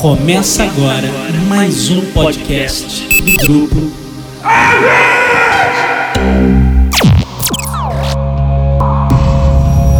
Começa 0.00 0.64
agora 0.64 1.06
mais 1.46 1.88
um 1.88 2.04
podcast 2.10 3.06
do 3.22 3.36
grupo. 3.36 3.76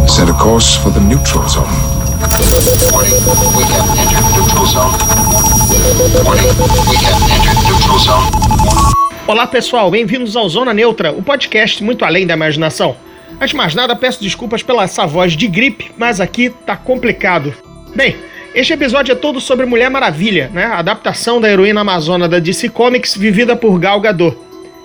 Set 0.05 0.29
a 0.29 0.33
course 0.33 0.77
for 0.79 0.91
the 0.91 0.99
neutral 0.99 1.47
zone. 1.47 1.65
Warning, 2.91 3.13
we 3.55 3.63
have 3.63 3.87
entered 3.97 4.25
neutral 4.35 4.65
zone. 4.65 4.91
Warning, 6.25 6.49
we 6.89 6.97
have 6.97 7.23
entered 7.31 7.57
neutral 7.69 7.99
zone. 7.99 8.27
Olá 9.25 9.47
pessoal, 9.47 9.89
bem-vindos 9.89 10.35
ao 10.35 10.49
Zona 10.49 10.73
Neutra, 10.73 11.13
o 11.13 11.23
podcast 11.23 11.81
muito 11.81 12.03
além 12.03 12.27
da 12.27 12.33
imaginação. 12.33 12.97
Antes 13.35 13.51
de 13.51 13.55
mais 13.55 13.73
nada, 13.73 13.95
peço 13.95 14.21
desculpas 14.21 14.61
pela 14.61 14.83
essa 14.83 15.07
voz 15.07 15.37
de 15.37 15.47
gripe, 15.47 15.89
mas 15.97 16.19
aqui 16.19 16.49
tá 16.49 16.75
complicado. 16.75 17.53
Bem, 17.95 18.17
este 18.59 18.73
episódio 18.73 19.13
é 19.13 19.15
todo 19.15 19.39
sobre 19.39 19.65
Mulher 19.65 19.89
Maravilha, 19.89 20.51
né? 20.53 20.65
A 20.65 20.79
adaptação 20.79 21.39
da 21.39 21.49
heroína 21.49 21.79
amazona 21.79 22.27
da 22.27 22.39
DC 22.39 22.67
Comics 22.67 23.15
vivida 23.15 23.55
por 23.55 23.79
Gal 23.79 24.01
Gadot. 24.01 24.37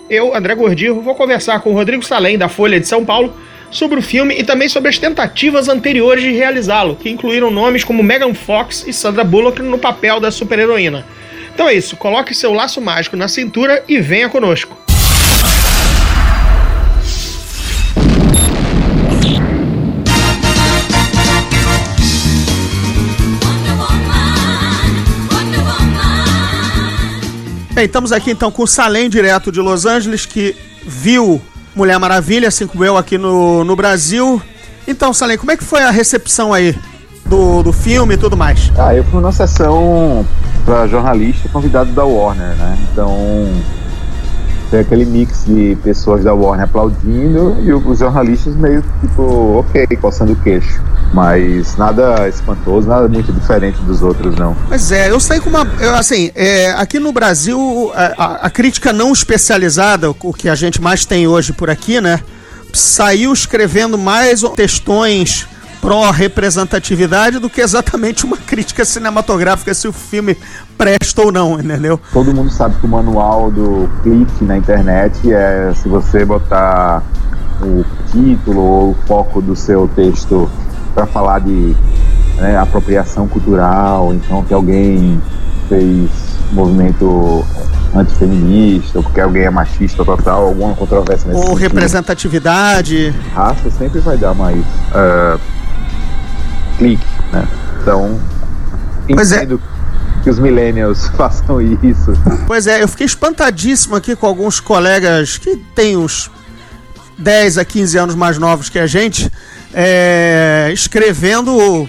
Eu, 0.09 0.33
André 0.33 0.55
Gordirro, 0.55 1.01
vou 1.01 1.13
conversar 1.17 1.59
com 1.59 1.73
Rodrigo 1.73 2.05
Salem, 2.05 2.39
da 2.39 2.49
Folha 2.49 2.79
de 2.79 2.87
São 2.87 3.05
Paulo, 3.05 3.35
sobre 3.73 3.99
o 3.99 4.03
filme 4.03 4.39
e 4.39 4.45
também 4.45 4.69
sobre 4.69 4.91
as 4.91 4.99
tentativas 4.99 5.69
anteriores 5.69 6.23
de 6.23 6.31
realizá-lo, 6.31 6.95
que 6.95 7.11
incluíram 7.11 7.51
nomes 7.51 7.83
como 7.83 8.01
Megan 8.01 8.33
Fox 8.33 8.85
e 8.87 8.93
Sandra 8.93 9.25
Bullock 9.25 9.61
no 9.61 9.77
papel 9.77 10.21
da 10.21 10.31
super-heroína. 10.31 11.05
Então 11.53 11.69
é 11.69 11.75
isso, 11.75 11.97
coloque 11.97 12.33
seu 12.33 12.53
laço 12.53 12.81
mágico 12.81 13.17
na 13.17 13.27
cintura 13.27 13.83
e 13.89 13.99
venha 13.99 14.29
conosco. 14.29 14.94
Bem, 27.75 27.87
estamos 27.87 28.13
aqui 28.13 28.31
então 28.31 28.53
com 28.53 28.63
o 28.63 28.69
Salem, 28.69 29.11
direto 29.11 29.51
de 29.51 29.61
Los 29.61 29.85
Angeles, 29.85 30.25
que 30.25 30.55
viu 30.87 31.43
Mulher 31.75 31.99
Maravilha, 31.99 32.47
assim 32.47 32.69
como 32.69 32.85
eu 32.85 32.97
aqui 32.97 33.19
no, 33.19 33.65
no 33.65 33.75
Brasil. 33.75 34.41
Então, 34.87 35.13
Salem, 35.13 35.37
como 35.37 35.51
é 35.51 35.57
que 35.57 35.65
foi 35.65 35.83
a 35.83 35.91
recepção 35.91 36.53
aí 36.53 36.79
do, 37.27 37.65
do 37.65 37.73
filme 37.73 38.15
e 38.15 38.17
tudo 38.17 38.37
mais? 38.37 38.71
Ah, 38.79 38.95
eu 38.95 39.03
fui 39.03 39.21
numa 39.21 39.33
sessão 39.33 40.25
para 40.65 40.87
jornalista 40.87 41.49
convidado 41.49 41.91
da 41.91 42.05
Warner, 42.05 42.55
né? 42.55 42.79
Então 42.93 43.53
tem 44.75 44.81
aquele 44.81 45.05
mix 45.05 45.45
de 45.47 45.77
pessoas 45.85 46.25
da 46.25 46.35
Warner 46.35 46.65
aplaudindo 46.65 47.57
e 47.63 47.73
os 47.73 47.99
jornalistas 48.01 48.57
meio 48.57 48.83
tipo, 49.01 49.23
ok, 49.61 49.87
coçando 50.01 50.33
o 50.33 50.37
queixo. 50.37 50.83
Mas 51.13 51.77
nada 51.77 52.29
espantoso, 52.29 52.89
nada 52.89 53.07
muito 53.07 53.33
diferente 53.33 53.81
dos 53.83 54.03
outros, 54.03 54.35
não. 54.35 54.57
Pois 54.69 54.91
é, 54.91 55.11
eu 55.13 55.21
saí 55.21 55.39
com 55.41 55.49
uma. 55.49 55.65
eu, 55.81 55.95
assim, 55.95 56.33
é, 56.35 56.73
aqui 56.73 56.99
no 56.99 57.13
Brasil, 57.13 57.93
a, 57.95 58.25
a- 58.25 58.35
a 58.47 58.51
crítica 58.51 58.93
não 58.93 59.13
especializada, 59.13 60.11
o 60.11 60.33
que 60.33 60.49
a 60.49 60.57
gente 60.57 60.83
mais 60.83 61.05
tem 61.05 61.29
hoje 61.29 61.53
por 61.53 61.71
aqui, 61.71 62.01
né? 62.01 62.19
Saiu 62.73 63.33
escrevendo 63.33 63.97
mais 63.97 64.43
textões 64.57 65.47
pró-representatividade 65.85 67.39
do 67.39 67.51
que 67.51 67.61
exatamente 67.61 68.25
uma 68.25 68.39
crítica 68.39 68.85
cinematográfica 68.85 69.75
se 69.75 69.87
o 69.87 69.93
filme 69.93 70.37
presta 70.79 71.23
ou 71.23 71.31
não, 71.31 71.61
entendeu? 71.61 72.01
Todo 72.13 72.35
mundo 72.35 72.51
sabe 72.51 72.77
que 72.81 72.87
o 72.87 72.89
manual 72.89 73.51
do 73.51 73.91
clique 74.03 74.45
na 74.45 74.57
internet 74.57 75.31
é 75.31 75.73
se 75.75 75.87
você 75.89 76.25
botar 76.25 77.03
o 77.61 77.85
título 78.11 78.61
ou 78.61 78.91
o 78.91 78.97
foco 79.07 79.43
do 79.43 79.55
seu 79.55 79.87
texto 79.95 80.51
para 80.95 81.07
falar 81.07 81.41
de 81.41 81.77
né, 82.37 82.57
apropriação 82.57 83.29
cultural, 83.29 84.15
então 84.15 84.43
que 84.43 84.55
alguém 84.55 85.21
fez 85.69 86.11
movimento 86.53 87.45
antifeminista, 87.95 88.99
ou 88.99 89.05
porque 89.05 89.21
alguém 89.21 89.45
é 89.45 89.51
machista 89.51 90.05
total, 90.05 90.47
alguma 90.47 90.75
controvérsia 90.75 91.29
nesse 91.29 91.41
Ou 91.41 91.49
sentido. 91.49 91.63
representatividade. 91.63 93.15
raça 93.35 93.71
sempre 93.71 94.01
vai 94.01 94.17
dar 94.17 94.35
mais 94.35 94.65
ah, 94.93 95.39
clique, 96.79 97.05
né? 97.33 97.47
Então, 97.83 98.21
Pois 99.13 99.33
é. 99.33 99.37
entendo 99.37 99.61
que 100.23 100.31
os 100.31 100.39
millennials 100.39 101.07
façam 101.17 101.61
isso. 101.61 102.13
Pois 102.47 102.67
é, 102.67 102.83
eu 102.83 102.89
fiquei 102.89 103.07
espantadíssimo 103.07 103.95
aqui 103.97 104.17
com 104.17 104.27
alguns 104.27 104.61
colegas 104.61 105.37
que 105.37 105.57
têm 105.75 105.97
uns 105.97 106.31
10 107.19 107.59
a 107.59 107.65
15 107.65 107.99
anos 107.99 108.15
mais 108.15 108.39
novos 108.39 108.69
que 108.69 108.79
a 108.79 108.87
gente, 108.87 109.31
é, 109.73 110.71
escrevendo 110.73 111.89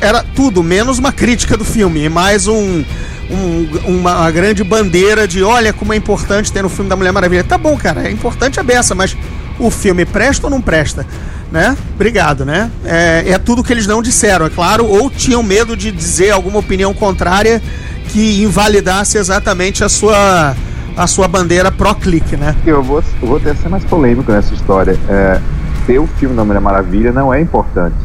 era 0.00 0.22
tudo 0.22 0.62
menos 0.62 0.98
uma 0.98 1.10
crítica 1.12 1.56
do 1.56 1.64
filme, 1.64 2.04
e 2.04 2.08
mais 2.08 2.46
um, 2.46 2.84
um- 3.30 3.68
uma, 3.86 4.18
uma 4.20 4.30
grande 4.30 4.62
bandeira 4.62 5.26
de 5.26 5.42
olha 5.42 5.72
como 5.72 5.92
é 5.94 5.96
importante 5.96 6.52
ter 6.52 6.62
no 6.62 6.68
filme 6.68 6.90
da 6.90 6.96
Mulher 6.96 7.10
Maravilha. 7.12 7.42
Tá 7.42 7.56
bom, 7.56 7.76
cara, 7.78 8.06
é 8.06 8.10
importante 8.10 8.60
a 8.60 8.62
beça, 8.62 8.94
mas 8.94 9.16
o 9.58 9.70
filme 9.70 10.04
presta 10.04 10.46
ou 10.46 10.50
não 10.50 10.60
presta? 10.60 11.06
Né? 11.52 11.76
Obrigado, 11.94 12.46
né? 12.46 12.70
É, 12.82 13.32
é 13.32 13.38
tudo 13.38 13.62
que 13.62 13.70
eles 13.70 13.86
não 13.86 14.00
disseram, 14.00 14.46
é 14.46 14.50
claro, 14.50 14.86
ou 14.86 15.10
tinham 15.10 15.42
medo 15.42 15.76
de 15.76 15.92
dizer 15.92 16.30
alguma 16.30 16.58
opinião 16.58 16.94
contrária 16.94 17.60
que 18.08 18.42
invalidasse 18.42 19.18
exatamente 19.18 19.84
a 19.84 19.88
sua, 19.88 20.56
a 20.96 21.06
sua 21.06 21.28
bandeira 21.28 21.70
pró-clique, 21.70 22.38
né? 22.38 22.56
Eu 22.64 22.82
vou, 22.82 23.04
vou 23.20 23.36
até 23.36 23.54
ser 23.54 23.68
mais 23.68 23.84
polêmico 23.84 24.32
nessa 24.32 24.54
história. 24.54 24.98
É, 25.06 25.38
ter 25.86 25.98
o 25.98 26.06
filme 26.06 26.34
da 26.34 26.42
Mulher 26.42 26.60
Maravilha 26.60 27.12
não 27.12 27.32
é 27.32 27.40
importante. 27.40 27.96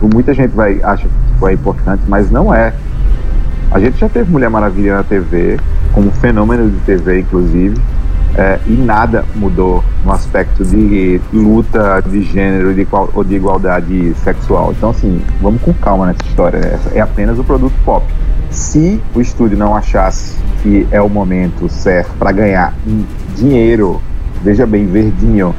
Muita 0.00 0.32
gente 0.32 0.52
vai 0.52 0.80
acha 0.82 1.06
que 1.06 1.46
é 1.46 1.52
importante, 1.52 2.02
mas 2.08 2.30
não 2.30 2.54
é. 2.54 2.72
A 3.70 3.78
gente 3.78 3.98
já 3.98 4.08
teve 4.08 4.30
Mulher 4.30 4.48
Maravilha 4.48 4.96
na 4.96 5.02
TV, 5.02 5.58
como 5.92 6.10
fenômeno 6.12 6.70
de 6.70 6.76
TV, 6.80 7.20
inclusive, 7.20 7.76
é, 8.36 8.58
e 8.66 8.72
nada 8.72 9.24
mudou 9.34 9.82
no 10.04 10.12
aspecto 10.12 10.64
de 10.64 11.20
luta 11.32 12.00
de 12.06 12.22
gênero 12.22 12.72
de, 12.74 12.84
qual- 12.84 13.10
ou 13.14 13.24
de 13.24 13.34
igualdade 13.34 14.14
sexual. 14.22 14.72
Então, 14.76 14.90
assim, 14.90 15.20
vamos 15.40 15.60
com 15.62 15.72
calma 15.74 16.06
nessa 16.06 16.22
história. 16.26 16.58
Essa 16.58 16.90
é 16.94 17.00
apenas 17.00 17.38
o 17.38 17.44
produto 17.44 17.74
pop. 17.84 18.06
Se 18.50 19.00
o 19.14 19.20
estúdio 19.20 19.56
não 19.58 19.76
achasse 19.76 20.36
que 20.62 20.86
é 20.90 21.00
o 21.00 21.08
momento 21.08 21.68
certo 21.68 22.10
para 22.18 22.32
ganhar 22.32 22.74
dinheiro, 23.36 24.00
veja 24.42 24.66
bem, 24.66 24.86
verdinho, 24.86 25.54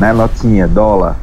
né, 0.00 0.12
notinha, 0.12 0.66
dólar, 0.66 1.16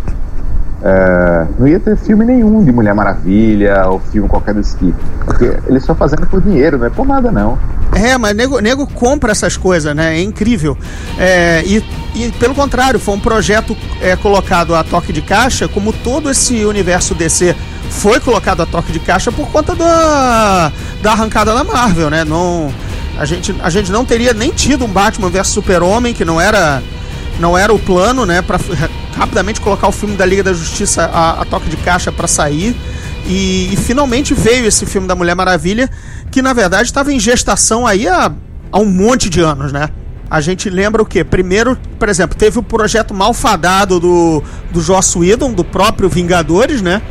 é, 0.83 1.47
não 1.59 1.67
ia 1.67 1.79
ter 1.79 1.95
filme 1.95 2.25
nenhum 2.25 2.63
de 2.63 2.71
Mulher 2.71 2.93
Maravilha 2.93 3.87
ou 3.87 3.99
filme 3.99 4.27
qualquer 4.27 4.53
desse 4.53 4.77
tipo. 4.77 4.97
Porque 5.25 5.45
eles 5.67 5.83
estão 5.83 5.95
fazendo 5.95 6.25
por 6.27 6.41
dinheiro, 6.41 6.77
não 6.77 6.87
é 6.87 6.89
por 6.89 7.05
nada 7.05 7.31
não. 7.31 7.57
É, 7.93 8.17
mas 8.17 8.35
nego, 8.35 8.59
nego 8.59 8.87
compra 8.87 9.31
essas 9.31 9.57
coisas, 9.57 9.95
né? 9.95 10.17
É 10.17 10.21
incrível. 10.21 10.77
É, 11.19 11.61
e, 11.65 11.83
e, 12.15 12.31
pelo 12.39 12.55
contrário, 12.55 12.99
foi 12.99 13.13
um 13.15 13.19
projeto 13.19 13.75
é, 14.01 14.15
colocado 14.15 14.73
a 14.73 14.83
toque 14.83 15.13
de 15.13 15.21
caixa, 15.21 15.67
como 15.67 15.93
todo 15.93 16.29
esse 16.29 16.65
universo 16.65 17.13
DC 17.13 17.55
foi 17.91 18.19
colocado 18.21 18.61
a 18.61 18.65
toque 18.65 18.91
de 18.91 18.99
caixa 18.99 19.31
por 19.31 19.47
conta 19.49 19.75
da, 19.75 20.71
da 21.03 21.11
arrancada 21.11 21.53
da 21.53 21.63
Marvel, 21.63 22.09
né? 22.09 22.23
Não, 22.23 22.73
a, 23.17 23.25
gente, 23.25 23.53
a 23.61 23.69
gente 23.69 23.91
não 23.91 24.05
teria 24.05 24.33
nem 24.33 24.51
tido 24.51 24.85
um 24.85 24.87
Batman 24.87 25.29
vs 25.29 25.47
Super-Homem, 25.47 26.13
que 26.13 26.23
não 26.23 26.39
era, 26.39 26.81
não 27.39 27.57
era 27.57 27.73
o 27.73 27.77
plano, 27.77 28.25
né? 28.25 28.41
Rapidamente 29.15 29.61
colocar 29.61 29.87
o 29.87 29.91
filme 29.91 30.15
da 30.15 30.25
Liga 30.25 30.43
da 30.43 30.53
Justiça 30.53 31.03
a, 31.05 31.41
a 31.41 31.45
toque 31.45 31.69
de 31.69 31.77
caixa 31.77 32.11
para 32.11 32.27
sair. 32.27 32.75
E, 33.27 33.73
e 33.73 33.77
finalmente 33.77 34.33
veio 34.33 34.65
esse 34.65 34.85
filme 34.85 35.07
da 35.07 35.15
Mulher 35.15 35.35
Maravilha, 35.35 35.89
que 36.31 36.41
na 36.41 36.53
verdade 36.53 36.83
estava 36.83 37.13
em 37.13 37.19
gestação 37.19 37.85
aí 37.85 38.07
há, 38.07 38.31
há 38.71 38.79
um 38.79 38.85
monte 38.85 39.29
de 39.29 39.41
anos, 39.41 39.71
né? 39.71 39.89
A 40.29 40.39
gente 40.39 40.69
lembra 40.69 41.01
o 41.01 41.05
quê? 41.05 41.25
Primeiro, 41.25 41.77
por 41.99 42.07
exemplo, 42.07 42.37
teve 42.37 42.57
o 42.57 42.63
projeto 42.63 43.13
malfadado 43.13 43.99
do, 43.99 44.41
do 44.71 44.81
Joss 44.81 45.17
Whedon, 45.17 45.51
do 45.51 45.63
próprio 45.63 46.07
Vingadores, 46.07 46.81
né? 46.81 47.01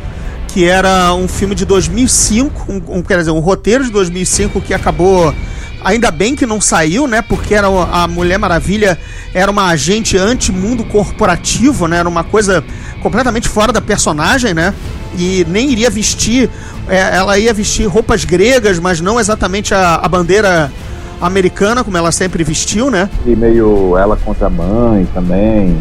Que 0.47 0.65
era 0.65 1.13
um 1.13 1.27
filme 1.27 1.53
de 1.53 1.63
2005, 1.63 2.65
um, 2.67 2.97
um, 2.97 3.03
quer 3.03 3.19
dizer, 3.19 3.29
um 3.29 3.39
roteiro 3.39 3.83
de 3.83 3.91
2005 3.91 4.59
que 4.61 4.73
acabou 4.73 5.33
Ainda 5.83 6.11
bem 6.11 6.35
que 6.35 6.45
não 6.45 6.61
saiu, 6.61 7.07
né? 7.07 7.21
Porque 7.21 7.53
era 7.53 7.67
a 7.67 8.07
Mulher 8.07 8.37
Maravilha 8.37 8.97
era 9.33 9.49
uma 9.49 9.67
agente 9.67 10.17
anti-mundo 10.17 10.83
corporativo, 10.83 11.87
né? 11.87 11.97
Era 11.97 12.09
uma 12.09 12.23
coisa 12.23 12.63
completamente 13.01 13.49
fora 13.49 13.73
da 13.73 13.81
personagem, 13.81 14.53
né? 14.53 14.73
E 15.17 15.45
nem 15.49 15.71
iria 15.71 15.89
vestir. 15.89 16.49
é, 16.87 17.15
ela 17.15 17.37
ia 17.37 17.53
vestir 17.53 17.87
roupas 17.87 18.23
gregas, 18.23 18.79
mas 18.79 19.01
não 19.01 19.19
exatamente 19.19 19.73
a, 19.73 19.95
a 19.95 20.07
bandeira 20.07 20.71
americana, 21.19 21.83
como 21.83 21.97
ela 21.97 22.11
sempre 22.11 22.43
vestiu, 22.43 22.89
né? 22.89 23.09
E 23.25 23.35
meio 23.35 23.97
ela 23.97 24.15
contra 24.15 24.47
a 24.47 24.49
mãe 24.49 25.07
também. 25.13 25.77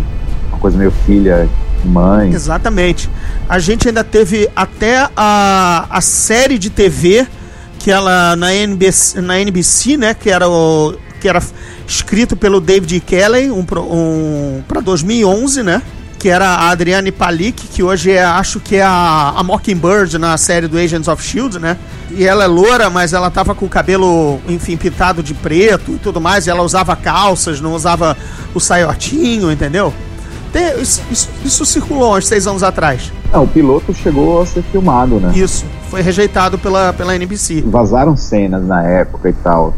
Uma 0.50 0.58
coisa 0.58 0.76
meio 0.76 0.92
filha 1.06 1.48
mãe. 1.84 2.32
Exatamente. 2.32 3.08
A 3.48 3.58
gente 3.58 3.88
ainda 3.88 4.04
teve 4.04 4.48
até 4.54 5.08
a, 5.16 5.86
a 5.90 6.00
série 6.00 6.58
de 6.58 6.70
TV 6.70 7.26
que 7.80 7.90
ela 7.90 8.36
na 8.36 8.54
NBC, 8.54 9.20
na 9.20 9.40
NBC 9.40 9.96
né, 9.96 10.14
que 10.14 10.30
era 10.30 10.48
o 10.48 10.94
que 11.20 11.28
era 11.28 11.42
escrito 11.86 12.36
pelo 12.36 12.60
David 12.60 13.00
Kelly, 13.00 13.50
um, 13.50 13.66
um 13.90 14.62
para 14.66 14.80
2011, 14.80 15.62
né? 15.62 15.82
que 16.20 16.28
era 16.28 16.46
a 16.46 16.70
Adriane 16.70 17.10
Palik, 17.10 17.66
que 17.68 17.82
hoje 17.82 18.12
é, 18.12 18.22
acho 18.22 18.60
que 18.60 18.76
é 18.76 18.82
a, 18.82 19.32
a 19.36 19.42
Mockingbird 19.42 20.18
na 20.18 20.36
série 20.36 20.68
do 20.68 20.76
Agents 20.76 21.08
of 21.08 21.22
Shield, 21.22 21.58
né? 21.58 21.78
E 22.10 22.26
ela 22.26 22.44
é 22.44 22.46
loura, 22.46 22.90
mas 22.90 23.14
ela 23.14 23.30
tava 23.30 23.54
com 23.54 23.64
o 23.64 23.68
cabelo, 23.70 24.38
enfim, 24.46 24.76
pintado 24.76 25.22
de 25.22 25.32
preto 25.32 25.92
e 25.92 25.98
tudo 25.98 26.20
mais, 26.20 26.46
e 26.46 26.50
ela 26.50 26.62
usava 26.62 26.94
calças, 26.94 27.58
não 27.58 27.72
usava 27.72 28.14
o 28.54 28.60
saiotinho, 28.60 29.50
entendeu? 29.50 29.94
Tem, 30.52 30.78
isso, 30.78 31.00
isso, 31.10 31.28
isso 31.42 31.64
circulou 31.64 32.14
uns 32.14 32.26
seis 32.26 32.46
anos 32.46 32.62
atrás. 32.62 33.10
Não, 33.32 33.44
o 33.44 33.48
piloto 33.48 33.94
chegou 33.94 34.42
a 34.42 34.46
ser 34.46 34.62
filmado, 34.64 35.18
né? 35.18 35.32
Isso, 35.34 35.64
foi 35.90 36.00
rejeitado 36.02 36.56
pela, 36.56 36.92
pela 36.92 37.14
NBC. 37.16 37.62
Vazaram 37.66 38.16
cenas 38.16 38.64
na 38.64 38.82
época 38.84 39.28
e 39.28 39.32
tal. 39.32 39.74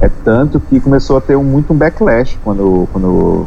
É 0.00 0.08
tanto 0.08 0.58
que 0.58 0.80
começou 0.80 1.18
a 1.18 1.20
ter 1.20 1.36
um, 1.36 1.44
muito 1.44 1.74
um 1.74 1.76
backlash 1.76 2.38
quando, 2.42 2.88
quando 2.90 3.46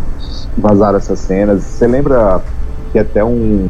vazaram 0.56 0.98
essas 0.98 1.18
cenas. 1.19 1.63
Você 1.63 1.88
lembra 1.88 2.39
que 2.92 3.00
até 3.00 3.24
um, 3.24 3.68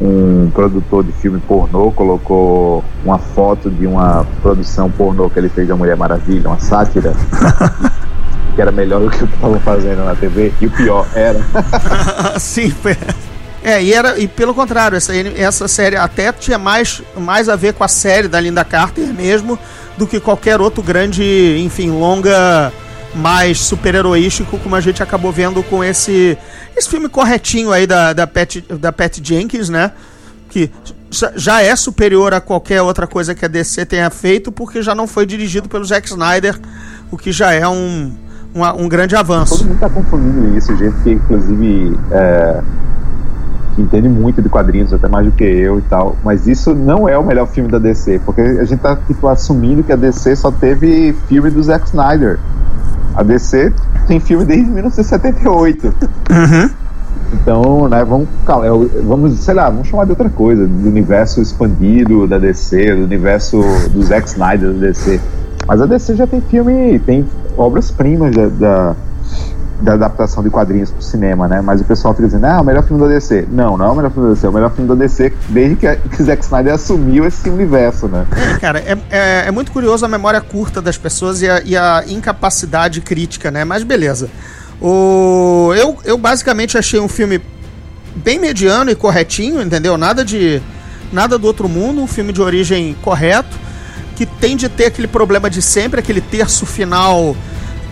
um 0.00 0.50
produtor 0.54 1.02
de 1.02 1.10
filme 1.12 1.40
pornô 1.40 1.90
colocou 1.90 2.84
uma 3.04 3.18
foto 3.18 3.68
de 3.68 3.88
uma 3.88 4.24
produção 4.40 4.88
pornô 4.88 5.28
que 5.28 5.40
ele 5.40 5.48
fez 5.48 5.66
da 5.66 5.74
Mulher 5.74 5.96
Maravilha, 5.96 6.48
uma 6.48 6.60
sátira, 6.60 7.12
que 8.54 8.62
era 8.62 8.70
melhor 8.70 9.00
do 9.00 9.10
que 9.10 9.24
o 9.24 9.26
que 9.26 9.34
estavam 9.34 9.58
fazendo 9.58 10.04
na 10.04 10.14
TV, 10.14 10.52
e 10.60 10.66
o 10.66 10.70
pior 10.70 11.04
era. 11.14 11.40
Sim, 12.38 12.70
foi. 12.70 12.96
É, 13.64 13.82
e, 13.82 13.92
era, 13.92 14.18
e 14.18 14.26
pelo 14.26 14.52
contrário, 14.54 14.96
essa, 14.96 15.14
essa 15.16 15.68
série 15.68 15.96
até 15.96 16.32
tinha 16.32 16.58
mais, 16.58 17.00
mais 17.16 17.48
a 17.48 17.54
ver 17.54 17.74
com 17.74 17.84
a 17.84 17.88
série 17.88 18.26
da 18.26 18.40
Linda 18.40 18.64
Carter 18.64 19.06
mesmo 19.14 19.58
do 19.96 20.06
que 20.06 20.18
qualquer 20.18 20.60
outro 20.60 20.82
grande, 20.82 21.22
enfim, 21.64 21.90
longa 21.90 22.72
mais 23.14 23.60
super-heroístico, 23.60 24.58
como 24.58 24.74
a 24.74 24.80
gente 24.80 25.02
acabou 25.02 25.30
vendo 25.30 25.62
com 25.62 25.84
esse, 25.84 26.36
esse 26.76 26.88
filme 26.88 27.08
corretinho 27.08 27.70
aí 27.70 27.86
da, 27.86 28.12
da, 28.12 28.26
Pat, 28.26 28.56
da 28.80 28.92
Pat 28.92 29.20
Jenkins, 29.22 29.68
né? 29.68 29.92
Que 30.48 30.70
já 31.36 31.62
é 31.62 31.76
superior 31.76 32.32
a 32.32 32.40
qualquer 32.40 32.80
outra 32.82 33.06
coisa 33.06 33.34
que 33.34 33.44
a 33.44 33.48
DC 33.48 33.84
tenha 33.84 34.08
feito, 34.10 34.50
porque 34.50 34.82
já 34.82 34.94
não 34.94 35.06
foi 35.06 35.26
dirigido 35.26 35.68
pelo 35.68 35.84
Zack 35.84 36.08
Snyder, 36.08 36.58
o 37.10 37.18
que 37.18 37.30
já 37.30 37.52
é 37.52 37.68
um, 37.68 38.12
um, 38.54 38.84
um 38.84 38.88
grande 38.88 39.14
avanço. 39.14 39.58
Todo 39.58 39.68
mundo 39.68 39.80
tá 39.80 39.90
confundindo 39.90 40.56
isso, 40.56 40.74
gente 40.76 40.96
que 41.02 41.10
inclusive 41.10 41.98
é, 42.10 42.62
que 43.74 43.82
entende 43.82 44.08
muito 44.08 44.40
de 44.40 44.48
quadrinhos, 44.48 44.92
até 44.92 45.08
mais 45.08 45.26
do 45.26 45.32
que 45.32 45.44
eu 45.44 45.78
e 45.78 45.82
tal. 45.82 46.16
Mas 46.24 46.46
isso 46.46 46.74
não 46.74 47.08
é 47.08 47.16
o 47.16 47.24
melhor 47.24 47.46
filme 47.48 47.70
da 47.70 47.78
DC, 47.78 48.20
porque 48.24 48.40
a 48.40 48.64
gente 48.64 48.80
tá 48.80 48.96
tipo, 49.06 49.28
assumindo 49.28 49.82
que 49.82 49.92
a 49.92 49.96
DC 49.96 50.36
só 50.36 50.50
teve 50.50 51.14
filme 51.28 51.50
do 51.50 51.62
Zack 51.62 51.86
Snyder. 51.86 52.38
A 53.14 53.22
DC 53.22 53.72
tem 54.06 54.20
filme 54.20 54.44
desde 54.44 54.70
1978. 54.70 55.86
Uhum. 55.86 56.70
Então, 57.34 57.88
né, 57.88 58.04
vamos, 58.04 58.28
vamos, 59.04 59.38
sei 59.40 59.54
lá, 59.54 59.70
vamos 59.70 59.88
chamar 59.88 60.04
de 60.04 60.10
outra 60.10 60.28
coisa, 60.28 60.66
do 60.66 60.88
universo 60.88 61.40
expandido 61.40 62.26
da 62.26 62.38
DC, 62.38 62.94
do 62.94 63.04
universo 63.04 63.58
do 63.90 64.02
Zack 64.02 64.28
Snyder 64.28 64.72
da 64.72 64.86
DC. 64.88 65.20
Mas 65.66 65.80
a 65.80 65.86
DC 65.86 66.16
já 66.16 66.26
tem 66.26 66.40
filme, 66.40 66.98
tem 67.00 67.24
obras-primas 67.56 68.34
da, 68.34 68.46
da, 68.48 68.96
da, 69.82 69.94
adaptação 69.94 70.42
de 70.42 70.50
quadrinhos 70.50 70.90
para 70.90 71.00
o 71.00 71.02
cinema, 71.02 71.48
né? 71.48 71.60
Mas 71.60 71.80
o 71.80 71.84
pessoal 71.84 72.14
fica 72.14 72.26
dizendo, 72.26 72.46
ah, 72.46 72.60
o 72.60 72.64
melhor 72.64 72.84
filme 72.84 73.02
da 73.02 73.08
DC. 73.08 73.46
Não, 73.50 73.76
não 73.76 73.86
é 73.86 73.90
o 73.90 73.94
melhor 73.94 74.10
filme 74.10 74.28
da 74.28 74.34
DC, 74.34 74.46
é 74.46 74.48
o 74.48 74.52
melhor 74.52 74.70
filme 74.72 74.88
da 74.88 74.94
DC 74.94 75.32
desde 75.48 75.76
que, 75.76 75.96
que 75.96 76.22
Zack 76.22 76.44
Snyder 76.44 76.74
assumiu 76.74 77.26
esse 77.26 77.48
universo, 77.50 78.08
né? 78.08 78.26
É, 78.54 78.58
cara, 78.58 78.78
é, 78.80 78.98
é, 79.10 79.44
é, 79.48 79.50
muito 79.50 79.72
curioso 79.72 80.04
a 80.04 80.08
memória 80.08 80.40
curta 80.40 80.80
das 80.80 80.96
pessoas 80.96 81.42
e 81.42 81.48
a, 81.48 81.60
e 81.64 81.76
a 81.76 82.04
incapacidade 82.06 83.00
crítica, 83.00 83.50
né? 83.50 83.64
Mas 83.64 83.82
beleza. 83.82 84.28
O, 84.80 85.72
eu, 85.76 85.96
eu 86.04 86.18
basicamente 86.18 86.76
achei 86.76 86.98
um 86.98 87.08
filme 87.08 87.40
bem 88.16 88.38
mediano 88.38 88.90
e 88.90 88.94
corretinho, 88.94 89.62
entendeu? 89.62 89.96
Nada 89.96 90.24
de 90.24 90.60
nada 91.12 91.38
do 91.38 91.46
outro 91.46 91.68
mundo, 91.68 92.00
um 92.00 92.06
filme 92.06 92.32
de 92.32 92.40
origem 92.40 92.96
correto, 93.02 93.56
que 94.16 94.24
tem 94.24 94.56
de 94.56 94.68
ter 94.68 94.86
aquele 94.86 95.06
problema 95.06 95.50
de 95.50 95.60
sempre, 95.60 96.00
aquele 96.00 96.20
terço 96.20 96.64
final 96.64 97.36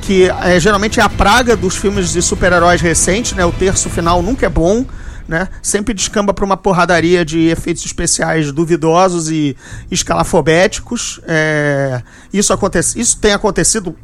que 0.00 0.28
é, 0.28 0.58
geralmente 0.58 0.98
é 0.98 1.02
a 1.02 1.08
praga 1.08 1.56
dos 1.56 1.76
filmes 1.76 2.12
de 2.12 2.22
super-heróis 2.22 2.80
recentes, 2.80 3.32
né? 3.32 3.44
O 3.44 3.52
terço 3.52 3.88
final 3.90 4.22
nunca 4.22 4.46
é 4.46 4.48
bom, 4.48 4.84
né? 5.28 5.48
Sempre 5.62 5.94
descamba 5.94 6.34
para 6.34 6.44
uma 6.44 6.56
porradaria 6.56 7.24
de 7.24 7.48
efeitos 7.48 7.84
especiais 7.84 8.50
duvidosos 8.50 9.30
e 9.30 9.56
escalafobéticos. 9.90 11.20
É... 11.26 12.02
Isso, 12.32 12.52
acontece... 12.52 12.98
Isso 13.00 13.18
tem 13.18 13.32
acontecido 13.32 13.94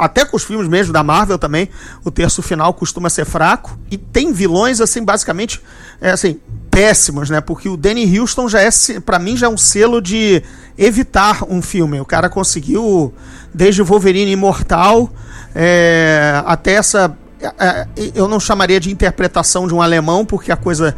até 0.00 0.24
com 0.24 0.34
os 0.34 0.44
filmes 0.44 0.66
mesmo 0.66 0.94
da 0.94 1.02
Marvel 1.02 1.38
também, 1.38 1.68
o 2.02 2.10
terço 2.10 2.40
final 2.40 2.72
costuma 2.72 3.10
ser 3.10 3.26
fraco. 3.26 3.78
E 3.90 3.98
tem 3.98 4.32
vilões, 4.32 4.80
assim, 4.80 5.04
basicamente, 5.04 5.60
é, 6.00 6.10
assim, 6.12 6.40
péssimos, 6.70 7.28
né? 7.28 7.42
Porque 7.42 7.68
o 7.68 7.76
Danny 7.76 8.18
Houston 8.18 8.48
já 8.48 8.62
é, 8.62 8.70
para 9.04 9.18
mim, 9.18 9.36
já 9.36 9.46
é 9.46 9.48
um 9.50 9.58
selo 9.58 10.00
de 10.00 10.42
evitar 10.78 11.44
um 11.50 11.60
filme. 11.60 12.00
O 12.00 12.06
cara 12.06 12.30
conseguiu, 12.30 13.12
desde 13.52 13.82
Wolverine 13.82 14.30
Imortal 14.30 15.12
é, 15.54 16.42
até 16.46 16.72
essa 16.72 17.16
é, 17.40 17.52
é, 17.58 17.86
eu 18.14 18.28
não 18.28 18.38
chamaria 18.38 18.78
de 18.78 18.90
interpretação 18.90 19.66
de 19.66 19.74
um 19.74 19.80
alemão, 19.80 20.24
porque 20.24 20.52
a 20.52 20.56
coisa 20.56 20.94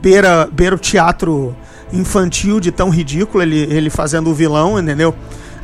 beira, 0.00 0.48
beira 0.52 0.76
o 0.76 0.78
teatro 0.78 1.56
infantil 1.92 2.60
de 2.60 2.70
tão 2.70 2.90
ridículo 2.90 3.42
ele, 3.42 3.62
ele 3.70 3.88
fazendo 3.88 4.30
o 4.30 4.34
vilão, 4.34 4.78
entendeu? 4.78 5.14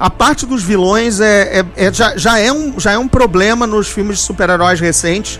A 0.00 0.10
parte 0.10 0.44
dos 0.46 0.62
vilões 0.62 1.20
é, 1.20 1.60
é, 1.60 1.86
é 1.86 1.92
já, 1.92 2.16
já, 2.16 2.38
é 2.38 2.50
um, 2.50 2.80
já 2.80 2.92
é 2.92 2.98
um 2.98 3.06
problema 3.06 3.66
nos 3.66 3.88
filmes 3.88 4.18
de 4.18 4.24
super-heróis 4.24 4.80
recentes. 4.80 5.38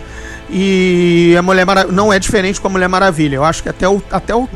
E 0.49 1.35
a 1.37 1.41
Mulher 1.41 1.65
não 1.91 2.13
é 2.13 2.19
diferente 2.19 2.61
com 2.61 2.67
a 2.67 2.69
Mulher 2.69 2.87
Maravilha. 2.87 3.35
Eu 3.35 3.43
acho 3.43 3.63
que 3.63 3.69
até 3.69 3.89
o, 3.89 4.01
até 4.11 4.33
o, 4.33 4.47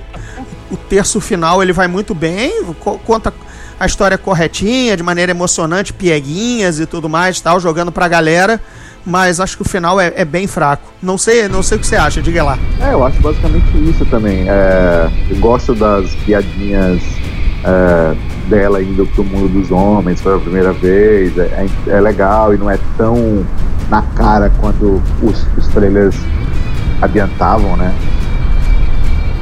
o 0.71 0.77
terço 0.77 1.19
final 1.19 1.61
ele 1.61 1.73
vai 1.73 1.87
muito 1.87 2.13
bem, 2.13 2.63
conta 3.05 3.33
a 3.79 3.85
história 3.85 4.17
corretinha, 4.17 4.97
de 4.97 5.03
maneira 5.03 5.31
emocionante, 5.31 5.93
pieguinhas 5.93 6.79
e 6.79 6.85
tudo 6.85 7.07
mais, 7.07 7.39
tal, 7.39 7.59
jogando 7.59 7.91
pra 7.91 8.07
galera. 8.07 8.59
Mas 9.05 9.39
acho 9.39 9.55
que 9.55 9.61
o 9.61 9.65
final 9.65 9.99
é, 9.99 10.11
é 10.15 10.25
bem 10.25 10.45
fraco. 10.45 10.91
Não 11.01 11.17
sei, 11.17 11.47
não 11.47 11.63
sei 11.63 11.77
o 11.77 11.79
que 11.79 11.87
você 11.87 11.95
acha, 11.95 12.21
diga 12.21 12.43
lá. 12.43 12.59
É, 12.81 12.93
eu 12.93 13.03
acho 13.05 13.19
basicamente 13.21 13.89
isso 13.89 14.05
também. 14.05 14.45
É, 14.47 15.09
eu 15.29 15.37
gosto 15.37 15.73
das 15.73 16.13
piadinhas 16.25 17.01
é, 17.63 18.15
dela 18.49 18.83
indo 18.83 19.07
pro 19.07 19.23
mundo 19.23 19.47
dos 19.47 19.71
homens 19.71 20.21
pela 20.21 20.37
primeira 20.39 20.73
vez. 20.73 21.35
É, 21.37 21.65
é, 21.87 21.91
é 21.91 22.01
legal 22.01 22.53
e 22.53 22.57
não 22.57 22.69
é 22.69 22.77
tão 22.97 23.45
na 23.89 24.01
cara 24.01 24.51
quanto 24.59 25.01
os, 25.23 25.47
os 25.57 25.67
trailers 25.69 26.15
adiantavam, 27.01 27.77
né? 27.77 27.95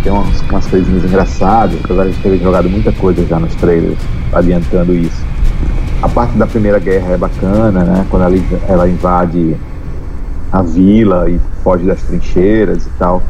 Tem 0.08 0.14
umas, 0.14 0.42
umas 0.50 0.66
coisinhas 0.68 1.04
engraçadas, 1.04 1.78
apesar 1.84 2.06
de 2.06 2.14
ter 2.20 2.38
jogado 2.38 2.70
muita 2.70 2.94
coisa 2.94 3.26
já 3.26 3.38
nos 3.38 3.54
trailers, 3.56 4.00
adiantando 4.32 4.94
isso. 4.94 5.22
A 6.02 6.08
parte 6.08 6.38
da 6.38 6.48
Primeira 6.48 6.80
Guerra 6.80 7.12
é 7.12 7.18
bacana, 7.18 7.84
né? 7.84 8.06
Quando 8.10 8.24
ela, 8.24 8.36
ela 8.70 8.88
invade 8.88 9.58
a 10.50 10.62
vila 10.62 11.30
e 11.30 11.38
foge 11.62 11.84
das 11.84 12.02
trincheiras 12.04 12.86
e 12.86 12.90
tal. 12.98 13.22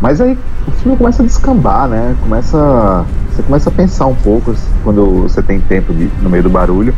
Mas 0.00 0.20
aí 0.20 0.36
o 0.66 0.70
filme 0.72 0.98
começa 0.98 1.22
a 1.22 1.26
descambar, 1.26 1.86
né? 1.86 2.16
Começa, 2.20 3.04
você 3.30 3.42
começa 3.44 3.70
a 3.70 3.72
pensar 3.72 4.06
um 4.06 4.16
pouco 4.16 4.52
quando 4.82 5.22
você 5.22 5.40
tem 5.40 5.60
tempo 5.60 5.94
de, 5.94 6.10
no 6.20 6.28
meio 6.28 6.42
do 6.42 6.50
barulho. 6.50 6.92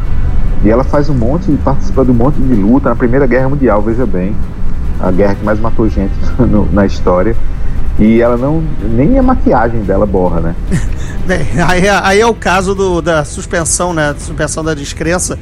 E 0.65 0.71
ela 0.71 0.83
faz 0.83 1.11
um 1.11 1.15
monte, 1.15 1.53
participa 1.63 2.07
de 2.07 2.11
um 2.11 2.15
monte 2.15 2.37
de 2.37 2.55
luta 2.55 2.89
na 2.89 2.97
Primeira 2.97 3.27
Guerra 3.27 3.51
Mundial, 3.51 3.83
veja 3.83 4.07
bem. 4.07 4.35
A 4.99 5.11
guerra 5.11 5.35
que 5.35 5.45
mais 5.45 5.61
matou 5.61 5.87
gente 5.91 6.15
no, 6.41 6.67
na 6.73 6.87
história. 6.87 7.37
E 7.99 8.21
ela 8.21 8.37
não. 8.37 8.63
Nem 8.83 9.19
a 9.19 9.23
maquiagem 9.23 9.83
dela 9.83 10.05
borra, 10.05 10.41
né? 10.41 10.57
Bem, 11.25 11.47
aí, 11.67 11.87
é, 11.87 12.01
aí 12.03 12.21
é 12.21 12.27
o 12.27 12.35
caso 12.35 12.75
do, 12.75 13.01
da 13.01 13.25
suspensão, 13.25 13.95
né? 13.95 14.15
Suspensão 14.19 14.65
da 14.65 14.75
descrença. 14.75 15.39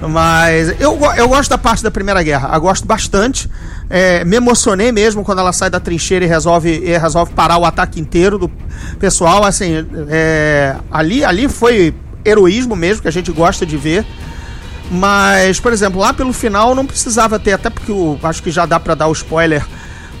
Mas 0.00 0.78
eu, 0.80 0.98
eu 1.16 1.28
gosto 1.28 1.48
da 1.50 1.58
parte 1.58 1.82
da 1.82 1.90
Primeira 1.90 2.22
Guerra. 2.22 2.50
Eu 2.54 2.60
gosto 2.60 2.86
bastante. 2.86 3.48
É, 3.88 4.24
me 4.24 4.36
emocionei 4.36 4.92
mesmo 4.92 5.24
quando 5.24 5.38
ela 5.38 5.52
sai 5.52 5.70
da 5.70 5.80
trincheira 5.80 6.24
e 6.24 6.28
resolve, 6.28 6.70
e 6.70 6.96
resolve 6.96 7.32
parar 7.32 7.56
o 7.56 7.64
ataque 7.64 7.98
inteiro 7.98 8.38
do 8.38 8.50
pessoal. 8.98 9.42
Assim, 9.42 9.86
é, 10.08 10.76
ali, 10.90 11.24
ali 11.24 11.48
foi 11.48 11.94
heroísmo 12.24 12.76
mesmo, 12.76 13.02
que 13.02 13.08
a 13.08 13.12
gente 13.12 13.32
gosta 13.32 13.64
de 13.64 13.76
ver. 13.76 14.06
Mas, 14.90 15.58
por 15.58 15.72
exemplo, 15.72 16.00
lá 16.00 16.12
pelo 16.12 16.32
final 16.32 16.74
não 16.74 16.84
precisava 16.84 17.38
ter, 17.38 17.54
até 17.54 17.70
porque 17.70 17.90
eu 17.90 18.18
acho 18.22 18.42
que 18.42 18.50
já 18.50 18.66
dá 18.66 18.78
para 18.78 18.94
dar 18.94 19.08
o 19.08 19.12
spoiler 19.12 19.64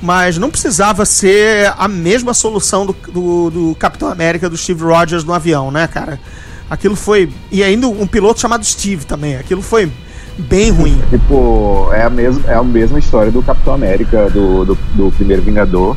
mas 0.04 0.36
não 0.36 0.50
precisava 0.50 1.06
ser 1.06 1.72
a 1.78 1.88
mesma 1.88 2.34
solução 2.34 2.84
do, 2.84 2.94
do, 3.10 3.50
do, 3.50 3.74
Capitão 3.76 4.10
América 4.10 4.50
do 4.50 4.56
Steve 4.56 4.84
Rogers 4.84 5.24
no 5.24 5.32
avião, 5.32 5.70
né, 5.70 5.88
cara? 5.88 6.20
Aquilo 6.68 6.94
foi. 6.94 7.32
E 7.50 7.64
ainda 7.64 7.88
um 7.88 8.06
piloto 8.06 8.38
chamado 8.38 8.64
Steve 8.64 9.06
também. 9.06 9.36
Aquilo 9.36 9.62
foi 9.62 9.90
bem 10.38 10.70
ruim. 10.70 11.00
Tipo, 11.08 11.88
é 11.92 12.02
a 12.02 12.10
mesma, 12.10 12.50
é 12.50 12.54
a 12.54 12.62
mesma 12.62 12.98
história 12.98 13.32
do 13.32 13.42
Capitão 13.42 13.72
América, 13.72 14.28
do, 14.28 14.66
do, 14.66 14.78
do 14.94 15.10
primeiro 15.12 15.40
Vingador. 15.40 15.96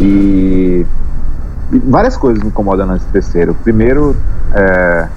E, 0.00 0.86
e, 1.72 1.78
várias 1.80 2.16
coisas 2.16 2.40
me 2.44 2.48
incomodam 2.48 2.86
nesse 2.86 3.06
terceiro. 3.06 3.56
Primeiro, 3.64 4.16
é, 4.54 5.08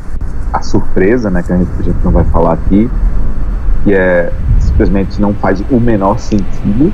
a 0.51 0.63
surpresa, 0.63 1.29
né, 1.29 1.43
que 1.43 1.53
a 1.53 1.57
gente, 1.57 1.69
a 1.77 1.83
gente 1.83 1.99
não 2.03 2.11
vai 2.11 2.23
falar 2.25 2.53
aqui, 2.53 2.89
que 3.83 3.93
é 3.93 4.31
simplesmente 4.59 5.21
não 5.21 5.31
faz 5.35 5.63
o 5.69 5.79
menor 5.79 6.17
sentido 6.19 6.91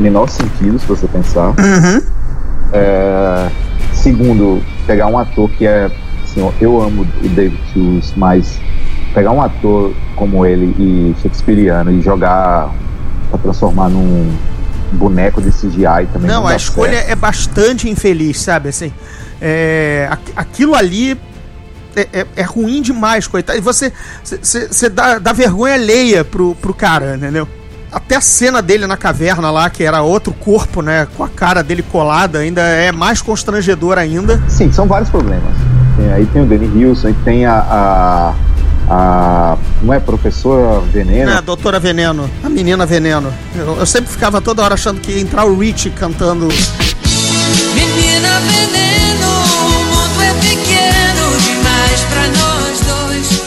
menor 0.00 0.28
sentido, 0.28 0.78
se 0.78 0.86
você 0.86 1.06
pensar. 1.06 1.48
Uhum. 1.48 2.02
É, 2.72 3.48
segundo, 3.94 4.62
pegar 4.86 5.06
um 5.06 5.18
ator 5.18 5.48
que 5.50 5.66
é. 5.66 5.90
Assim, 6.24 6.48
eu 6.60 6.80
amo 6.80 7.02
o 7.02 7.28
David 7.28 7.58
Hughes, 7.74 8.12
mas 8.16 8.60
pegar 9.12 9.32
um 9.32 9.42
ator 9.42 9.92
como 10.14 10.46
ele 10.46 10.66
e 10.78 11.14
Shakespeareano 11.22 11.90
e 11.90 12.00
jogar 12.00 12.72
pra 13.30 13.38
transformar 13.40 13.88
num 13.88 14.32
boneco 14.92 15.40
de 15.42 15.50
CGI 15.50 16.06
também. 16.12 16.28
Não, 16.30 16.44
dá 16.44 16.50
a 16.50 16.56
escolha 16.56 16.92
certo. 16.98 17.10
é 17.10 17.16
bastante 17.16 17.88
infeliz, 17.90 18.40
sabe? 18.40 18.68
Assim, 18.68 18.92
é, 19.40 20.06
aqu- 20.10 20.32
aquilo 20.36 20.74
ali 20.76 21.18
é, 21.96 22.06
é- 22.20 22.26
é 22.36 22.42
ruim 22.42 22.80
demais, 22.80 23.26
coitado. 23.26 23.58
E 23.58 23.60
você, 23.60 23.92
você 24.22 24.88
dá, 24.88 25.18
dá 25.18 25.32
vergonha 25.32 25.74
alheia 25.74 26.24
pro, 26.24 26.54
pro 26.54 26.72
cara, 26.72 27.16
entendeu? 27.16 27.48
Até 27.92 28.14
a 28.16 28.20
cena 28.20 28.62
dele 28.62 28.86
na 28.86 28.96
caverna 28.96 29.50
lá, 29.50 29.68
que 29.68 29.82
era 29.82 30.00
outro 30.02 30.32
corpo, 30.32 30.80
né? 30.80 31.08
Com 31.16 31.24
a 31.24 31.28
cara 31.28 31.62
dele 31.62 31.82
colada, 31.82 32.38
ainda 32.38 32.60
é 32.62 32.92
mais 32.92 33.20
constrangedor 33.20 33.98
ainda. 33.98 34.40
Sim, 34.48 34.70
são 34.72 34.86
vários 34.86 35.10
problemas. 35.10 35.52
Tem- 35.96 36.12
aí 36.12 36.24
tem 36.26 36.42
o 36.42 36.46
Danny 36.46 36.68
Wilson, 36.68 37.08
aí 37.08 37.14
tem 37.24 37.46
a. 37.46 37.54
a, 37.58 38.34
a- 38.88 39.56
não 39.82 39.92
é 39.92 39.98
professora 39.98 40.80
Veneno? 40.92 41.30
Né, 41.32 41.36
a 41.38 41.40
Doutora 41.40 41.80
Veneno, 41.80 42.30
a 42.44 42.48
menina 42.48 42.86
Veneno. 42.86 43.32
Eu, 43.56 43.76
eu 43.78 43.86
sempre 43.86 44.10
ficava 44.10 44.40
toda 44.40 44.62
hora 44.62 44.74
achando 44.74 45.00
que 45.00 45.10
ia 45.10 45.20
entrar 45.20 45.44
o 45.44 45.58
Rich 45.58 45.90
cantando. 45.90 46.46
Menina 47.74 48.40
veneno, 48.40 49.28
o 49.28 49.84
mundo 49.84 50.22
é 50.22 50.32
pequeno 50.34 51.36
demais 51.40 52.00
pra 52.02 52.28
nós 52.28 52.80
dois. 52.80 53.42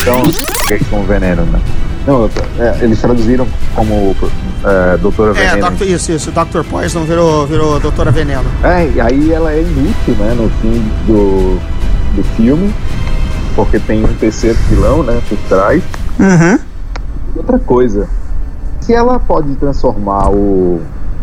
Então, 0.00 0.22
que 0.66 0.84
com 0.86 1.04
veneno, 1.04 1.42
né? 1.46 1.60
Não, 2.06 2.28
é, 2.58 2.78
eles 2.84 3.00
traduziram 3.00 3.46
como 3.74 4.14
é, 4.64 4.96
Doutora 4.98 5.30
É, 5.38 5.50
Veneno. 5.54 5.70
Dr. 5.70 5.82
isso, 5.84 6.12
isso. 6.12 6.30
Dr. 6.30 6.62
Poison 6.68 7.04
virou, 7.04 7.46
virou 7.46 7.80
Doutora 7.80 8.10
Veneno. 8.10 8.44
É, 8.62 8.86
e 8.94 9.00
aí 9.00 9.32
ela 9.32 9.52
é 9.52 9.62
inútil, 9.62 10.14
né, 10.18 10.34
no 10.36 10.50
fim 10.60 10.82
do, 11.06 11.58
do 12.14 12.22
filme, 12.36 12.74
porque 13.56 13.78
tem 13.78 14.04
um 14.04 14.14
terceiro 14.14 14.58
vilão, 14.68 15.02
né, 15.02 15.18
por 15.28 15.38
trás. 15.48 15.82
Uhum. 16.20 16.58
Outra 17.36 17.58
coisa, 17.58 18.06
se 18.80 18.92
ela 18.92 19.18
pode 19.18 19.54
transformar 19.56 20.28
o 20.30 20.80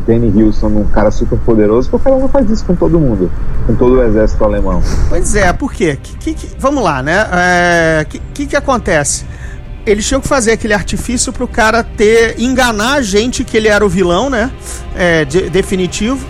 Danny 0.07 0.31
Wilson 0.35 0.69
num 0.69 0.85
cara 0.85 1.11
super 1.11 1.38
poderoso, 1.39 1.89
por 1.91 2.01
que 2.01 2.07
ela 2.07 2.17
não 2.17 2.27
faz 2.27 2.50
isso 2.50 2.65
com 2.65 2.75
todo 2.75 3.00
mundo? 3.00 3.31
Com 3.67 3.75
todo 3.75 3.93
o 4.00 4.03
exército 4.03 4.43
alemão? 4.43 4.81
Pois 5.09 5.35
é, 5.35 5.53
por 5.53 5.71
quê? 5.71 5.97
Que, 6.01 6.15
que- 6.17 6.33
que- 6.33 6.55
vamos 6.59 6.83
lá, 6.83 7.03
né? 7.03 7.23
O 8.01 8.05
que, 8.07 8.19
que 8.33 8.45
que 8.47 8.55
acontece? 8.55 9.25
Eles 9.85 10.07
tinham 10.07 10.21
que 10.21 10.27
fazer 10.27 10.51
aquele 10.51 10.73
artifício 10.73 11.33
pro 11.33 11.47
cara 11.47 11.83
ter. 11.83 12.39
enganar 12.39 12.93
a 12.95 13.01
gente 13.01 13.43
que 13.43 13.57
ele 13.57 13.67
era 13.67 13.85
o 13.85 13.89
vilão, 13.89 14.29
né? 14.29 14.51
É, 14.95 15.25
de- 15.25 15.50
definitivo. 15.50 16.25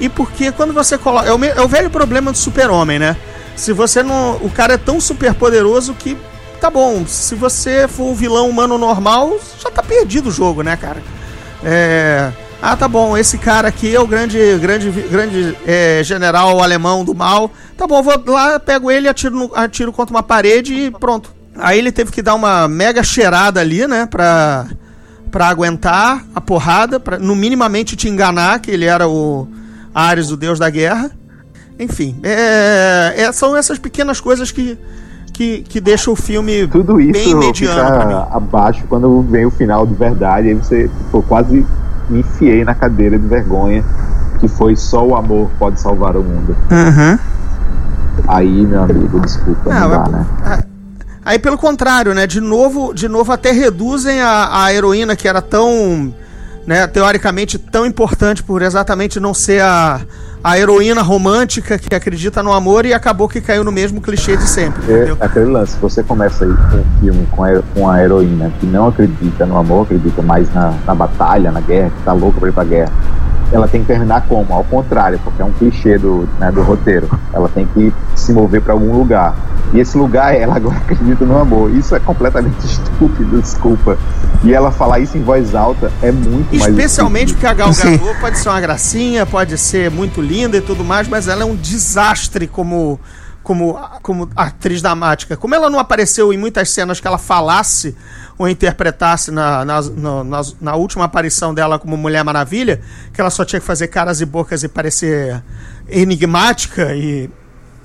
E 0.00 0.08
porque 0.08 0.50
quando 0.52 0.72
você 0.72 0.98
coloca. 0.98 1.28
É 1.28 1.32
o, 1.32 1.44
é 1.44 1.62
o 1.62 1.68
velho 1.68 1.88
problema 1.88 2.32
do 2.32 2.38
super-homem, 2.38 2.98
né? 2.98 3.16
Se 3.54 3.72
você 3.72 4.02
não. 4.02 4.36
O 4.42 4.50
cara 4.50 4.74
é 4.74 4.78
tão 4.78 5.00
super 5.00 5.32
poderoso 5.34 5.94
que. 5.94 6.16
Tá 6.60 6.70
bom, 6.70 7.04
se 7.06 7.34
você 7.34 7.86
for 7.86 8.04
um 8.04 8.14
vilão 8.14 8.48
humano 8.48 8.76
normal, 8.78 9.36
já 9.62 9.70
tá 9.70 9.82
perdido 9.82 10.28
o 10.30 10.32
jogo, 10.32 10.62
né, 10.62 10.76
cara? 10.76 11.02
É. 11.64 12.32
Ah, 12.60 12.74
tá 12.74 12.88
bom, 12.88 13.16
esse 13.16 13.36
cara 13.36 13.68
aqui 13.68 13.94
é 13.94 14.00
o 14.00 14.06
grande, 14.06 14.38
grande, 14.58 14.90
grande 14.90 15.56
é, 15.66 16.00
general 16.02 16.62
alemão 16.62 17.04
do 17.04 17.14
mal. 17.14 17.50
Tá 17.76 17.86
bom, 17.86 18.02
vou 18.02 18.14
lá, 18.26 18.58
pego 18.58 18.90
ele, 18.90 19.06
atiro, 19.08 19.36
no- 19.36 19.50
atiro 19.54 19.92
contra 19.92 20.14
uma 20.14 20.22
parede 20.22 20.74
e 20.74 20.90
pronto. 20.90 21.35
Aí 21.58 21.78
ele 21.78 21.92
teve 21.92 22.10
que 22.12 22.22
dar 22.22 22.34
uma 22.34 22.66
mega 22.68 23.02
cheirada 23.02 23.60
ali, 23.60 23.86
né, 23.86 24.06
pra, 24.06 24.66
pra 25.30 25.48
aguentar 25.48 26.22
a 26.34 26.40
porrada, 26.40 26.98
pra 27.00 27.18
no 27.18 27.34
minimamente 27.36 27.96
te 27.96 28.08
enganar 28.08 28.60
que 28.60 28.70
ele 28.70 28.84
era 28.84 29.08
o 29.08 29.46
Ares, 29.94 30.30
o 30.30 30.36
deus 30.36 30.58
da 30.58 30.68
guerra. 30.70 31.10
Enfim, 31.78 32.18
é, 32.22 33.14
é- 33.16 33.32
são 33.32 33.54
essas 33.56 33.78
pequenas 33.78 34.20
coisas 34.20 34.50
que, 34.50 34.78
que, 35.32 35.60
que 35.68 35.80
deixam 35.80 36.12
o 36.14 36.16
filme 36.16 36.66
Tudo 36.68 36.94
bem 36.94 37.10
isso 37.10 37.36
mediano 37.36 37.82
mim. 37.90 38.00
fica 38.00 38.28
abaixo 38.30 38.84
quando 38.88 39.20
vem 39.22 39.44
o 39.44 39.50
final 39.50 39.86
de 39.86 39.94
verdade, 39.94 40.48
aí 40.48 40.54
você 40.54 40.90
pô, 41.10 41.22
quase 41.22 41.66
me 42.08 42.20
enfiei 42.20 42.64
na 42.64 42.74
cadeira 42.74 43.18
de 43.18 43.26
vergonha, 43.26 43.84
que 44.40 44.48
foi 44.48 44.74
só 44.76 45.04
o 45.06 45.14
amor 45.16 45.50
pode 45.58 45.78
salvar 45.80 46.16
o 46.16 46.22
mundo. 46.22 46.56
Uhum. 46.70 47.18
Aí, 48.28 48.66
meu 48.66 48.82
amigo, 48.84 49.20
desculpa, 49.20 49.68
não, 49.74 49.80
Não, 49.80 49.88
dá, 49.90 50.04
é- 50.06 50.10
né? 50.12 50.62
Aí 51.26 51.40
pelo 51.40 51.58
contrário, 51.58 52.14
né? 52.14 52.24
De 52.24 52.40
novo, 52.40 52.94
de 52.94 53.08
novo 53.08 53.32
até 53.32 53.50
reduzem 53.50 54.20
a, 54.20 54.62
a 54.62 54.72
heroína 54.72 55.16
que 55.16 55.26
era 55.26 55.42
tão, 55.42 56.14
né, 56.64 56.86
teoricamente 56.86 57.58
tão 57.58 57.84
importante 57.84 58.44
por 58.44 58.62
exatamente 58.62 59.18
não 59.18 59.34
ser 59.34 59.60
a, 59.60 60.02
a 60.42 60.56
heroína 60.56 61.02
romântica 61.02 61.76
que 61.80 61.92
acredita 61.92 62.44
no 62.44 62.52
amor 62.52 62.86
e 62.86 62.94
acabou 62.94 63.28
que 63.28 63.40
caiu 63.40 63.64
no 63.64 63.72
mesmo 63.72 64.00
clichê 64.00 64.36
de 64.36 64.46
sempre? 64.46 64.80
É 64.92 65.16
aquele 65.18 65.46
lance, 65.46 65.76
você 65.80 66.00
começa 66.00 66.44
aí 66.44 66.54
com 66.54 66.76
um 66.76 67.00
filme 67.00 67.28
com 67.32 67.42
a, 67.42 67.62
com 67.74 67.90
a 67.90 68.00
heroína 68.00 68.52
que 68.60 68.66
não 68.66 68.86
acredita 68.86 69.44
no 69.44 69.58
amor, 69.58 69.82
acredita 69.82 70.22
mais 70.22 70.48
na, 70.54 70.74
na 70.86 70.94
batalha, 70.94 71.50
na 71.50 71.60
guerra, 71.60 71.90
que 71.90 72.02
tá 72.04 72.12
louca 72.12 72.38
pra 72.38 72.48
ir 72.50 72.52
pra 72.52 72.62
guerra. 72.62 72.92
Ela 73.52 73.68
tem 73.68 73.80
que 73.80 73.86
terminar 73.86 74.26
como? 74.28 74.52
Ao 74.52 74.64
contrário, 74.64 75.18
porque 75.22 75.40
é 75.40 75.44
um 75.44 75.52
clichê 75.52 75.98
do, 75.98 76.28
né, 76.38 76.50
do 76.50 76.62
roteiro. 76.62 77.08
Ela 77.32 77.48
tem 77.48 77.66
que 77.66 77.92
se 78.14 78.32
mover 78.32 78.60
pra 78.60 78.72
algum 78.72 78.96
lugar. 78.96 79.36
E 79.72 79.80
esse 79.80 79.96
lugar 79.96 80.34
ela 80.34 80.56
agora 80.56 80.76
acredita 80.84 81.24
no 81.24 81.38
amor. 81.38 81.70
Isso 81.70 81.94
é 81.94 82.00
completamente 82.00 82.58
estúpido, 82.66 83.40
desculpa. 83.40 83.98
E 84.42 84.52
ela 84.52 84.70
falar 84.70 85.00
isso 85.00 85.16
em 85.16 85.22
voz 85.22 85.54
alta 85.54 85.90
é 86.02 86.12
muito 86.12 86.54
mais 86.56 86.70
Especialmente 86.70 87.32
porque 87.32 87.46
a 87.46 87.54
Gal. 87.54 87.70
Gadot 87.72 88.20
pode 88.20 88.38
ser 88.38 88.48
uma 88.48 88.60
gracinha, 88.60 89.26
pode 89.26 89.56
ser 89.58 89.90
muito 89.90 90.20
linda 90.20 90.56
e 90.56 90.60
tudo 90.60 90.84
mais, 90.84 91.08
mas 91.08 91.28
ela 91.28 91.42
é 91.42 91.44
um 91.44 91.56
desastre 91.56 92.46
como, 92.46 93.00
como, 93.46 93.78
como 94.02 94.28
atriz 94.34 94.82
dramática. 94.82 95.36
Como 95.36 95.54
ela 95.54 95.70
não 95.70 95.78
apareceu 95.78 96.32
em 96.32 96.36
muitas 96.36 96.68
cenas 96.68 96.98
que 96.98 97.06
ela 97.06 97.16
falasse 97.16 97.96
ou 98.36 98.48
interpretasse 98.48 99.30
na, 99.30 99.64
na, 99.64 99.80
na, 99.82 100.42
na- 100.60 100.74
última 100.74 101.04
aparição 101.04 101.54
dela 101.54 101.78
como 101.78 101.96
Mulher 101.96 102.24
Maravilha, 102.24 102.80
que 103.12 103.20
ela 103.20 103.30
só 103.30 103.44
tinha 103.44 103.60
que 103.60 103.66
fazer 103.66 103.86
caras 103.86 104.20
e 104.20 104.26
bocas 104.26 104.64
e 104.64 104.68
parecer 104.68 105.40
enigmática 105.88 106.92
e, 106.96 107.30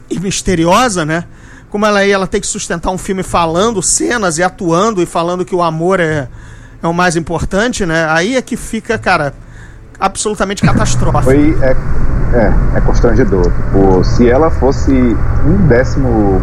e 0.09 0.19
misteriosa, 0.19 1.05
né? 1.05 1.25
Como 1.69 1.85
ela, 1.85 2.03
ela 2.03 2.25
tem 2.25 2.41
que 2.41 2.47
sustentar 2.47 2.89
um 2.89 2.97
filme 2.97 3.21
falando 3.21 3.83
cenas 3.83 4.39
e 4.39 4.43
atuando 4.43 4.99
e 4.99 5.05
falando 5.05 5.45
que 5.45 5.53
o 5.53 5.61
amor 5.61 5.99
é, 5.99 6.27
é 6.81 6.87
o 6.87 6.93
mais 6.93 7.15
importante, 7.15 7.85
né? 7.85 8.07
Aí 8.09 8.35
é 8.35 8.41
que 8.41 8.57
fica, 8.57 8.97
cara, 8.97 9.35
absolutamente 9.99 10.63
catastrófico. 10.65 11.23
Foi. 11.23 11.55
É, 11.61 11.75
é, 12.33 12.77
é 12.77 12.81
constrangedor. 12.81 13.51
Tipo, 13.51 14.03
se 14.03 14.29
ela 14.29 14.49
fosse 14.49 14.91
um 15.45 15.67
décimo 15.67 16.41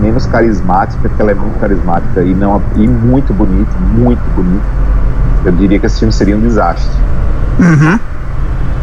menos 0.00 0.26
carismática, 0.26 1.08
porque 1.08 1.20
ela 1.20 1.32
é 1.32 1.34
muito 1.34 1.58
carismática 1.58 2.22
e, 2.22 2.34
não, 2.34 2.62
e 2.76 2.86
muito 2.86 3.32
bonita, 3.32 3.72
muito 3.78 4.22
bonita, 4.34 4.64
eu 5.44 5.52
diria 5.52 5.78
que 5.78 5.86
esse 5.86 5.98
filme 5.98 6.12
seria 6.12 6.36
um 6.36 6.40
desastre. 6.40 6.90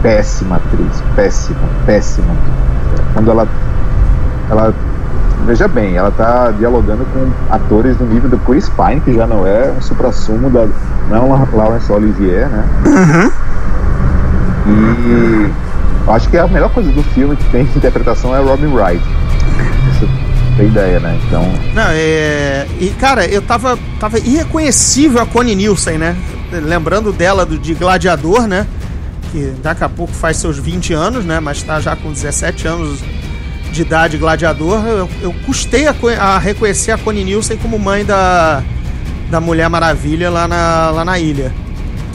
Péssima 0.02 0.58
atriz, 0.58 1.04
péssima, 1.16 1.60
péssima. 1.86 2.34
Quando 3.14 3.32
ela. 3.32 3.48
Ela. 4.50 4.74
Veja 5.46 5.68
bem, 5.68 5.98
ela 5.98 6.10
tá 6.10 6.52
dialogando 6.52 7.06
com 7.06 7.30
atores 7.54 7.98
do 7.98 8.06
nível 8.06 8.30
do 8.30 8.38
Chris 8.40 8.70
Pine, 8.70 9.02
que 9.02 9.14
já 9.14 9.28
não 9.28 9.46
é 9.46 9.72
um 9.78 9.82
supra-sumo 9.82 10.50
da. 10.50 10.68
Não 11.10 11.36
é 11.36 11.48
Laurence 11.54 11.92
Olivier, 11.92 12.48
né? 12.48 12.64
E 14.66 15.52
acho 16.08 16.30
que 16.30 16.38
a 16.38 16.48
melhor 16.48 16.70
coisa 16.70 16.92
do 16.92 17.04
filme 17.04 17.36
que 17.36 17.44
tem 17.46 17.66
de 17.66 17.78
interpretação 17.78 18.36
é 18.36 18.40
Robin 18.40 18.68
Wright. 18.68 19.04
Você 19.94 20.08
tem 20.58 20.68
ideia, 20.68 21.00
né? 21.00 21.20
Então, 21.28 21.44
Não, 21.74 21.88
é. 21.90 22.68
E, 22.80 22.90
cara, 23.00 23.26
eu 23.26 23.42
tava, 23.42 23.78
tava 24.00 24.20
irreconhecível 24.20 25.22
a 25.22 25.26
Connie 25.26 25.56
Nielsen, 25.56 25.98
né? 25.98 26.16
Lembrando 26.52 27.12
dela 27.12 27.46
do, 27.46 27.58
de 27.58 27.74
Gladiador, 27.74 28.48
né? 28.48 28.68
Que 29.32 29.54
daqui 29.64 29.84
a 29.84 29.90
pouco 29.90 30.14
faz 30.14 30.38
seus 30.38 30.58
20 30.58 30.94
anos, 30.94 31.26
né? 31.26 31.40
Mas 31.40 31.64
tá 31.64 31.80
já 31.80 31.96
com 31.96 32.12
17 32.12 32.68
anos 32.68 33.00
de 33.72 33.82
idade 33.82 34.18
Gladiador. 34.18 34.86
Eu, 34.86 35.10
eu 35.22 35.36
custei 35.46 35.88
a, 35.88 35.96
a 36.20 36.38
reconhecer 36.38 36.92
a 36.92 36.98
Connie 36.98 37.24
Nielsen 37.24 37.58
como 37.58 37.80
mãe 37.80 38.06
da, 38.06 38.62
da 39.32 39.42
Mulher 39.42 39.68
Maravilha 39.70 40.30
lá 40.30 40.48
na, 40.48 40.92
lá 40.92 41.04
na 41.04 41.18
ilha. 41.18 41.52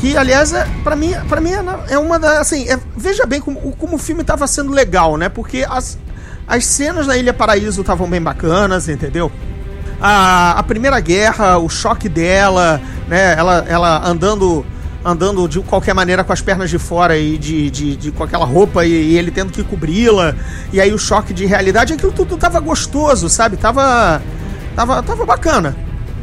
Que, 0.01 0.17
aliás, 0.17 0.53
é, 0.53 0.65
pra 0.85 0.95
mim, 0.95 1.13
pra 1.29 1.41
mim 1.41 1.51
é, 1.51 1.95
é 1.95 1.99
uma 1.99 2.19
das. 2.19 2.39
Assim, 2.39 2.69
é- 2.69 2.79
veja 2.97 3.27
bem 3.27 3.41
como, 3.41 3.59
o- 3.59 3.73
como 3.77 3.97
o 3.97 3.99
filme 3.99 4.23
tava 4.23 4.47
sendo 4.47 4.71
legal, 4.73 5.17
né? 5.17 5.29
Porque 5.29 5.67
as, 5.69 5.99
as 6.47 6.65
cenas 6.67 7.07
na 7.09 7.17
Ilha 7.17 7.35
Paraíso 7.35 7.81
estavam 7.81 8.09
bem 8.09 8.23
bacanas, 8.23 8.89
entendeu? 8.89 9.31
A, 10.01 10.53
a 10.59 10.63
Primeira 10.63 11.01
Guerra, 11.01 11.59
o 11.59 11.69
choque 11.69 12.09
dela, 12.09 12.81
né? 13.09 13.35
Ela, 13.37 13.65
ela 13.69 14.09
andando 14.09 14.65
andando 15.05 15.49
de 15.49 15.61
qualquer 15.61 15.95
maneira 15.95 16.23
com 16.23 16.33
as 16.33 16.41
pernas 16.43 16.69
de 16.69 16.79
fora 16.79 17.17
e 17.17 17.39
de, 17.39 17.71
de, 17.71 17.97
de- 17.97 18.13
com 18.13 18.23
aquela 18.23 18.45
roupa 18.45 18.85
e, 18.85 18.91
e 18.91 19.17
ele 19.19 19.31
tendo 19.31 19.51
que 19.53 19.65
cobri-la. 19.65 20.35
E 20.73 20.81
aí 20.81 20.93
o 20.93 20.99
choque 20.99 21.33
de 21.33 21.45
realidade, 21.47 21.93
aquilo 21.95 22.13
tudo 22.13 22.37
tava 22.37 22.61
gostoso, 22.61 23.29
sabe? 23.29 23.57
Tava, 23.57 24.21
tava, 24.77 25.03
tava 25.03 25.25
bacana. 25.25 25.75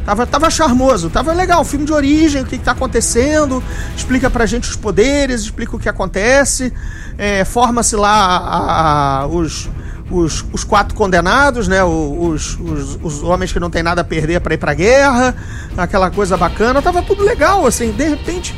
Tava, 0.06 0.24
tava 0.26 0.48
charmoso, 0.48 1.10
tava 1.10 1.32
legal. 1.32 1.64
Filme 1.64 1.84
de 1.84 1.92
origem, 1.92 2.42
o 2.42 2.46
que, 2.46 2.56
que 2.58 2.64
tá 2.64 2.70
acontecendo, 2.72 3.62
explica 3.96 4.30
pra 4.30 4.46
gente 4.46 4.70
os 4.70 4.76
poderes, 4.76 5.40
explica 5.42 5.74
o 5.74 5.78
que 5.80 5.88
acontece, 5.88 6.72
é, 7.18 7.44
forma-se 7.44 7.96
lá 7.96 8.08
a- 8.38 9.22
a- 9.22 9.26
os, 9.26 9.68
os, 10.08 10.44
os 10.52 10.62
quatro 10.62 10.94
condenados, 10.94 11.66
né? 11.66 11.82
Os, 11.82 12.56
os, 12.60 12.98
os 13.02 13.22
homens 13.24 13.52
que 13.52 13.58
não 13.58 13.68
tem 13.68 13.82
nada 13.82 14.02
a 14.02 14.04
perder 14.04 14.40
pra 14.40 14.54
ir 14.54 14.58
pra 14.58 14.72
guerra, 14.74 15.34
aquela 15.76 16.08
coisa 16.08 16.36
bacana. 16.36 16.80
Tava 16.80 17.02
tudo 17.02 17.24
legal, 17.24 17.66
assim, 17.66 17.90
de 17.90 18.08
repente. 18.08 18.54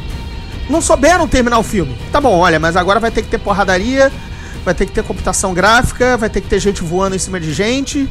Não 0.69 0.83
souberam 0.83 1.27
terminar 1.27 1.59
o 1.59 1.63
filme. 1.63 1.99
Tá 2.13 2.21
bom, 2.21 2.37
olha, 2.39 2.61
mas 2.61 2.77
agora 2.77 3.01
vai 3.01 3.11
ter 3.11 3.23
que 3.23 3.29
ter 3.31 3.39
porradaria, 3.39 4.13
vai 4.67 4.75
ter 4.75 4.85
que 4.85 4.93
ter 4.93 5.03
computação 5.03 5.55
gráfica, 5.55 6.15
vai 6.19 6.29
ter 6.29 6.43
que 6.43 6.49
ter 6.49 6.59
gente 6.59 6.83
voando 6.83 7.17
em 7.17 7.19
cima 7.19 7.41
de 7.41 7.55
gente. 7.55 8.07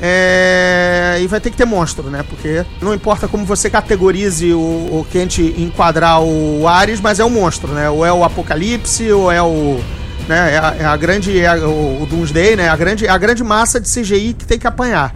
É, 0.00 1.18
E 1.20 1.26
vai 1.26 1.40
ter 1.40 1.50
que 1.50 1.56
ter 1.56 1.64
monstro, 1.64 2.08
né? 2.10 2.22
Porque 2.28 2.64
não 2.80 2.94
importa 2.94 3.26
como 3.28 3.44
você 3.44 3.68
categorize 3.68 4.52
o, 4.52 4.58
o 4.58 5.06
gente 5.12 5.54
enquadrar 5.58 6.22
o 6.22 6.66
Ares, 6.68 7.00
mas 7.00 7.18
é 7.20 7.24
um 7.24 7.30
monstro, 7.30 7.72
né? 7.72 7.88
Ou 7.90 8.04
é 8.04 8.12
o 8.12 8.24
Apocalipse, 8.24 9.10
ou 9.12 9.30
é 9.30 9.42
o. 9.42 9.80
Né? 10.28 10.54
É, 10.54 10.58
a, 10.58 10.74
é 10.80 10.84
a 10.84 10.96
grande. 10.96 11.38
É 11.40 11.46
a- 11.46 11.56
o, 11.66 12.02
o 12.02 12.06
Doomsday, 12.06 12.56
né? 12.56 12.68
A 12.68 12.76
grande, 12.76 13.08
a 13.08 13.18
grande 13.18 13.42
massa 13.42 13.80
de 13.80 13.88
CGI 13.88 14.34
que 14.34 14.46
tem 14.46 14.58
que 14.58 14.66
apanhar. 14.66 15.14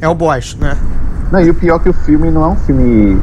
É 0.00 0.08
o 0.08 0.14
boss, 0.14 0.56
né? 0.56 0.76
Não, 1.32 1.40
e 1.40 1.50
o 1.50 1.54
pior 1.54 1.76
é 1.76 1.78
que 1.80 1.88
o 1.88 1.92
filme 1.92 2.30
não 2.30 2.44
é 2.44 2.48
um 2.48 2.56
filme 2.56 3.20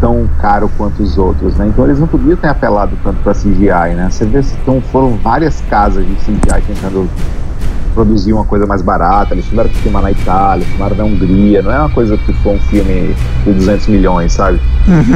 tão 0.00 0.28
caro 0.40 0.70
quanto 0.76 1.02
os 1.02 1.16
outros, 1.16 1.54
né? 1.56 1.66
Então 1.68 1.84
eles 1.84 1.98
não 1.98 2.06
podiam 2.06 2.36
ter 2.36 2.48
apelado 2.48 2.98
tanto 3.02 3.22
pra 3.22 3.32
CGI, 3.32 3.94
né? 3.94 4.08
Você 4.10 4.24
vê, 4.24 4.40
então 4.62 4.80
foram 4.92 5.16
várias 5.16 5.60
casas 5.70 6.04
de 6.06 6.14
CGI 6.16 6.62
tentando 6.66 7.08
produzir 7.94 8.32
uma 8.32 8.44
coisa 8.44 8.66
mais 8.66 8.82
barata. 8.82 9.34
Eles 9.34 9.44
tiveram 9.46 9.68
que 9.70 9.76
filmar 9.78 10.02
na 10.02 10.10
Itália, 10.10 10.66
filmaram 10.66 10.96
na 10.96 11.04
Hungria. 11.04 11.62
Não 11.62 11.72
é 11.72 11.78
uma 11.78 11.90
coisa 11.90 12.16
que 12.16 12.32
foi 12.34 12.54
um 12.54 12.58
filme 12.60 13.14
de 13.44 13.52
200 13.52 13.86
milhões, 13.88 14.32
sabe? 14.32 14.60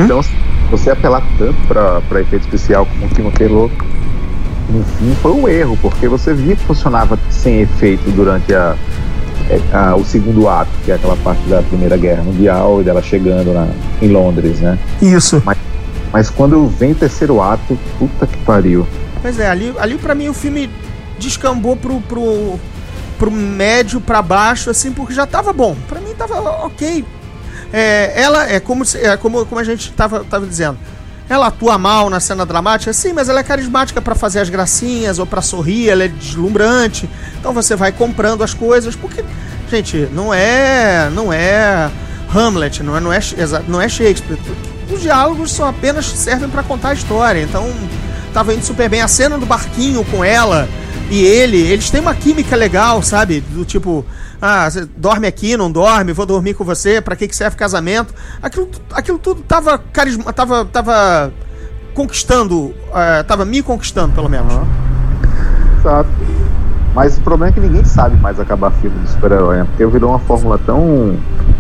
Então, 0.04 0.22
se 0.22 0.30
você 0.70 0.90
apelar 0.90 1.22
tanto 1.38 1.54
pra 2.08 2.20
efeito 2.20 2.42
especial 2.42 2.86
como 2.86 3.06
o 3.06 3.08
filme 3.08 3.30
no 4.70 4.82
fim 4.82 5.14
foi 5.20 5.32
um 5.32 5.46
erro, 5.48 5.78
porque 5.80 6.08
você 6.08 6.32
via 6.32 6.56
que 6.56 6.64
funcionava 6.64 7.18
sem 7.30 7.60
efeito 7.60 8.10
durante 8.12 8.54
a, 8.54 8.74
a- 9.72 9.94
o 9.94 10.04
segundo 10.04 10.48
ato, 10.48 10.70
que 10.84 10.90
é 10.90 10.94
aquela 10.94 11.16
parte 11.16 11.42
da 11.48 11.62
Primeira 11.62 11.96
Guerra 11.96 12.22
Mundial 12.22 12.80
e 12.80 12.84
dela 12.84 13.02
chegando 13.02 13.52
na, 13.52 13.68
em 14.00 14.08
Londres, 14.08 14.60
né? 14.60 14.78
Isso. 15.02 15.42
Mas 16.12 16.30
quando 16.30 16.66
vem 16.68 16.92
o 16.92 16.94
terceiro 16.94 17.42
ato, 17.42 17.78
puta 17.98 18.26
que 18.26 18.38
pariu. 18.38 18.86
Pois 19.20 19.38
é, 19.38 19.48
ali, 19.50 19.72
ali 19.78 19.96
pra 19.98 20.14
mim 20.14 20.28
o 20.28 20.34
filme 20.34 20.70
descambou 21.24 21.76
pro, 21.76 22.00
pro, 22.02 22.60
pro 23.18 23.30
médio 23.30 24.00
pra 24.00 24.22
baixo, 24.22 24.70
assim, 24.70 24.92
porque 24.92 25.14
já 25.14 25.26
tava 25.26 25.52
bom. 25.52 25.76
Pra 25.88 26.00
mim 26.00 26.14
tava 26.14 26.38
ok. 26.66 27.04
É, 27.72 28.12
ela 28.14 28.48
é 28.48 28.60
como, 28.60 28.84
é 28.94 29.16
como, 29.16 29.44
como 29.46 29.60
a 29.60 29.64
gente 29.64 29.92
tava, 29.92 30.24
tava 30.24 30.46
dizendo. 30.46 30.78
Ela 31.28 31.46
atua 31.46 31.78
mal 31.78 32.10
na 32.10 32.20
cena 32.20 32.44
dramática, 32.44 32.92
sim, 32.92 33.14
mas 33.14 33.30
ela 33.30 33.40
é 33.40 33.42
carismática 33.42 34.00
pra 34.00 34.14
fazer 34.14 34.40
as 34.40 34.50
gracinhas 34.50 35.18
ou 35.18 35.24
pra 35.24 35.40
sorrir, 35.40 35.88
ela 35.88 36.04
é 36.04 36.08
deslumbrante. 36.08 37.08
Então 37.40 37.52
você 37.52 37.74
vai 37.74 37.90
comprando 37.90 38.44
as 38.44 38.52
coisas, 38.52 38.94
porque, 38.94 39.24
gente, 39.70 40.08
não 40.12 40.32
é. 40.32 41.08
não 41.10 41.32
é 41.32 41.90
Hamlet, 42.34 42.82
não 42.82 42.96
é, 42.96 43.00
não 43.00 43.12
é, 43.12 43.20
não 43.66 43.80
é 43.80 43.88
Shakespeare. 43.88 44.38
Os 44.92 45.00
diálogos 45.00 45.50
só 45.50 45.68
apenas 45.68 46.04
servem 46.04 46.48
pra 46.48 46.62
contar 46.62 46.90
a 46.90 46.94
história. 46.94 47.40
Então, 47.40 47.72
tava 48.34 48.52
indo 48.52 48.64
super 48.64 48.88
bem. 48.88 49.00
A 49.00 49.08
cena 49.08 49.38
do 49.38 49.46
barquinho 49.46 50.04
com 50.04 50.22
ela 50.22 50.68
e 51.11 51.25
ele, 51.25 51.58
eles 51.58 51.90
têm 51.90 52.00
uma 52.00 52.14
química 52.14 52.56
legal, 52.56 53.02
sabe? 53.02 53.40
Do 53.40 53.64
tipo, 53.64 54.04
ah, 54.40 54.68
dorme 54.96 55.26
aqui, 55.26 55.56
não 55.56 55.70
dorme, 55.70 56.12
vou 56.12 56.26
dormir 56.26 56.54
com 56.54 56.64
você, 56.64 57.00
pra 57.00 57.16
que, 57.16 57.28
que 57.28 57.37
serve 57.37 57.56
casamento? 57.56 58.14
Aquilo, 58.42 58.68
aquilo 58.92 59.18
tudo 59.18 59.42
tava 59.42 59.78
carisma, 59.78 60.32
tava, 60.32 60.64
tava 60.64 61.32
conquistando, 61.94 62.75
eh, 62.94 63.23
tava 63.23 63.44
me 63.44 63.62
conquistando, 63.62 64.12
pelo 64.14 64.28
menos. 64.28 64.52
Exato. 65.78 66.11
Mas 66.94 67.18
o 67.18 67.20
problema 67.23 67.50
é 67.50 67.52
que 67.52 67.61
ninguém 67.61 67.84
sabe 67.84 68.16
mais 68.20 68.38
acabar 68.38 68.70
filme 68.73 68.99
de 69.00 69.11
super-herói, 69.11 69.58
né? 69.58 69.64
Porque 69.64 69.84
virou 69.87 70.11
uma 70.11 70.18
fórmula 70.20 70.58
tão 70.64 71.18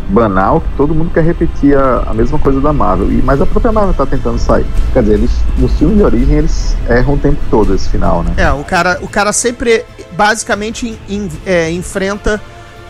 banal 0.08 0.60
que 0.60 0.68
todo 0.76 0.94
mundo 0.94 1.10
quer 1.12 1.24
repetir 1.24 1.76
a, 1.76 2.04
a 2.06 2.14
mesma 2.14 2.38
coisa 2.38 2.60
da 2.60 2.72
Marvel. 2.72 3.10
E, 3.10 3.22
mas 3.22 3.40
a 3.40 3.46
própria 3.46 3.72
Marvel 3.72 3.94
tá 3.94 4.04
tentando 4.06 4.38
sair. 4.38 4.66
Quer 4.92 5.02
dizer, 5.02 5.14
eles, 5.14 5.30
nos 5.58 5.72
filmes 5.78 5.96
de 5.98 6.02
origem 6.04 6.36
eles 6.36 6.76
erram 6.88 7.14
o 7.14 7.18
tempo 7.18 7.38
todo 7.50 7.74
esse 7.74 7.88
final, 7.88 8.22
né? 8.22 8.32
É, 8.36 8.50
o 8.52 8.64
cara, 8.64 8.98
o 9.02 9.08
cara 9.08 9.32
sempre, 9.32 9.84
basicamente, 10.16 10.98
em- 11.08 11.30
é, 11.46 11.70
enfrenta 11.70 12.40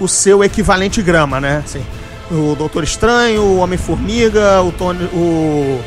o 0.01 0.09
seu 0.09 0.43
equivalente 0.43 1.01
grama, 1.03 1.41
né? 1.41 1.63
Assim, 1.65 1.83
o 2.31 2.55
Doutor 2.57 2.83
Estranho, 2.85 3.43
o 3.43 3.59
Homem-Formiga, 3.59 4.61
o 4.63 4.73
Tony, 4.73 5.05
o, 5.13 5.81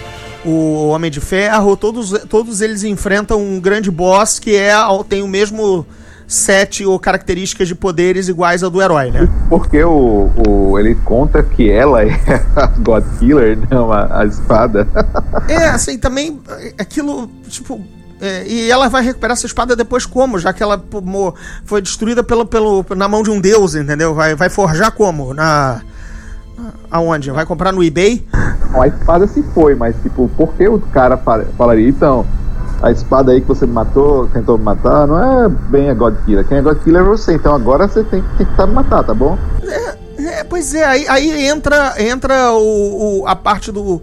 o 0.45 0.87
Homem 0.89 1.11
de 1.11 1.19
Ferro, 1.19 1.75
todos, 1.75 2.11
todos 2.29 2.61
eles 2.61 2.83
enfrentam 2.83 3.41
um 3.41 3.59
grande 3.59 3.91
boss 3.91 4.39
que 4.39 4.55
é 4.55 4.73
tem 5.09 5.21
o 5.21 5.27
mesmo 5.27 5.85
set 6.27 6.85
ou 6.85 6.99
características 6.99 7.67
de 7.69 7.73
poderes 7.73 8.27
iguais 8.27 8.61
ao 8.61 8.69
do 8.69 8.81
herói, 8.81 9.09
né? 9.11 9.29
Porque 9.49 9.81
o, 9.81 10.29
o, 10.47 10.77
ele 10.77 10.93
conta 10.95 11.41
que 11.41 11.71
ela 11.71 12.03
é 12.05 12.11
a 12.55 12.67
God 12.67 13.03
Killer, 13.17 13.57
não 13.71 13.91
a, 13.91 14.21
a 14.21 14.25
espada. 14.25 14.85
É, 15.47 15.69
assim, 15.69 15.97
também 15.97 16.41
é, 16.49 16.73
aquilo, 16.77 17.29
tipo. 17.47 17.79
é, 18.19 18.45
e 18.45 18.69
ela 18.69 18.89
vai 18.89 19.01
recuperar 19.01 19.33
essa 19.37 19.45
espada 19.45 19.75
depois 19.75 20.05
como? 20.05 20.37
Já 20.37 20.51
que 20.51 20.61
ela 20.61 20.77
pô, 20.77 21.33
foi 21.63 21.81
destruída 21.81 22.21
pelo, 22.21 22.45
pelo, 22.45 22.85
na 22.95 23.07
mão 23.07 23.23
de 23.23 23.29
um 23.31 23.39
deus, 23.39 23.75
entendeu? 23.75 24.13
Vai, 24.13 24.35
vai 24.35 24.49
forjar 24.49 24.91
como? 24.91 25.33
Na. 25.33 25.81
Aonde? 26.91 27.31
Vai 27.31 27.45
comprar 27.45 27.71
no 27.71 27.83
eBay? 27.83 28.25
a 28.73 28.87
espada 28.87 29.27
se 29.27 29.41
foi, 29.53 29.75
mas 29.75 29.95
tipo, 30.01 30.29
por 30.35 30.53
que 30.55 30.67
o 30.67 30.79
cara 30.79 31.15
fa- 31.17 31.45
falaria, 31.57 31.87
então, 31.87 32.25
a 32.81 32.91
espada 32.91 33.31
aí 33.31 33.41
que 33.41 33.47
você 33.47 33.65
matou, 33.65 34.27
tentou 34.27 34.57
me 34.57 34.63
matar, 34.63 35.07
não 35.07 35.45
é 35.45 35.49
bem 35.49 35.89
a 35.89 35.93
God 35.93 36.15
Killer. 36.25 36.45
Quem 36.47 36.57
é 36.57 36.61
God 36.61 36.77
Killer 36.83 37.01
é 37.01 37.05
você, 37.05 37.33
então 37.33 37.53
agora 37.55 37.87
você 37.87 38.03
tem 38.03 38.21
que 38.21 38.45
tentar 38.45 38.67
me 38.67 38.73
matar, 38.73 39.03
tá 39.03 39.13
bom? 39.13 39.37
É, 40.19 40.43
pois 40.43 40.73
é, 40.73 40.83
aí, 40.83 41.05
aí 41.07 41.45
entra, 41.47 41.93
entra 42.01 42.51
o, 42.53 43.21
o- 43.21 43.27
a 43.27 43.35
parte 43.35 43.71
do, 43.71 44.01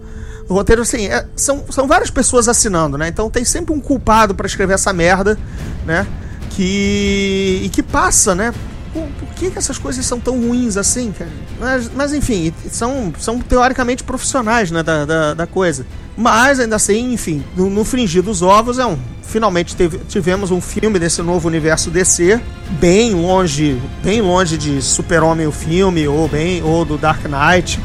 roteiro, 0.49 0.81
assim, 0.81 1.07
é, 1.07 1.25
são, 1.35 1.63
são 1.69 1.87
várias 1.87 2.09
pessoas 2.09 2.47
assinando, 2.47 2.97
né? 2.97 3.07
Então 3.07 3.29
tem 3.29 3.43
sempre 3.45 3.73
um 3.73 3.79
culpado 3.79 4.33
pra 4.35 4.45
escrever 4.47 4.73
essa 4.73 4.91
merda, 4.93 5.37
né? 5.85 6.05
Que. 6.51 7.61
e 7.65 7.69
que 7.69 7.83
passa, 7.83 8.33
né? 8.33 8.53
Por, 8.95 9.03
por 9.19 9.27
que, 9.35 9.51
que 9.51 9.57
essas 9.57 9.77
coisas 9.77 10.05
são 10.05 10.19
tão 10.21 10.39
ruins 10.39 10.77
assim, 10.77 11.11
cara? 11.11 11.29
Mas, 11.59 11.91
mas 11.93 12.13
enfim, 12.13 12.53
são, 12.71 13.11
são 13.19 13.39
teoricamente 13.39 14.03
profissionais, 14.05 14.71
né? 14.71 14.81
Da, 14.81 15.03
da, 15.03 15.33
da 15.33 15.45
coisa. 15.45 15.85
Mas 16.15 16.61
ainda 16.61 16.77
assim, 16.77 17.11
enfim, 17.11 17.43
no, 17.57 17.69
no 17.69 17.83
fringir 17.83 18.23
dos 18.23 18.41
ovos 18.41 18.79
é 18.79 18.85
um. 18.85 18.97
Finalmente 19.21 19.75
teve- 19.75 19.97
tivemos 20.07 20.49
um 20.49 20.61
filme 20.61 20.97
desse 20.97 21.21
novo 21.21 21.45
universo 21.49 21.91
DC, 21.91 22.39
bem 22.79 23.13
longe, 23.13 23.77
bem 24.01 24.21
longe 24.21 24.57
de 24.57 24.81
Super-Homem 24.81 25.45
o 25.45 25.51
filme, 25.51 26.07
ou 26.07 26.29
bem, 26.29 26.63
ou 26.63 26.85
do 26.85 26.97
Dark 26.97 27.19
Knight, 27.25 27.77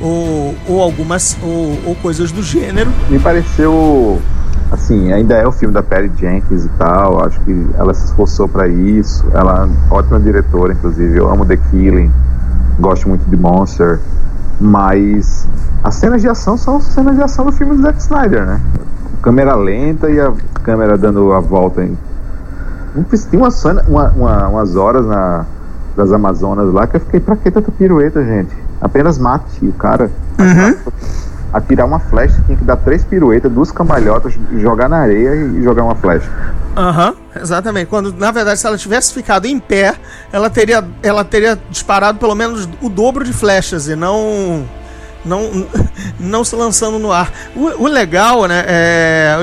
ou, 0.00 0.54
ou 0.66 0.80
algumas, 0.80 1.36
ou, 1.42 1.78
ou 1.84 1.94
coisas 1.96 2.32
do 2.32 2.42
gênero. 2.42 2.90
Me 3.10 3.18
pareceu, 3.18 4.22
assim, 4.74 5.12
ainda 5.12 5.34
é 5.34 5.46
o 5.46 5.52
filme 5.52 5.72
da 5.74 5.82
Perry 5.82 6.10
Jenkins 6.18 6.64
e 6.64 6.68
tal, 6.78 7.24
acho 7.24 7.40
que 7.40 7.66
ela 7.78 7.94
se 7.94 8.04
esforçou 8.06 8.48
pra 8.48 8.68
isso, 8.68 9.24
ela 9.32 9.66
é 9.90 9.94
ótima 9.94 10.20
diretora, 10.20 10.72
inclusive, 10.72 11.16
eu 11.16 11.30
amo 11.30 11.44
The 11.46 11.56
Killing, 11.70 12.10
gosto 12.78 13.08
muito 13.08 13.24
de 13.28 13.36
Monster, 13.36 14.00
mas 14.60 15.46
as 15.82 15.94
cenas 15.94 16.20
de 16.22 16.28
ação 16.28 16.56
são 16.56 16.76
as 16.76 16.84
cenas 16.84 17.14
de 17.16 17.22
ação 17.22 17.44
do 17.46 17.52
filme 17.52 17.76
do 17.76 17.82
Zack 17.82 17.98
Snyder, 18.00 18.46
né? 18.46 18.60
Câmera 19.22 19.54
lenta 19.56 20.10
e 20.10 20.20
a 20.20 20.32
câmera 20.62 20.96
dando 20.98 21.32
a 21.32 21.40
volta 21.40 21.82
em... 21.82 21.96
Tem 23.30 23.40
uma 23.40 23.48
uma- 23.88 24.10
uma- 24.10 24.48
umas 24.48 24.76
horas 24.76 25.04
na, 25.06 25.44
das 25.96 26.12
Amazonas 26.12 26.72
lá 26.72 26.86
que 26.86 26.96
eu 26.96 27.00
fiquei, 27.00 27.20
pra 27.20 27.34
que 27.36 27.50
tanta 27.50 27.72
pirueta, 27.72 28.24
gente? 28.24 28.54
Apenas 28.80 29.18
mate 29.18 29.66
o 29.66 29.72
cara. 29.72 30.10
Atirar 31.54 31.86
uma 31.86 32.00
flecha 32.00 32.34
tinha 32.46 32.58
que 32.58 32.64
dar 32.64 32.74
três 32.74 33.04
piruetas, 33.04 33.50
duas 33.50 33.70
cambalhotas, 33.70 34.34
jogar 34.58 34.88
na 34.88 34.96
areia 34.98 35.36
e 35.36 35.62
jogar 35.62 35.84
uma 35.84 35.94
flecha. 35.94 36.28
Aham, 36.76 37.14
exatamente. 37.40 37.86
Quando, 37.86 38.12
na 38.12 38.32
verdade, 38.32 38.58
se 38.58 38.66
ela 38.66 38.76
tivesse 38.76 39.14
ficado 39.14 39.46
em 39.46 39.60
pé, 39.60 39.94
ela 40.32 40.50
teria, 40.50 40.84
ela 41.00 41.24
teria 41.24 41.56
disparado 41.70 42.18
pelo 42.18 42.34
menos 42.34 42.68
o 42.82 42.88
dobro 42.88 43.24
de 43.24 43.32
flechas 43.32 43.86
e 43.86 43.94
não. 43.94 44.64
Não, 45.24 45.64
não 46.18 46.42
se 46.42 46.56
lançando 46.56 46.98
no 46.98 47.12
ar. 47.12 47.32
O, 47.54 47.84
o 47.84 47.86
legal, 47.86 48.46
né? 48.46 48.64
É, 48.66 49.36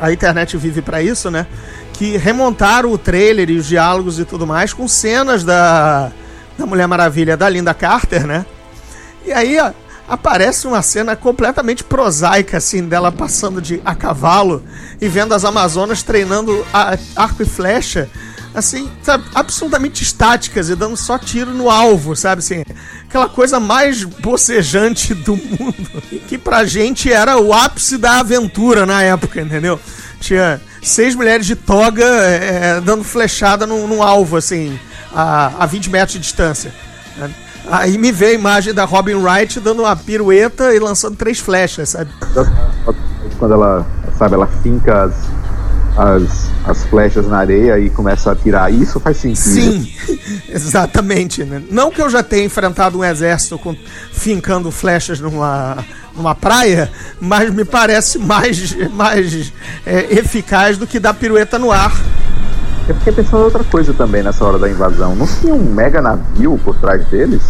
a 0.00 0.12
internet 0.12 0.56
vive 0.56 0.80
pra 0.80 1.02
isso, 1.02 1.32
né? 1.32 1.48
Que 1.94 2.16
remontaram 2.16 2.92
o 2.92 2.96
trailer 2.96 3.50
e 3.50 3.56
os 3.56 3.66
diálogos 3.66 4.20
e 4.20 4.24
tudo 4.24 4.46
mais 4.46 4.72
com 4.72 4.86
cenas 4.86 5.42
da, 5.42 6.12
da 6.56 6.64
Mulher 6.64 6.86
Maravilha 6.86 7.36
da 7.36 7.48
Linda 7.48 7.74
Carter, 7.74 8.24
né? 8.24 8.46
E 9.26 9.32
aí, 9.32 9.58
ó, 9.58 9.72
aparece 10.10 10.66
uma 10.66 10.82
cena 10.82 11.14
completamente 11.16 11.84
prosaica, 11.84 12.56
assim, 12.58 12.86
dela 12.86 13.10
passando 13.12 13.62
de 13.62 13.80
a 13.84 13.94
cavalo 13.94 14.62
e 15.00 15.08
vendo 15.08 15.32
as 15.32 15.44
Amazonas 15.44 16.02
treinando 16.02 16.66
a- 16.72 16.98
arco 17.16 17.42
e 17.42 17.46
flecha 17.46 18.08
assim, 18.52 18.90
sabe, 19.00 19.22
absolutamente 19.32 20.02
estáticas 20.02 20.68
e 20.68 20.74
dando 20.74 20.96
só 20.96 21.16
tiro 21.16 21.52
no 21.52 21.70
alvo, 21.70 22.16
sabe 22.16 22.40
assim? 22.40 22.64
Aquela 23.08 23.28
coisa 23.28 23.60
mais 23.60 24.02
bocejante 24.02 25.14
do 25.14 25.36
mundo. 25.36 26.02
Que 26.26 26.36
pra 26.36 26.64
gente 26.64 27.12
era 27.12 27.38
o 27.38 27.52
ápice 27.52 27.96
da 27.96 28.18
aventura 28.18 28.84
na 28.84 29.02
época, 29.04 29.40
entendeu? 29.40 29.78
Tinha 30.20 30.60
seis 30.82 31.14
mulheres 31.14 31.46
de 31.46 31.54
toga 31.54 32.04
é, 32.04 32.80
dando 32.80 33.04
flechada 33.04 33.66
no 33.66 34.02
alvo, 34.02 34.36
assim, 34.36 34.76
a, 35.14 35.52
a 35.62 35.66
20 35.66 35.88
metros 35.90 36.12
de 36.14 36.18
distância. 36.18 36.72
né? 37.16 37.30
Aí 37.70 37.96
me 37.96 38.10
veio 38.10 38.32
a 38.32 38.34
imagem 38.34 38.74
da 38.74 38.84
Robin 38.84 39.14
Wright 39.14 39.60
dando 39.60 39.82
uma 39.82 39.94
pirueta 39.94 40.74
e 40.74 40.78
lançando 40.78 41.16
três 41.16 41.38
flechas, 41.38 41.90
sabe? 41.90 42.10
Quando 43.38 43.54
ela, 43.54 43.86
sabe, 44.18 44.34
ela 44.34 44.46
finca 44.46 45.04
as, 45.04 45.14
as, 45.96 46.50
as 46.64 46.84
flechas 46.86 47.28
na 47.28 47.38
areia 47.38 47.78
e 47.78 47.88
começa 47.88 48.30
a 48.30 48.32
atirar. 48.32 48.72
Isso 48.72 48.98
faz 48.98 49.18
sentido. 49.18 49.38
Sim, 49.38 49.92
exatamente. 50.48 51.44
Né? 51.44 51.62
Não 51.70 51.90
que 51.90 52.02
eu 52.02 52.10
já 52.10 52.22
tenha 52.22 52.44
enfrentado 52.44 52.98
um 52.98 53.04
exército 53.04 53.58
com, 53.58 53.76
fincando 54.12 54.70
flechas 54.72 55.20
numa, 55.20 55.78
numa 56.16 56.34
praia, 56.34 56.90
mas 57.20 57.52
me 57.54 57.64
parece 57.64 58.18
mais, 58.18 58.74
mais 58.90 59.52
é, 59.86 60.18
eficaz 60.18 60.76
do 60.76 60.86
que 60.86 60.98
dar 60.98 61.14
pirueta 61.14 61.58
no 61.58 61.70
ar. 61.70 61.92
Eu 62.90 62.96
fiquei 62.96 63.12
pensando 63.12 63.42
em 63.42 63.44
outra 63.44 63.62
coisa 63.62 63.94
também 63.94 64.20
nessa 64.20 64.44
hora 64.44 64.58
da 64.58 64.68
invasão. 64.68 65.14
Não 65.14 65.24
tinha 65.24 65.54
um 65.54 65.62
mega 65.62 66.02
navio 66.02 66.58
por 66.64 66.74
trás 66.74 67.06
deles? 67.06 67.40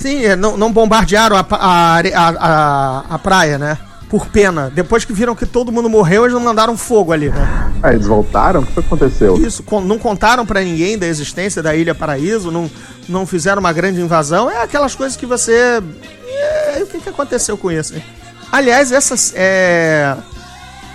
Sim, 0.00 0.24
é, 0.24 0.34
não, 0.34 0.56
não 0.56 0.72
bombardearam 0.72 1.36
a, 1.36 1.46
a, 1.50 2.00
a, 2.16 3.04
a, 3.10 3.18
praia, 3.18 3.58
né? 3.58 3.76
Por 4.08 4.26
pena. 4.28 4.72
Depois 4.74 5.04
que 5.04 5.12
viram 5.12 5.34
que 5.34 5.44
todo 5.44 5.70
mundo 5.70 5.90
morreu, 5.90 6.22
eles 6.22 6.32
não 6.32 6.40
mandaram 6.40 6.78
fogo 6.78 7.12
ali, 7.12 7.28
né? 7.28 7.72
Ah, 7.82 7.92
eles 7.92 8.06
voltaram? 8.06 8.60
O 8.60 8.66
que 8.66 8.72
foi 8.72 8.82
que 8.82 8.86
aconteceu? 8.86 9.36
Isso, 9.36 9.62
não 9.84 9.98
contaram 9.98 10.46
pra 10.46 10.62
ninguém 10.62 10.96
da 10.96 11.06
existência 11.06 11.62
da 11.62 11.74
Ilha 11.74 11.94
Paraíso, 11.94 12.50
não, 12.50 12.70
não 13.06 13.26
fizeram 13.26 13.60
uma 13.60 13.72
grande 13.72 14.00
invasão. 14.00 14.50
É 14.50 14.62
aquelas 14.62 14.94
coisas 14.94 15.14
que 15.14 15.26
você. 15.26 15.82
É, 16.26 16.82
o 16.82 16.86
que, 16.86 17.00
que 17.00 17.08
aconteceu 17.10 17.58
com 17.58 17.70
isso? 17.70 17.94
hein? 17.94 18.02
Aliás, 18.50 18.92
essa, 18.92 19.14
é, 19.34 20.16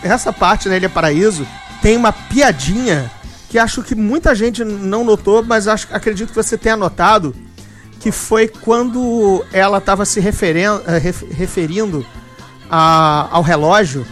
essa 0.01 0.33
parte 0.33 0.67
da 0.67 0.75
Ilha 0.75 0.89
Paraíso 0.89 1.45
tem 1.83 1.95
uma 1.95 2.11
piadinha 2.11 3.11
que 3.49 3.57
acho 3.57 3.81
que 3.83 3.95
muita 3.95 4.35
gente 4.35 4.63
não 4.63 5.03
notou, 5.03 5.43
mas 5.43 5.67
acho, 5.67 5.87
acredito 5.91 6.29
que 6.29 6.35
você 6.35 6.57
tenha 6.57 6.75
notado, 6.75 7.33
que 7.99 8.11
foi 8.11 8.47
quando 8.47 9.43
ela 9.53 9.77
estava 9.79 10.05
se 10.05 10.19
referen- 10.19 10.81
eh, 10.85 10.97
ref- 10.97 11.23
referindo 11.31 12.05
a- 12.69 13.27
ao 13.31 13.41
relógio 13.41 14.05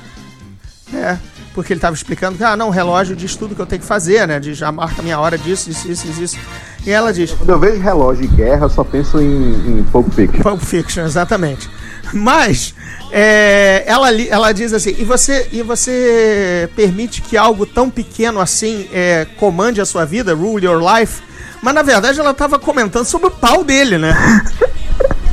é, 0.94 1.18
porque 1.54 1.74
ele 1.74 1.78
estava 1.80 1.96
explicando 1.96 2.38
que, 2.38 2.44
ah, 2.44 2.56
não, 2.56 2.68
o 2.68 2.72
relógio 2.72 3.16
diz 3.16 3.36
tudo 3.36 3.56
que 3.56 3.62
eu 3.62 3.66
tenho 3.66 3.82
que 3.82 3.88
fazer, 3.88 4.28
né? 4.28 4.40
Diz, 4.40 4.58
já 4.58 4.72
marca 4.72 5.02
minha 5.02 5.20
hora 5.20 5.38
disso, 5.38 5.70
isso, 5.70 5.90
isso, 5.92 6.08
isso, 6.08 6.22
isso. 6.24 6.38
E 6.86 6.92
ela 6.92 7.12
diz, 7.14 7.32
Quando 7.32 7.50
eu 7.50 7.60
vejo 7.60 7.82
relógio 7.82 8.28
de 8.28 8.36
guerra, 8.36 8.66
eu 8.66 8.70
só 8.70 8.84
penso 8.84 9.20
em, 9.22 9.80
em 9.80 9.84
Pulp 9.92 10.12
Fiction. 10.14 10.42
Pulp 10.44 10.62
Fiction, 10.62 11.04
exatamente. 11.06 11.70
Mas, 12.14 12.74
é, 13.12 13.84
ela, 13.86 14.12
ela 14.14 14.52
diz 14.52 14.74
assim, 14.74 14.96
e 14.98 15.04
você, 15.04 15.48
e 15.52 15.62
você 15.62 16.70
permite 16.76 17.22
que 17.22 17.38
algo 17.38 17.66
tão 17.66 17.90
pequeno 17.90 18.40
assim 18.40 18.88
é, 18.92 19.26
comande 19.38 19.82
a 19.82 19.86
sua 19.86 20.06
vida, 20.06 20.34
rule 20.34 20.66
your 20.66 20.82
life? 20.82 21.22
Mas, 21.62 21.74
na 21.74 21.82
verdade, 21.82 22.20
ela 22.20 22.32
estava 22.32 22.60
comentando 22.60 23.06
sobre 23.06 23.28
o 23.28 23.32
pau 23.32 23.64
dele, 23.64 23.98
né? 23.98 24.16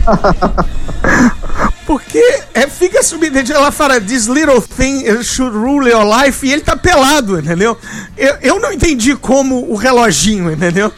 Porque 1.85 2.23
é, 2.55 2.67
fica 2.69 3.03
subentendido, 3.03 3.59
ela 3.59 3.73
fala, 3.73 4.01
this 4.01 4.27
little 4.27 4.63
thing 4.63 5.23
should 5.23 5.55
rule 5.55 5.89
your 5.89 6.05
life, 6.05 6.47
e 6.47 6.53
ele 6.53 6.63
tá 6.63 6.77
pelado, 6.77 7.39
entendeu? 7.39 7.77
Eu, 8.17 8.37
eu 8.41 8.61
não 8.61 8.73
entendi 8.73 9.15
como 9.17 9.71
o 9.71 9.75
reloginho, 9.75 10.51
entendeu? 10.51 10.93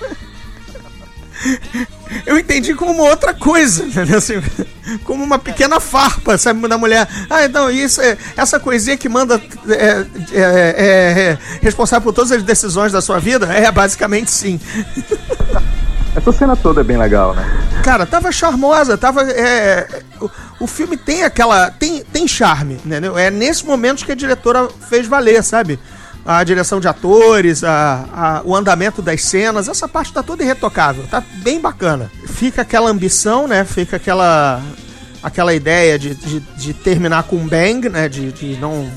Eu 2.27 2.39
entendi 2.39 2.75
como 2.75 3.03
outra 3.03 3.35
coisa, 3.35 3.85
entendeu? 3.87 4.19
Assim, 4.19 4.43
como 5.05 5.23
uma 5.23 5.39
pequena 5.39 5.81
farpa, 5.81 6.37
sabe, 6.39 6.67
da 6.69 6.79
mulher. 6.79 7.09
Ah, 7.29 7.45
então, 7.45 7.71
isso 7.71 8.01
é 8.01 8.17
essa 8.37 8.61
coisinha 8.61 8.97
que 8.97 9.09
manda 9.09 9.41
é, 9.69 9.75
é, 9.75 10.07
é, 10.33 11.29
é 11.31 11.39
responsável 11.61 12.03
por 12.05 12.13
todas 12.13 12.33
as 12.33 12.43
decisões 12.43 12.93
da 12.93 13.01
sua 13.01 13.19
vida? 13.19 13.47
É, 13.53 13.71
basicamente 13.71 14.31
sim. 14.31 14.61
Essa 16.17 16.31
cena 16.31 16.55
toda 16.55 16.81
é 16.81 16.85
bem 16.85 16.97
legal, 16.97 17.35
né? 17.35 17.45
Cara, 17.83 18.07
tava 18.07 18.31
charmosa, 18.31 18.97
tava. 18.97 19.23
é, 19.23 20.03
o, 20.21 20.31
o 20.61 20.67
filme 20.67 20.97
tem 20.97 21.25
aquela. 21.25 21.71
Tem, 21.73 22.05
tem 22.05 22.29
charme, 22.29 22.75
entendeu? 22.85 23.19
É 23.19 23.31
nesses 23.31 23.63
momentos 23.63 24.05
que 24.05 24.13
a 24.13 24.15
diretora 24.15 24.69
fez 24.89 25.09
valer, 25.09 25.43
sabe? 25.43 25.79
A 26.27 26.43
direção 26.43 26.81
de 26.81 26.89
atores, 26.89 27.63
a, 27.63 28.07
a- 28.13 28.43
o 28.45 28.57
andamento 28.57 29.03
das 29.03 29.23
cenas, 29.23 29.69
essa 29.69 29.87
parte 29.87 30.13
tá 30.13 30.23
toda 30.23 30.43
irretocável, 30.43 31.07
tá 31.11 31.23
bem 31.43 31.61
bacana. 31.61 32.11
Fica 32.27 32.63
aquela 32.63 32.89
ambição, 32.91 33.47
né? 33.47 33.65
Fica 33.65 33.97
aquela. 33.97 34.61
aquela 35.23 35.53
ideia 35.55 35.99
de, 35.99 36.15
de, 36.15 36.41
de 36.41 36.73
terminar 36.73 37.25
com 37.25 37.37
um 37.37 37.47
bang, 37.47 37.89
né? 37.91 38.09
De, 38.09 38.33
de 38.33 38.57
não, 38.57 38.91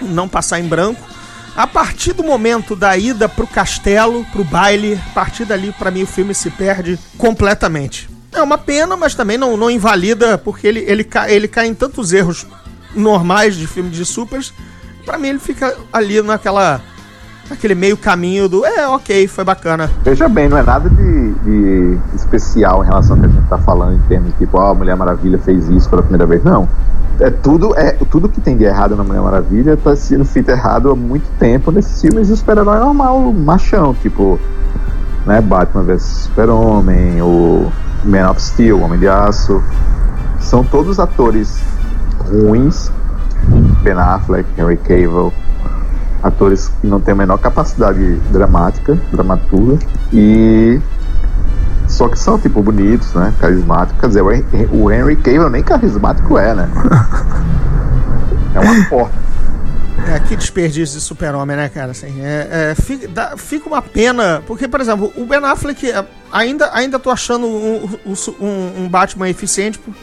não 0.00 0.26
passar 0.28 0.58
em 0.58 0.66
branco. 0.68 1.00
A 1.54 1.66
partir 1.66 2.12
do 2.14 2.22
momento 2.24 2.74
da 2.74 2.96
ida 2.96 3.28
pro 3.28 3.46
castelo, 3.46 4.24
pro 4.32 4.44
baile, 4.44 4.98
a 5.10 5.14
partir 5.14 5.44
dali, 5.44 5.74
pra 5.78 5.90
mim, 5.90 6.04
o 6.04 6.06
filme 6.06 6.32
se 6.34 6.48
perde 6.48 6.98
completamente. 7.18 8.08
É 8.32 8.40
uma 8.40 8.56
pena, 8.56 8.96
mas 8.96 9.14
também 9.14 9.36
não, 9.36 9.56
não 9.56 9.68
invalida, 9.70 10.38
porque 10.38 10.66
ele, 10.66 10.80
ele, 10.86 11.02
cai, 11.04 11.32
ele 11.34 11.48
cai 11.48 11.66
em 11.66 11.74
tantos 11.74 12.12
erros 12.12 12.46
normais 12.94 13.56
de 13.56 13.66
filme 13.66 13.90
de 13.90 14.04
supers. 14.06 14.54
Pra 15.04 15.18
mim, 15.18 15.28
ele 15.28 15.38
fica 15.38 15.74
ali 15.92 16.22
naquela. 16.22 16.80
naquele 17.48 17.74
meio 17.74 17.96
caminho 17.96 18.48
do. 18.48 18.64
É, 18.64 18.86
ok, 18.88 19.26
foi 19.28 19.44
bacana. 19.44 19.90
Veja 20.04 20.28
bem, 20.28 20.48
não 20.48 20.58
é 20.58 20.62
nada 20.62 20.88
de, 20.88 21.32
de 21.34 21.98
especial 22.14 22.82
em 22.82 22.86
relação 22.86 23.16
ao 23.16 23.22
que 23.22 23.26
a 23.26 23.30
gente 23.30 23.48
tá 23.48 23.58
falando 23.58 23.96
em 23.96 24.08
termos 24.08 24.32
de 24.32 24.38
tipo, 24.38 24.58
ó, 24.58 24.70
a 24.70 24.74
Mulher 24.74 24.96
Maravilha 24.96 25.38
fez 25.38 25.68
isso 25.68 25.88
pela 25.88 26.02
primeira 26.02 26.26
vez. 26.26 26.42
Não. 26.44 26.68
É 27.18 27.28
tudo, 27.28 27.76
é, 27.76 27.92
tudo 28.10 28.30
que 28.30 28.40
tem 28.40 28.56
de 28.56 28.64
errado 28.64 28.96
na 28.96 29.04
Mulher 29.04 29.20
Maravilha 29.20 29.76
tá 29.76 29.94
sendo 29.94 30.24
feito 30.24 30.50
errado 30.50 30.90
há 30.90 30.96
muito 30.96 31.28
tempo 31.38 31.70
nesses 31.70 32.00
filmes 32.00 32.28
de 32.28 32.36
super-herói 32.36 32.78
normal, 32.78 33.30
machão, 33.30 33.92
tipo, 33.92 34.40
né, 35.26 35.38
Batman 35.42 35.82
vs 35.82 36.02
Super-Homem, 36.02 37.20
o 37.20 37.70
Man 38.04 38.30
of 38.30 38.40
Steel, 38.40 38.80
Homem 38.80 38.98
de 38.98 39.06
Aço. 39.06 39.62
São 40.40 40.64
todos 40.64 40.98
atores 40.98 41.60
ruins. 42.18 42.90
Ben 43.82 43.92
Affleck, 43.98 44.46
Henry 44.58 44.76
Cavill, 44.76 45.32
atores 46.22 46.68
que 46.80 46.86
não 46.86 47.00
têm 47.00 47.12
a 47.12 47.16
menor 47.16 47.38
capacidade 47.38 48.14
dramática, 48.30 48.98
dramaturga, 49.12 49.78
e 50.12 50.80
só 51.88 52.08
que 52.08 52.18
são 52.18 52.38
tipo 52.38 52.62
bonitos, 52.62 53.12
né, 53.14 53.32
carismáticos. 53.40 54.00
Quer 54.00 54.06
dizer, 54.08 54.22
o 54.22 54.30
Hen- 54.32 54.44
o 54.72 54.90
Henry 54.90 55.16
Cavill 55.16 55.50
nem 55.50 55.62
carismático 55.62 56.38
é, 56.38 56.54
né? 56.54 56.68
É 58.52 58.58
uma 58.58 58.84
porta. 58.88 59.14
É, 60.08 60.18
que 60.18 60.34
desperdício 60.34 60.98
de 60.98 61.04
super-homem, 61.04 61.56
né, 61.56 61.68
cara? 61.68 61.92
Assim, 61.92 62.20
é, 62.20 62.72
é, 62.72 62.74
fica, 62.74 63.06
dá- 63.06 63.34
fica 63.36 63.68
uma 63.68 63.80
pena, 63.80 64.42
porque, 64.46 64.66
por 64.66 64.80
exemplo, 64.80 65.12
o 65.16 65.24
Ben 65.24 65.38
Affleck, 65.44 65.88
é, 65.88 66.04
ainda, 66.32 66.68
ainda 66.72 66.98
tô 66.98 67.10
achando 67.10 67.46
um, 67.46 67.88
um- 68.06 68.84
um 68.84 68.88
Batman 68.88 69.28
eficiente, 69.28 69.78
por- 69.78 69.94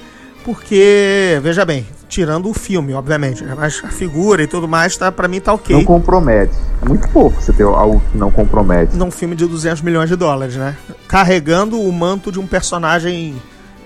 porque, 0.46 1.40
veja 1.44 1.66
bem, 1.66 1.86
tirando 2.08 2.50
o 2.50 2.54
filme, 2.54 2.94
obviamente, 2.94 3.44
né, 3.44 3.54
mas 3.56 3.82
a 3.84 3.90
figura 3.90 4.42
e 4.42 4.48
tudo 4.48 4.68
mais, 4.68 4.96
tá, 4.96 5.12
pra 5.12 5.28
mim 5.28 5.40
tá 5.40 5.54
ok. 5.54 5.76
Não 5.76 5.84
compromete. 5.84 6.54
É 6.82 6.88
muito 6.88 7.08
pouco 7.10 7.42
você 7.42 7.52
ter 7.52 7.64
algo 7.64 8.02
que 8.12 8.18
não 8.18 8.32
compromete. 8.32 8.96
num 8.96 9.12
filme 9.12 9.36
de 9.36 9.46
200 9.46 9.82
milhões 9.82 10.10
de 10.10 10.16
dólares, 10.16 10.56
né? 10.56 10.76
Carregando 11.08 11.80
o 11.80 11.92
manto 11.92 12.32
de 12.32 12.40
um 12.40 12.48
personagem 12.48 13.36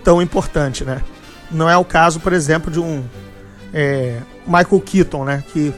tão 0.04 0.22
importante, 0.22 0.84
né? 0.84 1.02
Não 1.50 1.70
é 1.70 1.76
o 1.76 1.84
caso, 1.84 2.20
por 2.20 2.34
exemplo, 2.34 2.72
de 2.72 2.80
um 2.80 3.04
é, 3.74 4.18
Michael 4.46 4.82
Keaton, 4.82 5.26
né? 5.26 5.44
Que 5.52 5.74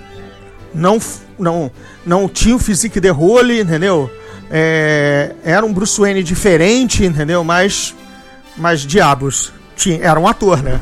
não, 0.74 1.00
não, 1.38 1.72
não 2.06 2.28
tinha 2.28 2.56
o 2.56 2.60
physique 2.60 3.00
de 3.00 3.10
role, 3.10 3.62
entendeu? 3.62 4.10
É, 4.50 5.34
era 5.44 5.66
um 5.66 5.74
Bruce 5.74 6.00
Wayne 6.00 6.24
diferente, 6.24 7.06
entendeu? 7.06 7.44
Mas, 7.44 7.96
mas 8.58 8.82
diabos, 8.82 9.54
tinha, 9.76 10.00
era 10.04 10.20
um 10.20 10.28
ator, 10.28 10.62
né? 10.62 10.80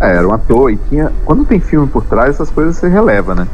É, 0.00 0.16
era 0.16 0.26
um 0.26 0.32
ator 0.32 0.70
e 0.70 0.76
tinha. 0.88 1.12
Quando 1.24 1.44
tem 1.44 1.60
filme 1.60 1.86
por 1.86 2.04
trás, 2.04 2.30
essas 2.30 2.50
coisas 2.50 2.76
você 2.76 2.88
releva, 2.88 3.34
né? 3.34 3.46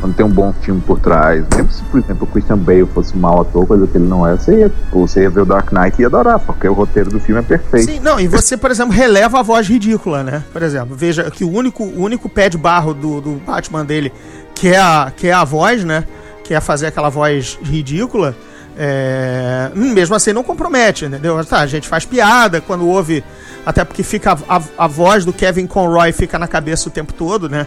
Quando 0.00 0.14
tem 0.14 0.26
um 0.26 0.30
bom 0.30 0.52
filme 0.52 0.80
por 0.80 1.00
trás. 1.00 1.44
Mesmo 1.54 1.72
se, 1.72 1.82
por 1.84 1.98
exemplo, 1.98 2.24
o 2.24 2.26
Christian 2.26 2.58
Bale 2.58 2.86
fosse 2.86 3.16
um 3.16 3.20
mau 3.20 3.40
ator, 3.40 3.66
coisa 3.66 3.86
que 3.86 3.96
ele 3.96 4.06
não 4.06 4.26
é, 4.26 4.36
você 4.36 4.60
ia, 4.60 4.72
você 4.92 5.22
ia 5.22 5.30
ver 5.30 5.40
o 5.40 5.44
Dark 5.44 5.72
Knight 5.72 5.96
e 5.98 6.02
ia 6.02 6.06
adorar, 6.06 6.38
porque 6.38 6.68
o 6.68 6.72
roteiro 6.72 7.10
do 7.10 7.18
filme 7.18 7.40
é 7.40 7.42
perfeito. 7.42 7.90
Sim, 7.90 8.00
não, 8.00 8.20
e 8.20 8.28
você, 8.28 8.56
por 8.56 8.70
exemplo, 8.70 8.92
releva 8.92 9.40
a 9.40 9.42
voz 9.42 9.66
ridícula, 9.66 10.22
né? 10.22 10.44
Por 10.52 10.62
exemplo, 10.62 10.94
veja 10.94 11.30
que 11.30 11.44
o 11.44 11.50
único, 11.50 11.82
o 11.82 12.02
único 12.02 12.28
pé 12.28 12.48
de 12.48 12.58
barro 12.58 12.92
do, 12.92 13.20
do 13.20 13.32
Batman 13.46 13.84
dele, 13.84 14.12
que 14.54 14.68
é, 14.68 14.78
a, 14.78 15.12
que 15.16 15.28
é 15.28 15.32
a 15.32 15.44
voz, 15.44 15.82
né? 15.82 16.04
Que 16.44 16.54
é 16.54 16.60
fazer 16.60 16.86
aquela 16.86 17.08
voz 17.08 17.58
ridícula, 17.62 18.36
é, 18.76 19.70
hum, 19.74 19.92
mesmo 19.92 20.14
assim 20.14 20.32
não 20.32 20.42
compromete, 20.42 21.04
entendeu? 21.04 21.42
Tá, 21.44 21.60
a 21.60 21.66
gente 21.66 21.88
faz 21.88 22.04
piada 22.04 22.60
quando 22.60 22.86
ouve, 22.86 23.24
até 23.64 23.84
porque 23.84 24.02
fica 24.02 24.32
a, 24.48 24.56
a, 24.56 24.62
a 24.78 24.86
voz 24.86 25.24
do 25.24 25.32
Kevin 25.32 25.66
Conroy 25.66 26.12
fica 26.12 26.38
na 26.38 26.46
cabeça 26.48 26.88
o 26.88 26.92
tempo 26.92 27.12
todo, 27.12 27.48
né? 27.48 27.66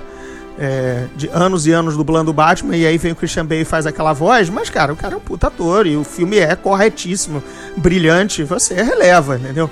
é, 0.62 1.06
de 1.16 1.30
anos 1.30 1.66
e 1.66 1.72
anos 1.72 1.96
dublando 1.96 2.32
o 2.32 2.34
Batman, 2.34 2.76
e 2.76 2.86
aí 2.86 2.98
vem 2.98 3.14
o 3.14 3.16
Christian 3.16 3.46
Bale 3.46 3.62
e 3.62 3.66
faz 3.66 3.86
aquela 3.86 4.12
voz, 4.12 4.50
mas, 4.50 4.70
cara, 4.70 4.92
o 4.92 4.96
cara 4.96 5.14
é 5.14 5.18
um 5.18 5.22
puta 5.22 5.48
ator, 5.48 5.88
e 5.88 5.96
o 5.96 6.04
filme 6.04 6.38
é 6.38 6.54
corretíssimo, 6.54 7.42
brilhante, 7.78 8.44
você 8.44 8.74
releva, 8.84 9.38
entendeu? 9.38 9.70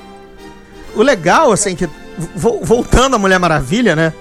O 0.95 1.03
legal, 1.03 1.51
assim, 1.51 1.75
que 1.75 1.89
vo- 2.33 2.61
voltando 2.63 3.17
à 3.17 3.19
Mulher 3.19 3.37
Maravilha, 3.37 3.97
né? 3.97 4.13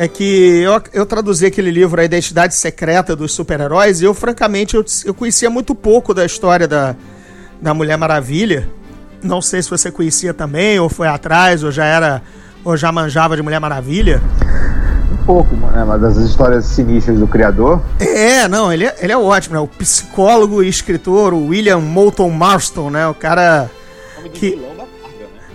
É 0.00 0.06
que 0.06 0.60
eu, 0.60 0.80
eu 0.92 1.04
traduzi 1.04 1.44
aquele 1.44 1.72
livro, 1.72 2.00
A 2.00 2.04
Identidade 2.04 2.54
Secreta 2.54 3.16
dos 3.16 3.32
Super-Heróis, 3.32 4.00
e 4.00 4.04
eu, 4.04 4.14
francamente, 4.14 4.76
eu, 4.76 4.84
eu 5.04 5.12
conhecia 5.12 5.50
muito 5.50 5.74
pouco 5.74 6.14
da 6.14 6.24
história 6.24 6.68
da, 6.68 6.94
da 7.60 7.74
Mulher 7.74 7.98
Maravilha. 7.98 8.70
Não 9.20 9.42
sei 9.42 9.60
se 9.60 9.68
você 9.68 9.90
conhecia 9.90 10.32
também, 10.32 10.78
ou 10.78 10.88
foi 10.88 11.08
atrás, 11.08 11.64
ou 11.64 11.72
já 11.72 11.84
era, 11.84 12.22
ou 12.64 12.76
já 12.76 12.92
manjava 12.92 13.34
de 13.34 13.42
Mulher 13.42 13.58
Maravilha. 13.58 14.22
Um 15.12 15.24
pouco, 15.24 15.56
né, 15.56 15.84
mas 15.84 16.00
das 16.00 16.16
histórias 16.16 16.64
sinistras 16.66 17.18
do 17.18 17.26
criador, 17.26 17.82
É, 17.98 18.46
não, 18.46 18.72
ele 18.72 18.86
é, 18.86 18.94
ele 19.00 19.12
é 19.12 19.18
ótimo, 19.18 19.56
né? 19.56 19.60
O 19.60 19.66
psicólogo 19.66 20.62
e 20.62 20.68
escritor, 20.68 21.34
o 21.34 21.48
William 21.48 21.80
Moulton 21.80 22.30
Marston, 22.30 22.88
né? 22.90 23.08
O 23.08 23.14
cara. 23.14 23.68
Que... 24.32 24.56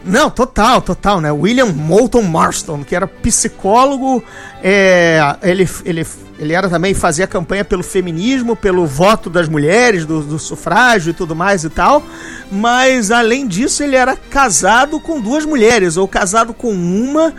Não, 0.06 0.30
total, 0.30 0.82
total, 0.82 1.22
né? 1.22 1.32
William 1.32 1.68
Moulton 1.68 2.22
Marston, 2.24 2.84
que 2.84 2.96
era 2.96 3.08
psicólogo, 3.08 4.24
é, 4.62 5.36
ele, 5.42 5.68
ele, 5.86 6.06
ele 6.38 6.54
era 6.54 6.70
também, 6.70 6.94
fazia 6.94 7.26
campanha 7.26 7.64
pelo 7.64 7.84
feminismo, 7.84 8.56
pelo 8.56 8.86
voto 8.86 9.30
das 9.30 9.48
mulheres, 9.48 10.06
do, 10.06 10.22
do 10.22 10.38
sufrágio 10.38 11.12
e 11.12 11.14
tudo 11.14 11.36
mais 11.36 11.64
e 11.64 11.70
tal, 11.70 12.04
mas 12.52 13.12
além 13.12 13.48
disso 13.48 13.82
ele 13.82 13.96
era 13.96 14.16
casado 14.16 15.00
com 15.00 15.22
duas 15.22 15.46
mulheres, 15.46 15.96
ou 15.96 16.06
casado 16.06 16.54
com 16.54 16.72
uma, 16.72 17.34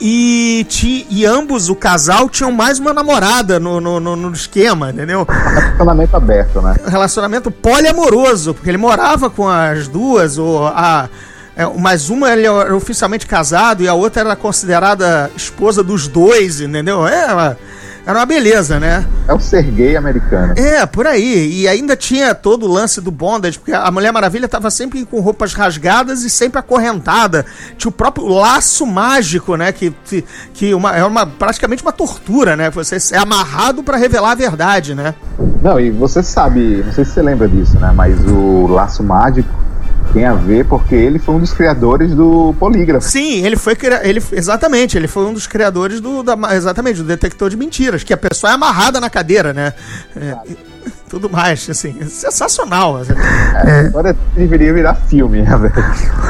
e, 0.00 0.66
ti, 0.68 1.06
e 1.08 1.24
ambos, 1.24 1.68
o 1.68 1.74
casal, 1.74 2.28
tinham 2.28 2.50
mais 2.50 2.78
uma 2.78 2.92
namorada 2.92 3.60
no, 3.60 3.80
no, 3.80 4.00
no, 4.00 4.16
no 4.16 4.32
esquema, 4.32 4.90
entendeu? 4.90 5.24
relacionamento 5.24 6.16
aberto, 6.16 6.60
né? 6.60 6.76
relacionamento 6.86 7.50
poliamoroso, 7.50 8.54
porque 8.54 8.68
ele 8.68 8.78
morava 8.78 9.30
com 9.30 9.48
as 9.48 9.88
duas, 9.88 10.38
ou 10.38 10.66
a. 10.66 11.08
É, 11.56 11.64
mas 11.78 12.10
uma 12.10 12.32
ele 12.32 12.46
era 12.46 12.74
oficialmente 12.74 13.26
casado 13.26 13.82
e 13.82 13.88
a 13.88 13.94
outra 13.94 14.22
era 14.22 14.36
considerada 14.36 15.30
esposa 15.36 15.82
dos 15.84 16.08
dois, 16.08 16.60
entendeu? 16.60 17.06
É, 17.06 17.32
uma- 17.32 17.56
era 18.06 18.18
uma 18.18 18.26
beleza, 18.26 18.78
né? 18.78 19.06
É 19.26 19.32
o 19.32 19.40
ser 19.40 19.62
gay 19.62 19.96
americano. 19.96 20.52
É, 20.58 20.84
por 20.84 21.06
aí. 21.06 21.60
E 21.62 21.66
ainda 21.68 21.96
tinha 21.96 22.34
todo 22.34 22.66
o 22.66 22.70
lance 22.70 23.00
do 23.00 23.10
bondage, 23.10 23.58
porque 23.58 23.72
a 23.72 23.90
Mulher 23.90 24.12
Maravilha 24.12 24.46
tava 24.46 24.70
sempre 24.70 25.06
com 25.06 25.20
roupas 25.20 25.54
rasgadas 25.54 26.22
e 26.22 26.28
sempre 26.28 26.58
acorrentada. 26.58 27.46
Tinha 27.78 27.88
o 27.88 27.92
próprio 27.92 28.26
laço 28.28 28.84
mágico, 28.84 29.56
né? 29.56 29.72
Que, 29.72 29.94
que, 30.52 30.74
uma, 30.74 30.94
é 30.94 31.02
uma, 31.02 31.24
praticamente 31.24 31.82
uma 31.82 31.92
tortura, 31.92 32.56
né? 32.56 32.68
Você 32.68 32.96
é 33.14 33.18
amarrado 33.18 33.82
pra 33.82 33.96
revelar 33.96 34.32
a 34.32 34.34
verdade, 34.34 34.94
né? 34.94 35.14
Não, 35.62 35.80
e 35.80 35.90
você 35.90 36.22
sabe, 36.22 36.82
não 36.84 36.92
sei 36.92 37.06
se 37.06 37.12
você 37.12 37.22
lembra 37.22 37.48
disso, 37.48 37.78
né? 37.78 37.90
Mas 37.96 38.18
o 38.26 38.66
laço 38.66 39.02
mágico 39.02 39.48
tem 40.12 40.24
a 40.24 40.34
ver 40.34 40.64
porque 40.66 40.94
ele 40.94 41.18
foi 41.18 41.34
um 41.34 41.40
dos 41.40 41.52
criadores 41.52 42.14
do 42.14 42.54
polígrafo. 42.58 43.08
Sim, 43.08 43.44
ele 43.44 43.56
foi 43.56 43.76
ele 44.02 44.22
exatamente, 44.32 44.96
ele 44.96 45.08
foi 45.08 45.24
um 45.24 45.32
dos 45.32 45.46
criadores 45.46 46.00
do 46.00 46.22
da, 46.22 46.36
exatamente 46.54 46.98
do 46.98 47.04
detector 47.04 47.50
de 47.50 47.56
mentiras, 47.56 48.04
que 48.04 48.12
a 48.12 48.16
pessoa 48.16 48.50
é 48.50 48.54
amarrada 48.54 49.00
na 49.00 49.10
cadeira, 49.10 49.52
né? 49.52 49.72
É, 50.16 50.36
tudo 51.08 51.30
mais, 51.30 51.68
assim, 51.70 51.94
sensacional. 52.08 52.96
assim. 52.96 53.12
Agora 53.86 54.16
deveria 54.34 54.72
virar 54.72 54.94
filme, 54.94 55.42
né, 55.42 55.56
velho? 55.56 55.74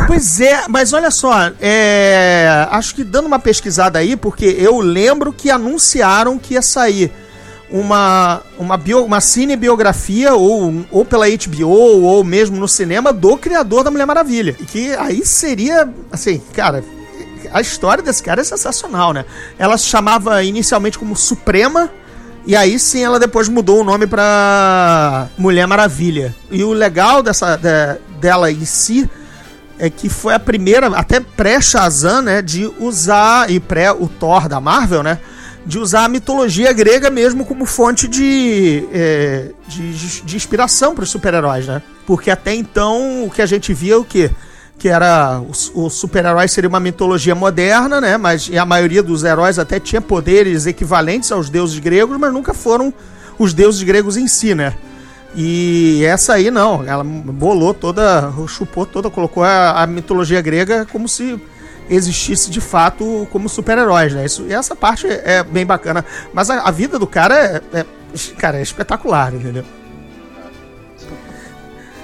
Pois 0.06 0.40
é, 0.40 0.64
mas 0.68 0.92
olha 0.92 1.10
só, 1.10 1.50
é, 1.60 2.66
acho 2.70 2.94
que 2.94 3.02
dando 3.02 3.26
uma 3.26 3.38
pesquisada 3.38 3.98
aí, 3.98 4.16
porque 4.16 4.44
eu 4.58 4.80
lembro 4.80 5.32
que 5.32 5.50
anunciaram 5.50 6.38
que 6.38 6.54
ia 6.54 6.62
sair 6.62 7.12
uma, 7.70 8.42
uma, 8.58 8.76
bio, 8.76 9.04
uma 9.04 9.20
cinebiografia, 9.20 10.34
ou, 10.34 10.84
ou 10.90 11.04
pela 11.04 11.26
HBO, 11.28 11.68
ou 11.68 12.22
mesmo 12.24 12.56
no 12.58 12.68
cinema, 12.68 13.12
do 13.12 13.36
criador 13.36 13.82
da 13.82 13.90
Mulher 13.90 14.06
Maravilha. 14.06 14.56
E 14.60 14.64
que 14.64 14.94
aí 14.94 15.24
seria, 15.24 15.88
assim, 16.12 16.40
cara, 16.52 16.84
a 17.52 17.60
história 17.60 18.02
desse 18.02 18.22
cara 18.22 18.40
é 18.40 18.44
sensacional, 18.44 19.12
né? 19.12 19.24
Ela 19.58 19.76
se 19.78 19.86
chamava 19.86 20.42
inicialmente 20.42 20.98
como 20.98 21.16
Suprema, 21.16 21.90
e 22.46 22.54
aí 22.54 22.78
sim 22.78 23.02
ela 23.02 23.18
depois 23.18 23.48
mudou 23.48 23.80
o 23.80 23.84
nome 23.84 24.06
pra 24.06 25.28
Mulher 25.38 25.66
Maravilha. 25.66 26.34
E 26.50 26.62
o 26.62 26.72
legal 26.72 27.22
dessa, 27.22 27.56
de- 27.56 27.98
dela 28.20 28.50
em 28.50 28.64
si 28.64 29.08
é 29.78 29.90
que 29.90 30.08
foi 30.08 30.34
a 30.34 30.38
primeira, 30.38 30.86
até 30.88 31.18
pré-Shazam, 31.20 32.22
né, 32.22 32.42
de 32.42 32.70
usar, 32.78 33.50
e 33.50 33.58
pré 33.58 33.90
o 33.90 34.06
Thor 34.08 34.48
da 34.48 34.60
Marvel, 34.60 35.02
né, 35.02 35.18
de 35.66 35.78
usar 35.78 36.04
a 36.04 36.08
mitologia 36.08 36.72
grega 36.72 37.08
mesmo 37.08 37.44
como 37.44 37.64
fonte 37.64 38.06
de, 38.06 38.86
é, 38.92 39.50
de, 39.66 40.22
de 40.22 40.36
inspiração 40.36 40.94
para 40.94 41.04
os 41.04 41.10
super-heróis, 41.10 41.66
né? 41.66 41.80
Porque 42.06 42.30
até 42.30 42.54
então 42.54 43.24
o 43.24 43.30
que 43.30 43.40
a 43.40 43.46
gente 43.46 43.72
via 43.72 43.94
é 43.94 43.96
o 43.96 44.04
quê? 44.04 44.30
Que 44.78 44.88
era 44.88 45.40
o, 45.40 45.84
o 45.86 45.90
super-herói 45.90 46.46
seria 46.48 46.68
uma 46.68 46.80
mitologia 46.80 47.34
moderna, 47.34 48.00
né? 48.00 48.16
Mas 48.18 48.50
a 48.54 48.66
maioria 48.66 49.02
dos 49.02 49.24
heróis 49.24 49.58
até 49.58 49.80
tinha 49.80 50.02
poderes 50.02 50.66
equivalentes 50.66 51.32
aos 51.32 51.48
deuses 51.48 51.78
gregos, 51.78 52.18
mas 52.18 52.32
nunca 52.32 52.52
foram 52.52 52.92
os 53.38 53.54
deuses 53.54 53.82
gregos 53.82 54.16
em 54.16 54.28
si, 54.28 54.54
né? 54.54 54.74
E 55.34 56.04
essa 56.04 56.34
aí 56.34 56.50
não, 56.50 56.84
ela 56.84 57.02
bolou 57.02 57.74
toda, 57.74 58.32
chupou 58.46 58.86
toda, 58.86 59.10
colocou 59.10 59.42
a, 59.42 59.82
a 59.82 59.86
mitologia 59.86 60.40
grega 60.40 60.86
como 60.92 61.08
se 61.08 61.40
existisse 61.88 62.50
de 62.50 62.60
fato 62.60 63.26
como 63.30 63.48
super-heróis, 63.48 64.12
né? 64.12 64.24
Isso, 64.24 64.44
e 64.48 64.52
essa 64.52 64.74
parte 64.74 65.06
é 65.06 65.42
bem 65.42 65.66
bacana. 65.66 66.04
Mas 66.32 66.50
a, 66.50 66.60
a 66.62 66.70
vida 66.70 66.98
do 66.98 67.06
cara 67.06 67.62
é, 67.72 67.78
é- 67.80 67.86
cara, 68.38 68.58
é 68.58 68.62
espetacular, 68.62 69.34
entendeu? 69.34 69.64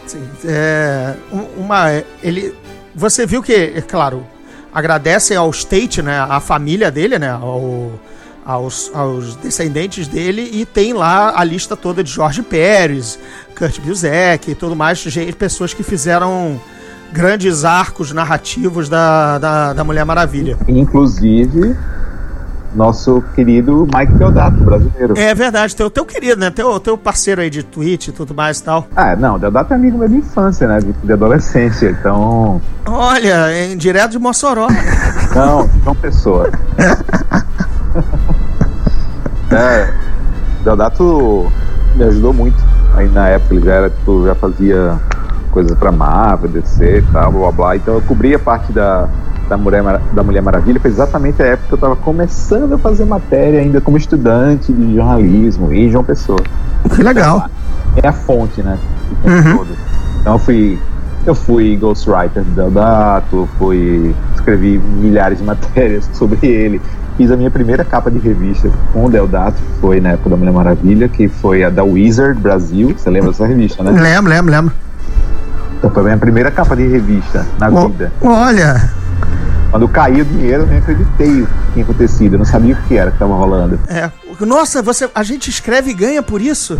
Sim, 0.06 0.28
é, 0.44 1.14
um- 1.32 1.62
uma, 1.62 2.02
ele, 2.22 2.54
você 2.94 3.24
viu 3.26 3.42
que, 3.42 3.52
é 3.54 3.80
claro, 3.80 4.26
agradecem 4.74 5.36
ao 5.36 5.48
State, 5.50 6.02
né, 6.02 6.18
à 6.20 6.40
família 6.40 6.90
dele, 6.90 7.18
né, 7.18 7.30
ao, 7.30 7.92
aos, 8.44 8.90
aos 8.92 9.36
descendentes 9.36 10.08
dele 10.08 10.48
e 10.52 10.66
tem 10.66 10.92
lá 10.92 11.32
a 11.38 11.44
lista 11.44 11.76
toda 11.76 12.02
de 12.02 12.10
Jorge 12.10 12.42
Pérez, 12.42 13.18
Kurt 13.56 13.78
Busiek 13.80 14.50
e 14.50 14.54
tudo 14.54 14.74
mais, 14.74 15.02
pessoas 15.38 15.72
que 15.72 15.82
fizeram 15.84 16.60
grandes 17.12 17.64
arcos 17.64 18.12
narrativos 18.12 18.88
da, 18.88 19.38
da, 19.38 19.72
da 19.72 19.84
Mulher 19.84 20.04
Maravilha. 20.04 20.56
Inclusive, 20.68 21.76
nosso 22.74 23.22
querido 23.34 23.86
Mike 23.94 24.12
Deodato, 24.12 24.62
brasileiro. 24.62 25.14
É 25.16 25.34
verdade, 25.34 25.74
teu, 25.74 25.90
teu 25.90 26.04
querido, 26.04 26.40
né? 26.40 26.50
Teu, 26.50 26.78
teu 26.78 26.96
parceiro 26.96 27.40
aí 27.40 27.50
de 27.50 27.62
Twitch 27.62 28.08
e 28.08 28.12
tudo 28.12 28.34
mais 28.34 28.60
e 28.60 28.64
tal. 28.64 28.86
Ah, 28.94 29.16
não, 29.16 29.38
Deodato 29.38 29.72
é 29.72 29.76
amigo 29.76 29.98
meu 29.98 30.08
de 30.08 30.16
infância, 30.16 30.68
né? 30.68 30.78
De, 30.78 30.92
de 30.92 31.12
adolescência, 31.12 31.90
então. 31.90 32.60
Olha, 32.86 33.64
em 33.64 33.76
direto 33.76 34.12
de 34.12 34.18
Mossoró. 34.18 34.68
Não, 35.34 35.68
João 35.84 35.94
Pessoa. 35.94 36.50
é, 39.52 39.94
Deodato 40.64 41.50
me 41.96 42.04
ajudou 42.04 42.32
muito. 42.32 42.56
Aí 42.94 43.08
na 43.08 43.28
época 43.28 43.54
ele 43.54 43.64
já 43.64 43.74
era, 43.74 43.90
tipo, 43.90 44.26
já 44.26 44.34
fazia 44.34 44.98
coisas 45.50 45.76
pra 45.76 45.92
Marvel, 45.92 46.48
DC 46.50 46.98
e 46.98 47.02
tal, 47.12 47.32
blá 47.32 47.40
blá 47.40 47.52
blá. 47.52 47.76
Então 47.76 47.94
eu 47.94 48.02
cobria 48.02 48.38
parte 48.38 48.72
da, 48.72 49.08
da, 49.48 49.56
Mulher, 49.56 49.82
da 50.12 50.22
Mulher 50.22 50.42
Maravilha. 50.42 50.80
Foi 50.80 50.90
exatamente 50.90 51.42
a 51.42 51.46
época 51.46 51.68
que 51.68 51.74
eu 51.74 51.78
tava 51.78 51.96
começando 51.96 52.74
a 52.74 52.78
fazer 52.78 53.04
matéria 53.04 53.60
ainda 53.60 53.80
como 53.80 53.96
estudante 53.96 54.72
de 54.72 54.94
jornalismo 54.94 55.72
em 55.72 55.90
João 55.90 56.04
Pessoa. 56.04 56.40
Que 56.94 57.02
legal. 57.02 57.48
É 58.02 58.08
a 58.08 58.12
fonte, 58.12 58.62
né? 58.62 58.78
o 59.10 59.28
tempo 59.28 59.58
todo. 59.58 59.76
Então 60.20 60.34
eu 60.34 60.38
fui. 60.38 60.78
Eu 61.26 61.34
fui 61.34 61.76
ghostwriter 61.76 62.42
do 62.42 62.50
Deodato, 62.52 63.46
fui. 63.58 64.14
escrevi 64.34 64.78
milhares 64.78 65.38
de 65.38 65.44
matérias 65.44 66.08
sobre 66.14 66.46
ele. 66.46 66.80
Fiz 67.18 67.30
a 67.30 67.36
minha 67.36 67.50
primeira 67.50 67.84
capa 67.84 68.10
de 68.10 68.18
revista 68.18 68.70
com 68.94 69.04
o 69.04 69.10
Deodato, 69.10 69.60
que 69.60 69.80
foi 69.80 70.00
na 70.00 70.12
época 70.12 70.30
da 70.30 70.36
Mulher 70.36 70.52
Maravilha, 70.52 71.08
que 71.08 71.28
foi 71.28 71.62
a 71.62 71.68
da 71.68 71.84
Wizard 71.84 72.40
Brasil. 72.40 72.94
Você 72.96 73.10
lembra 73.10 73.32
dessa 73.32 73.46
revista, 73.46 73.82
né? 73.82 73.90
Lembro, 73.90 74.30
lembro, 74.30 74.50
lembro. 74.50 74.72
Então 75.80 75.90
foi 75.90 76.02
a 76.02 76.04
minha 76.04 76.18
primeira 76.18 76.50
capa 76.50 76.76
de 76.76 76.86
revista 76.86 77.46
na 77.58 77.70
Ó, 77.70 77.88
vida. 77.88 78.12
olha, 78.20 78.90
Quando 79.70 79.88
caiu 79.88 80.20
o 80.20 80.24
dinheiro, 80.26 80.64
eu 80.64 80.66
nem 80.66 80.78
acreditei 80.78 81.40
o 81.42 81.46
que 81.46 81.72
tinha 81.72 81.84
acontecido. 81.84 82.34
Eu 82.34 82.38
não 82.40 82.44
sabia 82.44 82.74
o 82.74 82.82
que 82.86 82.98
era 82.98 83.10
que 83.10 83.16
estava 83.16 83.34
rolando. 83.34 83.80
é, 83.88 84.10
nossa, 84.44 84.82
você, 84.82 85.08
a 85.14 85.22
gente 85.22 85.48
escreve 85.48 85.90
e 85.90 85.94
ganha 85.94 86.22
por 86.22 86.42
isso. 86.42 86.78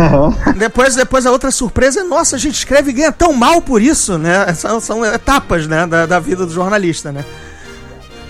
Depois, 0.58 0.94
depois 0.94 1.24
a 1.26 1.30
outra 1.30 1.50
surpresa 1.50 2.00
é, 2.00 2.04
nossa, 2.04 2.36
a 2.36 2.38
gente 2.38 2.54
escreve 2.54 2.90
e 2.90 2.94
ganha 2.94 3.12
tão 3.12 3.32
mal 3.32 3.62
por 3.62 3.80
isso, 3.80 4.18
né? 4.18 4.52
São, 4.54 4.78
são 4.80 5.04
etapas, 5.04 5.66
né, 5.66 5.86
da, 5.86 6.04
da 6.06 6.18
vida 6.20 6.44
do 6.44 6.52
jornalista, 6.52 7.12
né? 7.12 7.24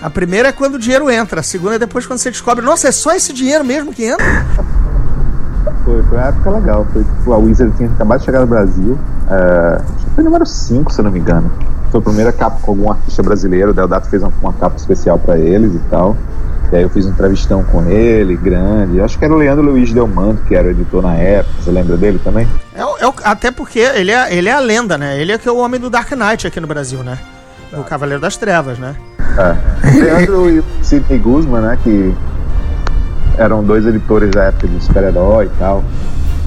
A 0.01 0.09
primeira 0.09 0.49
é 0.49 0.51
quando 0.51 0.75
o 0.75 0.79
dinheiro 0.79 1.09
entra, 1.09 1.39
a 1.39 1.43
segunda 1.43 1.75
é 1.75 1.79
depois 1.79 2.05
quando 2.05 2.19
você 2.19 2.29
descobre, 2.29 2.63
nossa, 2.63 2.87
é 2.87 2.91
só 2.91 3.13
esse 3.15 3.33
dinheiro 3.33 3.63
mesmo 3.65 3.91
que 3.93 4.05
entra? 4.05 4.25
Foi, 5.83 6.03
foi 6.03 6.17
uma 6.17 6.27
época 6.27 6.49
legal. 6.51 6.85
Foi, 6.91 7.03
tipo, 7.03 7.33
a 7.33 7.37
Wizard 7.37 7.75
tinha 7.77 7.89
acabado 7.89 8.19
de 8.19 8.25
chegar 8.25 8.41
no 8.41 8.47
Brasil. 8.47 8.97
é, 9.29 9.81
acho 9.95 10.05
que 10.05 10.11
foi 10.11 10.23
número 10.23 10.45
5, 10.45 10.91
se 10.91 10.99
eu 10.99 11.03
não 11.03 11.11
me 11.11 11.19
engano. 11.19 11.51
Foi 11.91 11.99
a 11.99 12.03
primeira 12.03 12.31
capa 12.31 12.57
com 12.61 12.71
algum 12.71 12.91
artista 12.91 13.23
brasileiro. 13.23 13.71
O 13.71 13.73
Deodato 13.73 14.09
fez 14.09 14.21
uma, 14.21 14.31
uma 14.41 14.53
capa 14.53 14.75
especial 14.75 15.17
pra 15.17 15.37
eles 15.37 15.73
e 15.73 15.79
tal. 15.89 16.15
E 16.71 16.75
aí 16.75 16.81
eu 16.81 16.89
fiz 16.89 17.05
um 17.05 17.09
entrevistão 17.09 17.63
com 17.63 17.85
ele, 17.85 18.35
grande. 18.35 18.99
Acho 18.99 19.17
que 19.17 19.25
era 19.25 19.33
o 19.33 19.37
Leandro 19.37 19.63
Luiz 19.63 19.93
Delmanto, 19.93 20.41
que 20.43 20.55
era 20.55 20.67
o 20.67 20.71
editor 20.71 21.01
na 21.01 21.13
época. 21.13 21.55
Você 21.61 21.71
lembra 21.71 21.95
dele 21.95 22.19
também? 22.23 22.47
É, 22.73 22.81
é 22.81 23.13
até 23.23 23.51
porque 23.51 23.79
ele 23.79 24.11
é, 24.11 24.35
ele 24.35 24.49
é 24.49 24.53
a 24.53 24.59
lenda, 24.59 24.97
né? 24.97 25.19
Ele 25.19 25.31
é 25.31 25.37
que 25.37 25.47
é 25.47 25.51
o 25.51 25.57
homem 25.57 25.79
do 25.79 25.89
Dark 25.89 26.11
Knight 26.11 26.47
aqui 26.47 26.59
no 26.59 26.67
Brasil, 26.67 27.03
né? 27.03 27.19
O 27.71 27.83
Cavaleiro 27.83 28.21
das 28.21 28.37
Trevas, 28.37 28.79
né? 28.79 28.95
É. 29.37 29.97
O 29.97 29.99
Leandro 29.99 30.49
e 30.49 30.59
o 30.59 30.65
Sidney 30.81 31.19
Guzman, 31.19 31.61
né? 31.61 31.77
Que 31.83 32.13
eram 33.37 33.63
dois 33.63 33.85
editores 33.85 34.31
da 34.31 34.45
época 34.45 34.67
de 34.67 34.83
super-herói 34.83 35.45
e 35.45 35.59
tal. 35.59 35.83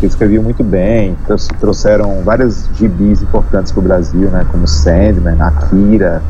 Que 0.00 0.06
escreviam 0.06 0.42
muito 0.42 0.62
bem, 0.62 1.16
trouxeram 1.58 2.22
vários 2.22 2.68
gibis 2.74 3.20
importantes 3.20 3.72
pro 3.72 3.82
Brasil, 3.82 4.30
né? 4.30 4.46
Como 4.50 4.66
Sandman, 4.66 5.40
Akira, 5.42 6.22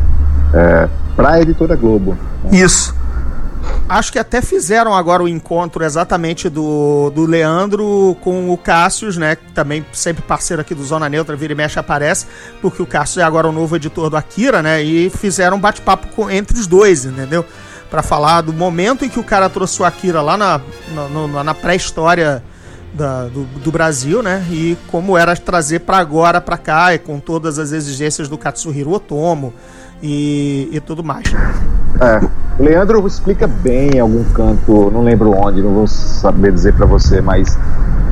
é, 0.55 0.89
pra 1.15 1.41
editora 1.41 1.77
Globo. 1.77 2.17
Isso. 2.51 2.97
Acho 3.89 4.13
que 4.13 4.19
até 4.19 4.43
fizeram 4.43 4.95
agora 4.95 5.23
o 5.23 5.29
encontro 5.29 5.83
exatamente 5.83 6.49
do, 6.51 7.11
do 7.15 7.25
Leandro 7.25 8.17
com 8.21 8.51
o 8.51 8.57
Cassius, 8.59 9.17
né? 9.17 9.37
Também 9.55 9.85
sempre 9.93 10.23
parceiro 10.23 10.61
aqui 10.61 10.75
do 10.75 10.85
Zona 10.85 11.09
Neutra, 11.09 11.35
vira 11.35 11.55
e 11.55 11.57
mexe 11.57 11.79
aparece, 11.79 12.27
porque 12.61 12.83
o 12.83 12.87
Cassius 12.87 13.19
é 13.19 13.23
agora 13.23 13.49
o 13.49 13.53
novo 13.53 13.77
editor 13.77 14.11
do 14.11 14.17
Akira, 14.17 14.63
né? 14.63 14.83
E 14.83 15.09
fizeram 15.09 15.57
um 15.57 15.61
bate-papo 15.61 16.31
entre 16.31 16.59
os 16.59 16.67
dois, 16.67 17.07
entendeu? 17.07 17.45
Pra 17.91 18.03
falar 18.03 18.43
do 18.43 18.53
momento 18.53 19.05
em 19.05 19.09
que 19.09 19.19
o 19.19 19.25
cara 19.25 19.49
trouxe 19.49 19.81
o 19.81 19.85
Akira 19.85 20.21
lá 20.21 20.37
na, 20.37 20.61
na, 21.33 21.45
na 21.45 21.55
pré-história 21.55 22.43
do, 22.93 23.45
do 23.63 23.73
Brasil, 23.73 24.23
né? 24.23 24.45
E 24.51 24.77
como 24.89 25.17
era 25.17 25.37
trazer 25.37 25.81
pra 25.81 25.99
agora, 25.99 26.41
pra 26.41 26.57
cá, 26.57 26.95
e 26.95 26.99
com 26.99 27.19
todas 27.19 27.59
as 27.59 27.73
exigências 27.73 28.29
do 28.29 28.37
Katsuhiro 28.37 28.93
Otomo 28.93 29.53
e, 30.03 30.69
e 30.73 30.81
tudo 30.81 31.03
mais. 31.03 31.27
É. 32.01 32.21
O 32.59 32.65
Leandro 32.65 33.07
explica 33.07 33.47
bem 33.47 33.91
em 33.95 34.01
algum 34.01 34.25
canto, 34.33 34.91
não 34.91 35.03
lembro 35.03 35.31
onde, 35.31 35.63
não 35.63 35.73
vou 35.73 35.87
saber 35.87 36.53
dizer 36.53 36.75
pra 36.75 36.87
você, 36.87 37.21
mas 37.21 37.57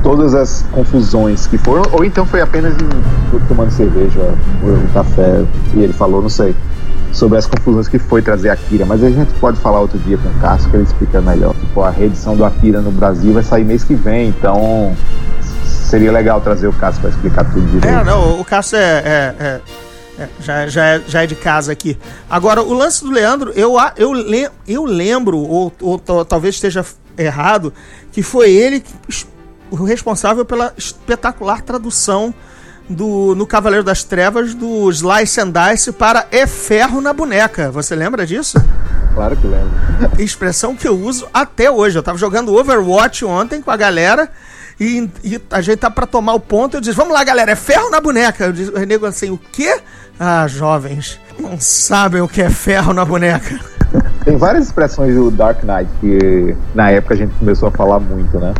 todas 0.03 0.33
as 0.33 0.63
confusões 0.71 1.47
que 1.47 1.57
foram, 1.57 1.83
ou 1.91 2.03
então 2.05 2.25
foi 2.25 2.41
apenas 2.41 2.73
em, 2.73 3.39
tomando 3.47 3.71
cerveja, 3.71 4.19
ou 4.63 4.69
um 4.71 4.87
café, 4.93 5.43
e 5.75 5.79
ele 5.81 5.93
falou, 5.93 6.21
não 6.21 6.29
sei, 6.29 6.55
sobre 7.11 7.37
as 7.37 7.45
confusões 7.47 7.87
que 7.87 7.97
foi 7.97 8.21
trazer 8.21 8.49
a 8.49 8.53
Akira, 8.53 8.85
mas 8.85 9.03
a 9.03 9.09
gente 9.09 9.33
pode 9.35 9.57
falar 9.59 9.79
outro 9.79 9.97
dia 9.99 10.17
com 10.17 10.27
o 10.29 10.33
Cássio 10.39 10.69
que 10.69 10.75
ele 10.75 10.83
explica 10.83 11.19
melhor. 11.21 11.53
Tipo, 11.55 11.81
a 11.81 11.89
reedição 11.89 12.35
do 12.35 12.45
Akira 12.45 12.81
no 12.81 12.91
Brasil 12.91 13.33
vai 13.33 13.43
sair 13.43 13.63
mês 13.63 13.83
que 13.83 13.95
vem, 13.95 14.29
então 14.29 14.95
seria 15.89 16.11
legal 16.11 16.41
trazer 16.41 16.67
o 16.67 16.73
Cássio 16.73 17.01
pra 17.01 17.09
explicar 17.09 17.43
tudo 17.45 17.65
direito. 17.65 17.87
É, 17.87 18.03
não, 18.03 18.39
o 18.39 18.45
Cássio 18.45 18.77
é, 18.77 18.81
é- 18.81 19.35
é- 19.39 19.61
é, 20.19 20.27
já, 20.41 20.67
já, 20.67 20.83
é, 20.85 21.01
já 21.07 21.23
é 21.23 21.27
de 21.27 21.35
casa 21.35 21.71
aqui. 21.71 21.95
Agora, 22.29 22.61
o 22.63 22.73
lance 22.73 23.03
do 23.03 23.11
Leandro, 23.11 23.51
eu, 23.55 23.75
eu, 23.95 24.11
eu 24.67 24.83
lembro, 24.85 25.37
ou, 25.37 25.71
ou 25.79 25.99
tal- 25.99 26.25
talvez 26.25 26.55
esteja 26.55 26.83
errado, 27.17 27.71
que 28.11 28.21
foi 28.23 28.51
ele 28.51 28.79
que 28.79 28.91
o 29.71 29.83
responsável 29.83 30.45
pela 30.45 30.73
espetacular 30.77 31.61
tradução 31.61 32.33
do, 32.89 33.35
no 33.35 33.45
Cavaleiro 33.45 33.83
das 33.83 34.03
Trevas 34.03 34.53
do 34.53 34.89
Slice 34.89 35.41
and 35.41 35.51
Dice 35.51 35.91
para 35.91 36.27
É 36.31 36.47
Ferro 36.47 37.01
na 37.01 37.13
Boneca. 37.13 37.71
Você 37.71 37.95
lembra 37.95 38.25
disso? 38.25 38.57
Claro 39.13 39.35
que 39.35 39.47
lembro. 39.47 39.71
expressão 40.21 40.75
que 40.75 40.87
eu 40.87 40.97
uso 40.97 41.27
até 41.33 41.69
hoje. 41.69 41.97
Eu 41.97 42.03
tava 42.03 42.17
jogando 42.17 42.55
Overwatch 42.55 43.25
ontem 43.25 43.61
com 43.61 43.71
a 43.71 43.77
galera 43.77 44.29
e, 44.79 45.09
e 45.23 45.41
a 45.51 45.61
gente 45.61 45.79
tá 45.79 45.89
pra 45.89 46.05
tomar 46.05 46.33
o 46.33 46.39
ponto. 46.39 46.77
Eu 46.77 46.81
disse: 46.81 46.95
Vamos 46.95 47.13
lá, 47.13 47.23
galera, 47.23 47.51
é 47.51 47.55
ferro 47.55 47.89
na 47.89 47.99
boneca. 47.99 48.45
Eu 48.45 48.53
disse, 48.53 48.71
o 48.71 48.79
nego 48.85 49.05
assim: 49.05 49.31
O 49.31 49.39
quê? 49.51 49.79
Ah, 50.19 50.47
jovens, 50.47 51.19
não 51.39 51.59
sabem 51.59 52.21
o 52.21 52.27
que 52.27 52.41
é 52.41 52.49
ferro 52.49 52.93
na 52.93 53.05
boneca. 53.05 53.59
Tem 54.23 54.35
várias 54.35 54.65
expressões 54.65 55.15
do 55.15 55.31
Dark 55.31 55.63
Knight 55.63 55.89
que 56.01 56.55
na 56.75 56.91
época 56.91 57.13
a 57.13 57.17
gente 57.17 57.33
começou 57.35 57.69
a 57.69 57.71
falar 57.71 57.99
muito, 57.99 58.37
né? 58.39 58.53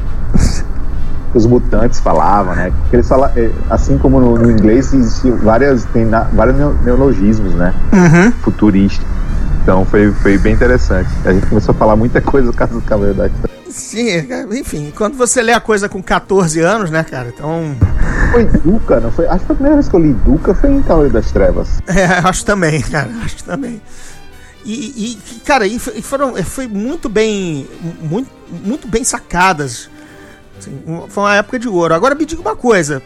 Os 1.33 1.45
mutantes 1.45 1.99
falavam, 1.99 2.55
né? 2.55 2.71
Porque 2.81 2.95
eles 2.95 3.07
falam, 3.07 3.29
é, 3.35 3.51
assim 3.69 3.97
como 3.97 4.19
no, 4.19 4.37
no 4.37 4.49
inglês 4.51 4.93
existem 4.93 5.31
várias, 5.35 5.83
tem 5.85 6.05
na- 6.05 6.21
vários 6.23 6.55
neo- 6.57 6.77
neologismos, 6.83 7.53
né? 7.53 7.73
Futuristas. 8.41 9.05
Então 9.61 9.85
foi, 9.85 10.11
foi 10.13 10.37
bem 10.37 10.53
interessante. 10.53 11.09
A 11.25 11.33
gente 11.33 11.45
começou 11.47 11.73
a 11.75 11.77
falar 11.77 11.95
muita 11.95 12.21
coisa 12.21 12.51
por 12.51 12.57
causa 12.57 12.73
do 12.73 12.81
Cavaleiro 12.81 13.17
da. 13.17 13.29
Sim, 13.69 14.25
enfim, 14.53 14.91
quando 14.95 15.17
você 15.17 15.41
lê 15.41 15.51
a 15.51 15.59
coisa 15.59 15.89
com 15.89 16.01
14 16.01 16.61
anos, 16.61 16.89
né, 16.89 17.03
cara? 17.03 17.27
Então. 17.35 17.75
Foi 18.31 18.45
Duca, 18.45 18.99
não 19.01 19.11
foi? 19.11 19.27
Acho 19.27 19.45
que 19.45 19.51
a 19.51 19.55
primeira 19.55 19.75
vez 19.75 19.89
que 19.89 19.95
eu 19.95 19.99
li 19.99 20.13
Duca 20.13 20.53
foi 20.55 20.71
em 20.71 20.81
Cavaleiro 20.81 21.13
das 21.13 21.31
Trevas. 21.31 21.67
É, 21.87 22.05
acho 22.05 22.45
também, 22.45 22.81
cara, 22.81 23.09
acho 23.23 23.43
também. 23.43 23.81
E, 24.65 25.17
e, 25.27 25.39
cara, 25.45 25.67
e 25.67 25.77
foi- 25.79 25.93
e 25.97 26.01
foram, 26.01 26.35
foi 26.43 26.67
muito 26.67 27.07
bem, 27.09 27.67
muito, 28.01 28.29
muito 28.65 28.87
bem 28.87 29.03
sacadas. 29.03 29.89
Assim, 30.57 30.79
foi 31.09 31.23
uma 31.23 31.35
época 31.35 31.59
de 31.59 31.67
ouro. 31.67 31.93
Agora 31.93 32.15
me 32.15 32.25
diga 32.25 32.41
uma 32.41 32.55
coisa, 32.55 33.01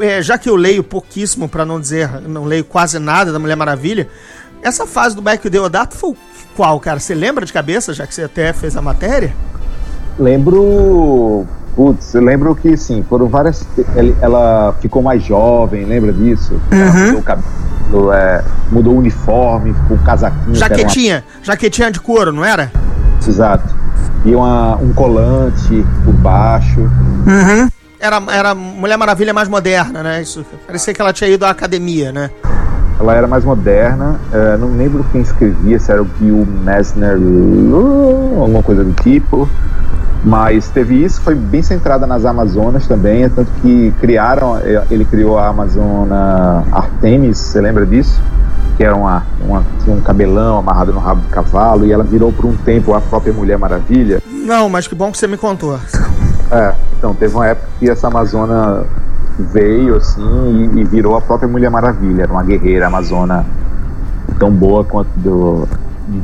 é, 0.00 0.20
já 0.22 0.36
que 0.38 0.48
eu 0.48 0.56
leio 0.56 0.82
pouquíssimo, 0.84 1.48
pra 1.48 1.64
não 1.64 1.80
dizer, 1.80 2.08
não 2.28 2.44
leio 2.44 2.64
quase 2.64 2.98
nada 2.98 3.32
da 3.32 3.38
Mulher 3.38 3.56
Maravilha, 3.56 4.08
essa 4.62 4.86
fase 4.86 5.16
do 5.16 5.22
Back 5.22 5.48
Deodato 5.48 5.96
foi 5.96 6.14
qual, 6.56 6.78
cara? 6.78 7.00
Você 7.00 7.14
lembra 7.14 7.44
de 7.46 7.52
cabeça, 7.52 7.92
já 7.94 8.06
que 8.06 8.14
você 8.14 8.22
até 8.22 8.52
fez 8.52 8.76
a 8.76 8.82
matéria? 8.82 9.34
Lembro. 10.18 11.46
Putz, 11.74 12.14
eu 12.14 12.22
lembro 12.22 12.54
que 12.54 12.76
sim, 12.76 13.02
foram 13.08 13.28
várias. 13.28 13.66
Ela 14.20 14.74
ficou 14.80 15.02
mais 15.02 15.22
jovem, 15.24 15.86
lembra 15.86 16.12
disso? 16.12 16.60
Ela 16.70 16.92
mudou 16.92 17.20
o 17.20 17.22
cabelo, 17.22 18.12
é, 18.12 18.44
mudou 18.70 18.94
o 18.94 18.98
uniforme, 18.98 19.72
ficou 19.72 19.96
um 19.96 20.02
casaquinho. 20.04 20.52
que 20.52 20.62
era 20.62 20.74
uma- 20.74 20.76
Jaquetinha, 20.78 21.24
jaquetinha 21.42 21.90
de 21.90 21.98
couro, 21.98 22.30
não 22.30 22.44
era? 22.44 22.70
Exato. 23.26 23.74
E 24.24 24.34
uma, 24.34 24.76
um 24.76 24.92
colante 24.92 25.84
por 26.04 26.14
baixo. 26.14 26.80
Era, 27.98 28.22
era 28.30 28.54
Mulher 28.54 28.96
Maravilha 28.96 29.32
mais 29.32 29.48
moderna, 29.48 30.02
né? 30.02 30.22
Isso, 30.22 30.44
parecia 30.66 30.92
que 30.92 31.00
ela 31.00 31.12
tinha 31.12 31.30
ido 31.30 31.44
à 31.44 31.50
academia, 31.50 32.10
né? 32.12 32.30
Ela 32.98 33.14
era 33.14 33.26
mais 33.26 33.44
moderna. 33.44 34.16
é, 34.32 34.56
não 34.56 34.76
lembro 34.76 35.04
quem 35.10 35.20
escrevia, 35.20 35.78
se 35.78 35.90
era 35.90 36.02
o 36.02 36.04
Bill 36.04 36.46
Messner, 36.64 37.16
alguma 38.38 38.62
coisa 38.62 38.84
do 38.84 38.92
tipo. 38.92 39.48
Mas 40.24 40.68
teve 40.68 41.02
isso, 41.02 41.20
foi 41.20 41.34
bem 41.34 41.62
centrada 41.62 42.06
nas 42.06 42.24
Amazonas 42.24 42.86
também, 42.86 43.24
é 43.24 43.28
tanto 43.28 43.50
que 43.60 43.92
criaram, 44.00 44.56
é, 44.56 44.84
ele 44.88 45.04
criou 45.04 45.36
a 45.36 45.48
Amazona 45.48 46.64
Artemis, 46.70 47.38
você 47.38 47.60
lembra 47.60 47.84
disso? 47.84 48.20
Que 48.76 48.84
era 48.84 48.94
uma, 48.94 49.24
uma, 49.40 49.64
tinha 49.82 49.94
um 49.94 50.00
cabelão 50.00 50.58
amarrado 50.58 50.92
no 50.92 51.00
rabo 51.00 51.20
de 51.22 51.28
cavalo, 51.28 51.86
e 51.86 51.92
ela 51.92 52.04
virou 52.04 52.32
por 52.32 52.46
um 52.46 52.56
tempo 52.56 52.94
a 52.94 53.00
própria 53.00 53.32
Mulher 53.32 53.58
Maravilha. 53.58 54.22
Não, 54.26 54.68
mas 54.68 54.86
que 54.86 54.94
bom 54.94 55.10
que 55.12 55.18
você 55.18 55.26
me 55.26 55.36
contou. 55.36 55.78
É, 56.52 56.74
então 56.98 57.14
teve 57.14 57.34
uma 57.34 57.46
época 57.46 57.66
que 57.78 57.88
essa 57.88 58.08
Amazona 58.08 58.84
veio 59.38 59.96
assim 59.96 60.70
e, 60.74 60.80
e 60.80 60.84
virou 60.84 61.16
a 61.16 61.20
própria 61.22 61.48
Mulher 61.48 61.70
Maravilha, 61.70 62.24
era 62.24 62.32
uma 62.32 62.42
guerreira 62.42 62.88
amazona 62.88 63.46
tão 64.38 64.50
boa 64.50 64.84
quanto 64.84 65.08
do 65.16 65.66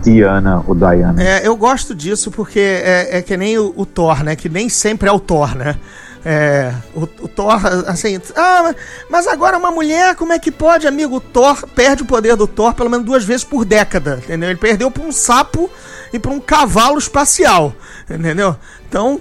Diana 0.02 0.62
ou 0.66 0.74
Diana. 0.74 1.22
É, 1.22 1.46
eu 1.46 1.56
gosto 1.56 1.94
disso 1.94 2.30
porque 2.30 2.60
é, 2.60 3.18
é 3.18 3.22
que 3.22 3.36
nem 3.36 3.58
o, 3.58 3.72
o 3.76 3.86
Thor, 3.86 4.22
né? 4.22 4.36
Que 4.36 4.48
nem 4.48 4.68
sempre 4.68 5.08
é 5.08 5.12
o 5.12 5.18
Thor, 5.18 5.56
né? 5.56 5.76
É, 6.24 6.74
o, 6.94 7.02
o 7.02 7.28
Thor, 7.28 7.60
assim, 7.86 8.20
ah, 8.36 8.74
mas- 9.08 9.26
agora 9.26 9.56
uma 9.56 9.70
mulher, 9.70 10.16
como 10.16 10.32
é 10.32 10.38
que 10.38 10.50
pode, 10.50 10.86
amigo? 10.86 11.16
O 11.16 11.20
Thor 11.20 11.66
perde 11.74 12.02
o 12.02 12.06
poder 12.06 12.34
do 12.36 12.46
Thor 12.46 12.74
pelo 12.74 12.90
menos 12.90 13.06
duas 13.06 13.24
vezes 13.24 13.44
por 13.44 13.64
década, 13.64 14.20
entendeu? 14.22 14.50
Ele 14.50 14.58
perdeu 14.58 14.90
pra 14.90 15.02
um 15.02 15.12
sapo 15.12 15.70
e 16.12 16.18
pra 16.18 16.32
um 16.32 16.40
cavalo 16.40 16.98
espacial, 16.98 17.72
entendeu? 18.10 18.56
Então, 18.88 19.20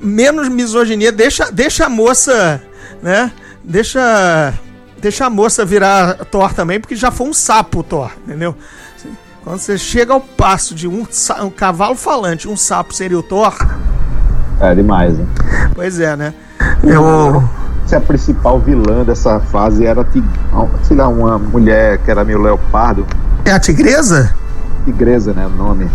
menos 0.00 0.48
misoginia, 0.48 1.10
deixa, 1.10 1.50
deixa 1.50 1.86
a 1.86 1.88
moça, 1.88 2.62
né? 3.02 3.32
Deixa, 3.64 4.54
deixa 4.98 5.26
a 5.26 5.30
moça 5.30 5.64
virar 5.64 6.24
Thor 6.26 6.54
também, 6.54 6.78
porque 6.78 6.94
já 6.94 7.10
foi 7.10 7.26
um 7.26 7.34
sapo 7.34 7.82
Thor, 7.82 8.12
entendeu? 8.26 8.54
Assim, 8.96 9.16
Quando 9.42 9.58
você 9.58 9.76
chega 9.76 10.12
ao 10.12 10.20
passo 10.20 10.74
de 10.74 10.86
um, 10.86 11.06
um 11.42 11.50
cavalo 11.50 11.96
falante 11.96 12.46
um 12.48 12.56
sapo 12.56 12.94
seria 12.94 13.18
o 13.18 13.22
Thor, 13.22 13.56
É 14.60 14.74
demais, 14.74 15.18
né? 15.18 15.26
pois 15.74 16.00
é, 16.00 16.16
né? 16.16 16.32
Eu. 16.82 17.42
Se 17.86 17.94
a 17.94 18.00
principal 18.00 18.58
vilã 18.58 19.04
dessa 19.04 19.38
fase 19.38 19.86
era, 19.86 20.02
tig- 20.04 20.24
sei 20.82 20.96
lá, 20.96 21.06
uma 21.08 21.38
mulher 21.38 21.98
que 21.98 22.10
era 22.10 22.24
meio 22.24 22.40
leopardo, 22.40 23.06
É 23.44 23.52
a 23.52 23.60
tigresa? 23.60 24.34
tigresa, 24.84 25.32
né, 25.32 25.46
o 25.46 25.50
nome. 25.50 25.88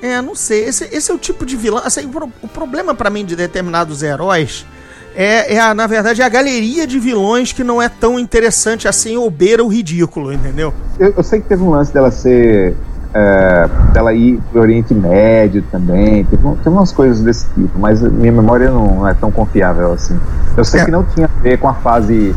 É, 0.00 0.20
não 0.20 0.34
sei. 0.34 0.64
Esse, 0.64 0.84
esse 0.90 1.10
é 1.12 1.14
o 1.14 1.18
tipo 1.18 1.46
de 1.46 1.54
vilão. 1.56 1.80
Assim, 1.84 2.06
o, 2.06 2.08
pro- 2.08 2.32
o 2.42 2.48
problema 2.48 2.92
pra 2.94 3.08
mim 3.08 3.24
de 3.24 3.36
determinados 3.36 4.02
heróis 4.02 4.66
é, 5.14 5.54
é 5.54 5.60
a, 5.60 5.72
na 5.74 5.86
verdade, 5.86 6.22
é 6.22 6.24
a 6.24 6.28
galeria 6.28 6.86
de 6.88 6.98
vilões 6.98 7.52
que 7.52 7.62
não 7.62 7.80
é 7.80 7.88
tão 7.88 8.18
interessante 8.18 8.88
assim 8.88 9.16
ou 9.16 9.30
beira 9.30 9.62
o 9.62 9.68
ridículo, 9.68 10.32
entendeu? 10.32 10.74
Eu, 10.98 11.14
eu 11.16 11.22
sei 11.22 11.40
que 11.40 11.46
teve 11.48 11.62
um 11.62 11.70
lance 11.70 11.92
dela 11.94 12.10
ser. 12.10 12.74
É, 13.14 13.68
dela 13.92 14.14
ir 14.14 14.40
pro 14.50 14.62
Oriente 14.62 14.94
Médio 14.94 15.62
também. 15.70 16.24
Teve, 16.24 16.42
teve 16.62 16.68
umas 16.70 16.92
coisas 16.92 17.20
desse 17.20 17.46
tipo, 17.54 17.78
mas 17.78 18.00
minha 18.00 18.32
memória 18.32 18.70
não 18.70 19.06
é 19.06 19.12
tão 19.12 19.30
confiável 19.30 19.92
assim. 19.92 20.18
Eu 20.56 20.64
sei 20.64 20.80
É. 20.80 20.84
que 20.86 20.90
não 20.90 21.04
tinha 21.04 21.26
a 21.26 21.42
ver 21.42 21.58
com 21.58 21.68
a 21.68 21.74
fase 21.74 22.34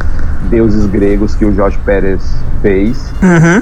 deuses 0.49 0.85
gregos 0.85 1.33
que 1.33 1.45
o 1.45 1.53
Jorge 1.55 1.77
Pérez 1.85 2.21
fez, 2.61 3.09
Uhum. 3.23 3.61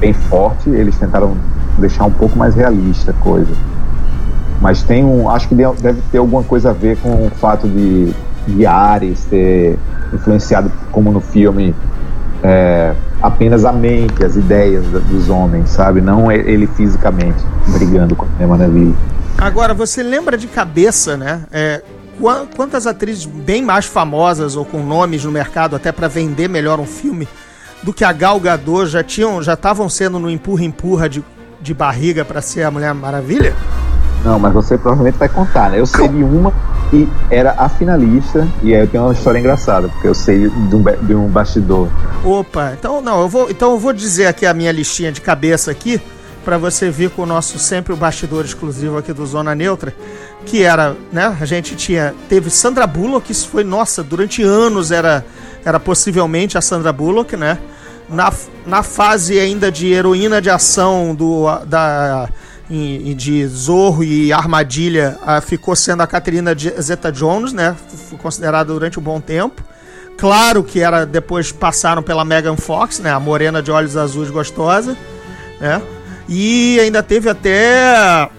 bem 0.00 0.12
forte. 0.14 0.70
Eles 0.70 0.96
tentaram 0.96 1.36
deixar 1.78 2.04
um 2.06 2.10
pouco 2.10 2.38
mais 2.38 2.54
realista 2.54 3.10
a 3.10 3.14
coisa. 3.14 3.52
Mas 4.60 4.82
tem 4.82 5.04
um. 5.04 5.28
Acho 5.28 5.48
que 5.48 5.54
deve 5.54 6.00
ter 6.10 6.16
alguma 6.18 6.42
coisa 6.42 6.70
a 6.70 6.72
ver 6.72 6.96
com 6.98 7.26
o 7.26 7.30
fato 7.38 7.68
de, 7.68 8.14
de 8.48 8.64
Ares 8.66 9.24
ter 9.26 9.78
influenciado, 10.12 10.72
como 10.90 11.12
no 11.12 11.20
filme, 11.20 11.74
é, 12.42 12.94
apenas 13.22 13.64
a 13.64 13.72
mente, 13.72 14.24
as 14.24 14.36
ideias 14.36 14.84
dos 14.86 15.28
homens, 15.28 15.70
sabe? 15.70 16.00
Não 16.00 16.30
ele 16.30 16.66
fisicamente 16.66 17.42
brigando 17.68 18.14
com 18.14 18.26
a 18.40 18.46
Maravilha. 18.46 18.94
Agora, 19.38 19.74
você 19.74 20.02
lembra 20.02 20.38
de 20.38 20.46
cabeça, 20.46 21.16
né? 21.16 21.42
É, 21.52 21.82
quantas 22.56 22.86
atrizes 22.86 23.26
bem 23.26 23.62
mais 23.62 23.84
famosas 23.84 24.56
ou 24.56 24.64
com 24.64 24.82
nomes 24.82 25.24
no 25.24 25.30
mercado 25.30 25.76
até 25.76 25.92
para 25.92 26.08
vender 26.08 26.48
melhor 26.48 26.80
um 26.80 26.86
filme 26.86 27.28
do 27.82 27.92
que 27.92 28.04
a 28.04 28.12
Gal 28.12 28.40
Gadot 28.40 28.86
já 28.86 29.02
tinham, 29.02 29.42
já 29.42 29.52
estavam 29.52 29.88
sendo 29.88 30.18
no 30.18 30.30
empurra 30.30 30.64
empurra 30.64 31.08
de, 31.08 31.22
de 31.60 31.74
barriga 31.74 32.24
para 32.24 32.40
ser 32.40 32.62
a 32.62 32.70
Mulher 32.70 32.94
Maravilha? 32.94 33.54
Não, 34.24 34.38
mas 34.38 34.52
você 34.52 34.78
provavelmente 34.78 35.18
vai 35.18 35.28
contar, 35.28 35.70
né? 35.70 35.78
Eu 35.78 35.86
sei 35.86 36.08
de 36.08 36.24
uma 36.24 36.52
que 36.90 37.08
era 37.30 37.54
a 37.58 37.68
finalista, 37.68 38.46
e 38.62 38.74
aí 38.74 38.80
eu 38.80 38.86
tenho 38.86 39.04
uma 39.04 39.12
história 39.12 39.38
engraçada, 39.38 39.88
porque 39.88 40.08
eu 40.08 40.14
sei 40.14 40.48
de 40.48 40.76
um, 40.76 40.82
de 41.02 41.14
um 41.14 41.28
bastidor. 41.28 41.88
Opa, 42.24 42.74
então 42.78 43.00
não, 43.00 43.20
eu 43.22 43.28
vou, 43.28 43.50
então 43.50 43.72
eu 43.72 43.78
vou 43.78 43.92
dizer 43.92 44.26
aqui 44.26 44.46
a 44.46 44.54
minha 44.54 44.72
listinha 44.72 45.12
de 45.12 45.20
cabeça 45.20 45.70
aqui, 45.70 46.00
para 46.44 46.58
você 46.58 46.90
vir 46.90 47.10
com 47.10 47.22
o 47.22 47.26
nosso 47.26 47.58
sempre 47.58 47.92
o 47.92 47.96
bastidor 47.96 48.44
exclusivo 48.44 48.96
aqui 48.96 49.12
do 49.12 49.26
Zona 49.26 49.54
Neutra, 49.54 49.92
que 50.44 50.62
era, 50.62 50.96
né, 51.12 51.36
a 51.40 51.44
gente 51.44 51.74
tinha, 51.74 52.14
teve 52.28 52.50
Sandra 52.50 52.86
Bullock, 52.86 53.32
isso 53.32 53.48
foi, 53.48 53.64
nossa, 53.64 54.02
durante 54.02 54.42
anos 54.42 54.92
era, 54.92 55.24
era 55.64 55.80
possivelmente 55.80 56.56
a 56.56 56.60
Sandra 56.60 56.92
Bullock, 56.92 57.36
né, 57.36 57.58
na, 58.08 58.32
na 58.64 58.82
fase 58.82 59.38
ainda 59.38 59.72
de 59.72 59.92
heroína 59.92 60.40
de 60.40 60.48
ação 60.48 61.14
do, 61.14 61.46
da, 61.64 62.28
de 62.68 63.46
Zorro 63.46 64.02
e 64.02 64.32
Armadilha, 64.32 65.18
ficou 65.42 65.76
sendo 65.76 66.02
a 66.02 66.06
Catherine 66.06 66.50
Zeta-Jones, 66.80 67.52
né, 67.52 67.76
foi 68.08 68.18
considerada 68.18 68.72
durante 68.72 68.98
um 68.98 69.02
bom 69.02 69.20
tempo, 69.20 69.62
Claro 70.16 70.64
que 70.64 70.80
era 70.80 71.04
depois 71.04 71.52
passaram 71.52 72.02
pela 72.02 72.24
Megan 72.24 72.56
Fox, 72.56 72.98
né? 72.98 73.10
A 73.10 73.20
morena 73.20 73.62
de 73.62 73.70
olhos 73.70 73.96
azuis 73.96 74.30
gostosa, 74.30 74.96
né? 75.60 75.82
E 76.28 76.80
ainda 76.80 77.02
teve 77.02 77.28
até 77.28 78.30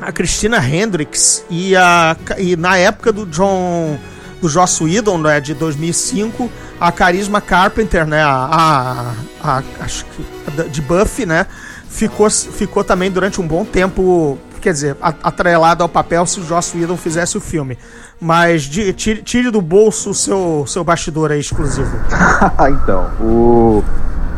a 0.00 0.12
Christina 0.12 0.58
Hendricks 0.58 1.44
e, 1.48 1.76
a, 1.76 2.16
e 2.38 2.56
na 2.56 2.76
época 2.76 3.12
do 3.12 3.24
John 3.26 3.98
do 4.40 4.48
Joss 4.48 4.82
Whedon, 4.82 5.18
né, 5.18 5.38
de 5.38 5.52
2005, 5.52 6.50
a 6.80 6.90
Carisma 6.90 7.42
Carpenter, 7.42 8.06
né, 8.06 8.22
a, 8.22 9.12
a, 9.42 9.58
a 9.58 9.62
acho 9.80 10.06
que 10.06 10.68
de 10.70 10.80
Buffy, 10.80 11.26
né, 11.26 11.46
ficou, 11.90 12.30
ficou 12.30 12.84
também 12.84 13.10
durante 13.10 13.40
um 13.40 13.46
bom 13.46 13.64
tempo, 13.64 14.38
quer 14.60 14.72
dizer, 14.72 14.96
atrelado 15.00 15.82
ao 15.82 15.88
papel 15.88 16.24
se 16.24 16.40
o 16.40 16.44
Joss 16.44 16.76
Whedon 16.76 16.96
fizesse 16.96 17.36
o 17.36 17.40
filme. 17.40 17.76
Mas 18.18 18.62
de, 18.62 18.92
tire, 18.92 19.22
tire, 19.22 19.50
do 19.50 19.60
bolso 19.60 20.10
o 20.10 20.14
seu, 20.14 20.64
seu 20.66 20.84
bastidor 20.84 21.32
aí 21.32 21.40
exclusivo. 21.40 21.90
então, 22.70 23.10
o 23.20 23.82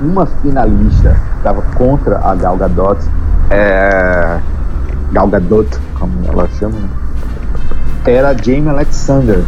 uma 0.01 0.27
finalista 0.27 1.13
que 1.13 1.37
estava 1.37 1.63
contra 1.77 2.19
a 2.19 2.35
Gal 2.35 2.57
Gadot, 2.57 3.01
é, 3.51 4.41
Gal 5.13 5.29
Gadot, 5.29 5.69
como 5.97 6.27
ela 6.27 6.49
chama, 6.59 6.77
né? 6.77 6.89
Era 8.11 8.35
Jamie 8.35 8.69
Alexander. 8.69 9.39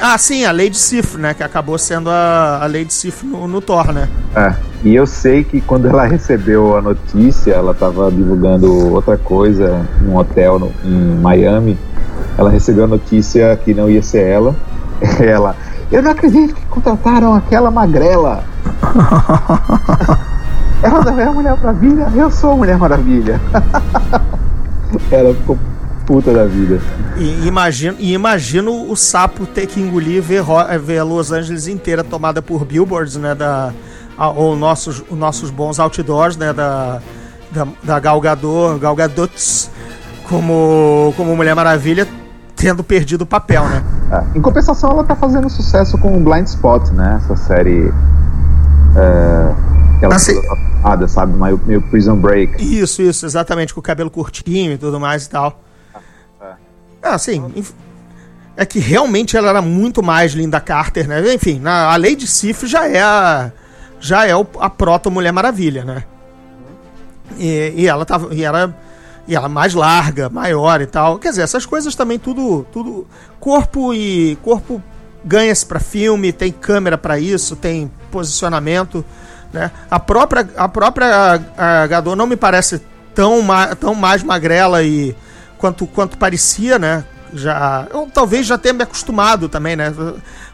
Ah, 0.00 0.18
sim, 0.18 0.44
a 0.44 0.52
Lady 0.52 0.76
Sif, 0.76 1.16
né? 1.16 1.34
Que 1.34 1.42
acabou 1.42 1.78
sendo 1.78 2.10
a, 2.10 2.60
a 2.62 2.66
Lady 2.66 2.92
Sif 2.92 3.24
no, 3.24 3.46
no 3.46 3.60
Thor, 3.60 3.92
né? 3.92 4.08
É, 4.34 4.54
e 4.82 4.94
eu 4.94 5.06
sei 5.06 5.44
que 5.44 5.60
quando 5.60 5.86
ela 5.86 6.06
recebeu 6.06 6.76
a 6.76 6.82
notícia, 6.82 7.52
ela 7.52 7.72
estava 7.72 8.10
divulgando 8.10 8.92
outra 8.92 9.16
coisa 9.16 9.86
num 10.00 10.16
hotel 10.16 10.58
no, 10.58 10.72
em 10.84 11.20
Miami. 11.20 11.78
Ela 12.36 12.50
recebeu 12.50 12.84
a 12.84 12.88
notícia 12.88 13.56
que 13.64 13.72
não 13.72 13.88
ia 13.88 14.02
ser 14.02 14.26
ela. 14.26 14.54
Ela, 15.18 15.56
eu 15.90 16.02
não 16.02 16.10
acredito 16.10 16.54
que 16.54 16.66
contrataram 16.66 17.34
aquela 17.34 17.70
magrela. 17.70 18.44
Ela 20.82 21.04
não 21.04 21.20
é 21.20 21.24
a 21.24 21.32
Mulher 21.32 21.56
Maravilha, 21.56 22.08
eu 22.14 22.30
sou 22.30 22.52
a 22.52 22.56
Mulher 22.56 22.78
Maravilha. 22.78 23.40
Ela 25.10 25.34
ficou 25.34 25.58
puta 26.10 26.32
da 26.32 26.44
vida. 26.44 26.80
E 27.16 27.46
imagino, 27.46 27.96
e 28.00 28.12
imagino 28.12 28.90
o 28.90 28.96
sapo 28.96 29.46
ter 29.46 29.68
que 29.68 29.80
engolir 29.80 30.20
ver, 30.20 30.42
ver 30.82 31.04
Los 31.04 31.30
Angeles 31.30 31.68
inteira 31.68 32.02
tomada 32.02 32.42
por 32.42 32.64
billboards, 32.64 33.14
né? 33.14 33.32
Da, 33.32 33.72
ou 34.34 34.56
nossos, 34.56 35.04
nossos 35.08 35.50
bons 35.50 35.78
outdoors, 35.78 36.36
né? 36.36 36.52
Da, 36.52 37.00
da, 37.52 37.68
da 37.80 38.00
Galgador, 38.00 38.76
Galgadots, 38.80 39.70
como, 40.28 41.14
como 41.16 41.36
Mulher 41.36 41.54
Maravilha, 41.54 42.08
tendo 42.56 42.82
perdido 42.82 43.22
o 43.22 43.26
papel, 43.26 43.62
né? 43.68 43.84
É. 44.10 44.38
Em 44.38 44.40
compensação, 44.40 44.90
ela 44.90 45.04
tá 45.04 45.14
fazendo 45.14 45.48
sucesso 45.48 45.96
com 45.96 46.16
o 46.16 46.20
Blind 46.20 46.48
Spot, 46.48 46.88
né? 46.90 47.20
Essa 47.22 47.36
série. 47.36 47.94
É, 48.96 49.54
aquela 49.98 50.16
assim, 50.16 50.34
coisa 50.82 51.06
sabe? 51.06 51.38
Meio, 51.38 51.60
meio 51.64 51.80
Prison 51.82 52.16
Break. 52.16 52.60
Isso, 52.60 53.00
isso, 53.00 53.24
exatamente, 53.24 53.72
com 53.72 53.78
o 53.78 53.82
cabelo 53.82 54.10
curtinho 54.10 54.72
e 54.72 54.78
tudo 54.78 54.98
mais 54.98 55.26
e 55.26 55.30
tal. 55.30 55.69
Ah, 57.02 57.18
sim. 57.18 57.64
É 58.56 58.66
que 58.66 58.78
realmente 58.78 59.36
ela 59.36 59.48
era 59.48 59.62
muito 59.62 60.02
mais 60.02 60.32
Linda 60.32 60.60
Carter, 60.60 61.08
né? 61.08 61.34
Enfim, 61.34 61.58
na, 61.58 61.92
a 61.92 61.96
Lady 61.96 62.26
Sif 62.26 62.66
já 62.66 62.86
é 62.86 63.00
a, 63.00 63.50
já 63.98 64.26
é 64.26 64.32
a 64.32 64.70
proto 64.70 65.10
Mulher 65.10 65.32
Maravilha, 65.32 65.84
né? 65.84 66.04
E, 67.38 67.72
e 67.76 67.86
ela 67.86 68.04
tava. 68.04 68.34
E 68.34 68.44
era 68.44 68.74
e 69.30 69.36
ela 69.36 69.48
mais 69.48 69.74
larga, 69.74 70.28
maior 70.28 70.80
e 70.80 70.86
tal. 70.86 71.18
Quer 71.18 71.30
dizer, 71.30 71.42
essas 71.42 71.64
coisas 71.64 71.94
também 71.94 72.18
tudo, 72.18 72.66
tudo 72.72 73.06
corpo 73.38 73.94
e 73.94 74.36
corpo 74.42 74.82
ganha-se 75.24 75.64
para 75.64 75.78
filme, 75.78 76.32
tem 76.32 76.50
câmera 76.50 76.98
para 76.98 77.18
isso, 77.18 77.54
tem 77.54 77.90
posicionamento, 78.10 79.04
né? 79.52 79.70
A 79.90 80.00
própria 80.00 80.48
a 80.56 80.68
própria 80.68 81.40
a 81.56 81.86
Gadot 81.86 82.16
não 82.16 82.26
me 82.26 82.36
parece 82.36 82.82
tão 83.14 83.40
tão 83.78 83.94
mais 83.94 84.22
magrela 84.22 84.82
e 84.82 85.14
quanto 85.60 85.86
quanto 85.86 86.16
parecia, 86.16 86.78
né? 86.78 87.04
Já, 87.32 87.86
eu 87.92 88.08
talvez 88.12 88.46
já 88.46 88.58
tenha 88.58 88.74
me 88.74 88.82
acostumado 88.82 89.48
também, 89.48 89.76
né? 89.76 89.92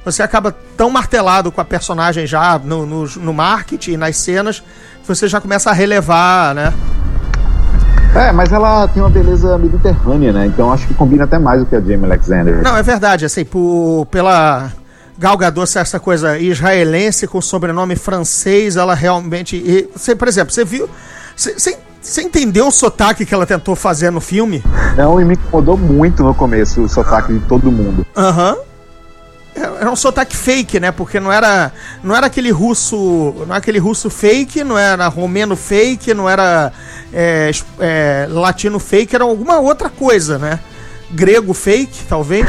Você 0.04 0.22
acaba 0.22 0.54
tão 0.76 0.90
martelado 0.90 1.50
com 1.50 1.60
a 1.60 1.64
personagem 1.64 2.26
já 2.26 2.58
no, 2.58 2.84
no, 2.84 3.06
no 3.06 3.32
marketing, 3.32 3.96
nas 3.96 4.16
cenas, 4.16 4.60
que 4.60 5.08
você 5.08 5.26
já 5.26 5.40
começa 5.40 5.70
a 5.70 5.72
relevar, 5.72 6.54
né? 6.54 6.74
É, 8.14 8.32
mas 8.32 8.52
ela 8.52 8.88
tem 8.88 9.02
uma 9.02 9.08
beleza 9.08 9.56
mediterrânea, 9.56 10.32
né? 10.32 10.46
Então 10.46 10.72
acho 10.72 10.86
que 10.86 10.94
combina 10.94 11.24
até 11.24 11.38
mais 11.38 11.60
do 11.60 11.66
que 11.66 11.76
a 11.76 11.80
Jamie 11.80 12.04
Alexander. 12.04 12.62
Não, 12.62 12.76
é 12.76 12.82
verdade, 12.82 13.24
assim, 13.24 13.44
por, 13.44 14.06
pela 14.10 14.70
Gal 15.18 15.36
Gadot, 15.36 15.78
essa 15.78 16.00
coisa 16.00 16.38
israelense 16.38 17.26
com 17.26 17.40
sobrenome 17.40 17.96
francês, 17.96 18.76
ela 18.76 18.94
realmente... 18.94 19.56
E, 19.56 19.88
você, 19.94 20.14
por 20.14 20.28
exemplo, 20.28 20.52
você 20.52 20.64
viu... 20.64 20.88
Você, 21.34 21.58
você 21.58 21.78
entendeu 22.22 22.68
o 22.68 22.70
sotaque 22.70 23.24
que 23.26 23.34
ela 23.34 23.46
tentou 23.46 23.74
fazer 23.74 24.10
no 24.10 24.20
filme? 24.20 24.62
Não, 24.96 25.20
e 25.20 25.24
me 25.24 25.34
incomodou 25.34 25.76
muito 25.76 26.22
no 26.22 26.34
começo 26.34 26.82
o 26.82 26.88
sotaque 26.88 27.32
de 27.32 27.40
todo 27.40 27.70
mundo. 27.70 28.06
Aham. 28.16 28.54
Uhum 28.54 28.76
era 29.56 29.90
um 29.90 29.96
sotaque 29.96 30.36
fake, 30.36 30.78
né? 30.78 30.92
Porque 30.92 31.18
não 31.18 31.32
era, 31.32 31.72
não 32.02 32.14
era 32.14 32.26
aquele 32.26 32.50
russo, 32.50 33.34
não 33.38 33.46
era 33.46 33.56
aquele 33.56 33.78
russo 33.78 34.10
fake, 34.10 34.62
não 34.62 34.78
era 34.78 35.08
romeno 35.08 35.56
fake, 35.56 36.12
não 36.12 36.28
era 36.28 36.72
é, 37.12 37.50
é, 37.80 38.26
latino 38.30 38.78
fake, 38.78 39.14
era 39.14 39.24
alguma 39.24 39.58
outra 39.58 39.88
coisa, 39.88 40.38
né? 40.38 40.60
Grego 41.10 41.54
fake, 41.54 42.04
talvez. 42.08 42.46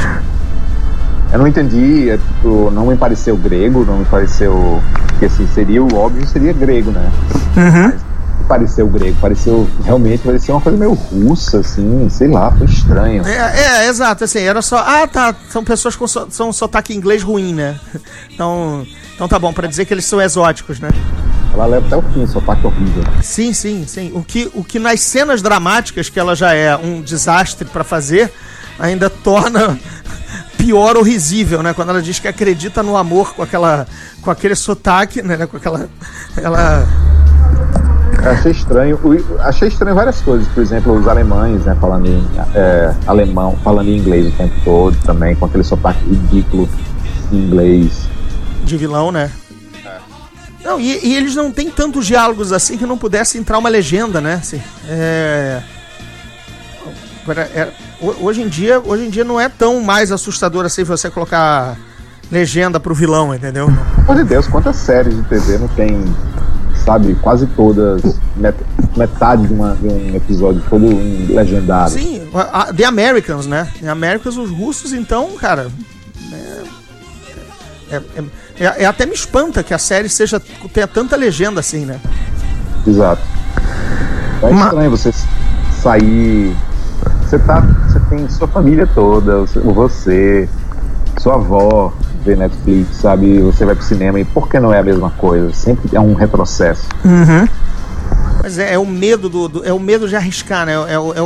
Eu 1.32 1.38
não 1.38 1.46
entendi, 1.46 2.10
é, 2.10 2.16
tipo, 2.16 2.70
não 2.70 2.86
me 2.86 2.96
pareceu 2.96 3.36
grego, 3.36 3.84
não 3.84 3.98
me 3.98 4.04
pareceu 4.04 4.82
que 5.18 5.26
assim 5.26 5.46
seria 5.48 5.82
o 5.82 5.94
óbvio 5.94 6.26
seria 6.26 6.52
grego, 6.52 6.90
né? 6.90 7.10
Uhum. 7.56 7.92
Mas 7.92 8.07
pareceu 8.48 8.88
grego, 8.88 9.16
pareceu 9.20 9.68
realmente 9.84 10.22
parecia 10.24 10.54
uma 10.54 10.60
coisa 10.60 10.78
meio 10.78 10.94
russa, 10.94 11.60
assim, 11.60 12.08
sei 12.08 12.28
lá, 12.28 12.50
foi 12.50 12.66
estranho. 12.66 13.24
É, 13.26 13.84
é 13.84 13.88
exato, 13.88 14.24
assim, 14.24 14.40
era 14.40 14.62
só, 14.62 14.78
ah, 14.78 15.06
tá, 15.06 15.34
são 15.50 15.62
pessoas 15.62 15.94
com 15.94 16.08
so, 16.08 16.26
são 16.30 16.52
sotaque 16.52 16.94
inglês 16.94 17.22
ruim, 17.22 17.54
né? 17.54 17.78
Então, 18.32 18.86
então 19.14 19.26
tá 19.26 19.36
bom, 19.36 19.52
para 19.52 19.66
dizer 19.66 19.84
que 19.84 19.92
eles 19.92 20.04
são 20.04 20.20
exóticos, 20.22 20.78
né? 20.78 20.90
Ela 21.52 21.66
leva 21.66 21.86
até 21.86 21.96
o 21.96 22.02
fim, 22.12 22.24
sotaque 22.24 22.64
horrível. 22.64 23.02
Sim, 23.20 23.52
sim, 23.52 23.84
sim. 23.84 24.12
O 24.14 24.22
que, 24.22 24.48
o 24.54 24.62
que 24.62 24.78
nas 24.78 25.00
cenas 25.00 25.42
dramáticas, 25.42 26.08
que 26.08 26.20
ela 26.20 26.36
já 26.36 26.54
é 26.54 26.76
um 26.76 27.02
desastre 27.02 27.66
para 27.66 27.82
fazer, 27.82 28.32
ainda 28.78 29.10
torna 29.10 29.76
pior 30.56 30.96
ou 30.96 31.02
risível, 31.02 31.64
né? 31.64 31.74
Quando 31.74 31.88
ela 31.90 32.00
diz 32.00 32.20
que 32.20 32.28
acredita 32.28 32.80
no 32.80 32.96
amor 32.96 33.34
com 33.34 33.42
aquela 33.42 33.88
com 34.22 34.30
aquele 34.30 34.54
sotaque, 34.54 35.20
né? 35.20 35.46
Com 35.46 35.56
aquela 35.56 35.88
ela 36.36 36.86
achei 38.24 38.52
estranho. 38.52 38.98
Achei 39.40 39.68
estranho 39.68 39.94
várias 39.94 40.20
coisas. 40.20 40.46
Por 40.48 40.62
exemplo, 40.62 40.92
os 40.98 41.06
alemães, 41.06 41.64
né, 41.64 41.76
falando 41.80 42.06
em 42.06 42.26
é, 42.54 42.94
alemão, 43.06 43.56
falando 43.62 43.88
em 43.88 43.96
inglês 43.98 44.26
o 44.28 44.36
tempo 44.36 44.54
todo 44.64 44.96
também, 45.04 45.34
com 45.36 45.44
aquele 45.46 45.64
sotaque 45.64 46.02
ridículo 46.04 46.68
em 47.32 47.36
inglês. 47.36 48.08
De 48.64 48.76
vilão, 48.76 49.10
né? 49.12 49.30
É. 49.84 49.98
Não, 50.64 50.80
e, 50.80 50.98
e, 51.06 51.16
eles 51.16 51.34
não 51.34 51.50
têm 51.50 51.70
tantos 51.70 52.06
diálogos 52.06 52.52
assim 52.52 52.76
que 52.76 52.84
não 52.86 52.98
pudesse 52.98 53.38
entrar 53.38 53.58
uma 53.58 53.68
legenda, 53.68 54.20
né? 54.20 54.34
Assim, 54.34 54.60
é... 54.88 55.62
É, 57.54 57.68
ho- 58.00 58.16
hoje 58.24 58.40
em 58.40 58.48
dia, 58.48 58.80
hoje 58.80 59.04
em 59.06 59.10
dia 59.10 59.22
não 59.22 59.38
é 59.38 59.50
tão 59.50 59.82
mais 59.82 60.10
assustador 60.10 60.64
assim 60.64 60.82
você 60.82 61.10
colocar 61.10 61.76
legenda 62.32 62.80
pro 62.80 62.94
vilão, 62.94 63.34
entendeu? 63.34 63.66
Pelo 63.66 63.80
amor 64.02 64.16
de 64.16 64.24
Deus, 64.24 64.46
quantas 64.48 64.76
séries 64.76 65.14
de 65.14 65.22
TV 65.24 65.58
não 65.58 65.68
tem, 65.68 66.02
sabe, 66.88 67.14
quase 67.16 67.46
todas, 67.48 68.00
met- 68.34 68.56
metade 68.96 69.46
de, 69.46 69.52
uma- 69.52 69.74
de 69.76 69.86
um 69.86 70.16
episódio 70.16 70.62
todo 70.70 70.86
um 70.86 71.26
legendário. 71.28 71.92
Sim, 71.92 72.22
a- 72.34 72.72
The 72.72 72.84
Americans, 72.84 73.46
né? 73.46 73.68
The 73.78 73.88
Americans, 73.90 74.38
os 74.38 74.50
russos, 74.50 74.94
então, 74.94 75.32
cara. 75.38 75.68
É, 76.32 77.96
é- 77.96 78.02
é- 78.16 78.64
é- 78.64 78.82
é 78.84 78.86
até 78.86 79.04
me 79.04 79.12
espanta 79.12 79.62
que 79.62 79.74
a 79.74 79.78
série 79.78 80.08
seja 80.08 80.40
tenha 80.72 80.86
tanta 80.86 81.14
legenda 81.14 81.60
assim, 81.60 81.84
né? 81.84 82.00
Exato. 82.86 83.20
É 84.42 84.50
Ma- 84.50 84.64
estranho 84.66 84.90
você 84.90 85.12
sair. 85.82 86.56
Você 87.22 87.38
tá. 87.40 87.60
Você 87.86 88.00
tem 88.08 88.28
sua 88.30 88.48
família 88.48 88.86
toda, 88.94 89.40
você- 89.40 89.60
você, 89.60 90.48
sua 91.18 91.34
avó 91.34 91.92
vê 92.28 92.36
Netflix, 92.36 92.96
sabe? 92.96 93.40
Você 93.40 93.64
vai 93.64 93.74
pro 93.74 93.84
cinema 93.84 94.20
e 94.20 94.24
por 94.24 94.48
que 94.48 94.58
não 94.60 94.72
é 94.72 94.78
a 94.78 94.82
mesma 94.82 95.10
coisa? 95.10 95.52
Sempre 95.54 95.96
é 95.96 96.00
um 96.00 96.14
retrocesso. 96.14 96.86
Mas 98.42 98.58
é, 98.58 98.74
é 98.74 98.78
o 98.78 98.86
medo 98.86 99.28
do, 99.28 99.48
do- 99.48 99.64
é 99.64 99.72
o 99.72 99.80
medo 99.80 100.08
de 100.08 100.14
arriscar, 100.16 100.64
né? 100.66 100.74
É, 100.88 100.98
o- 100.98 101.12
é, 101.12 101.18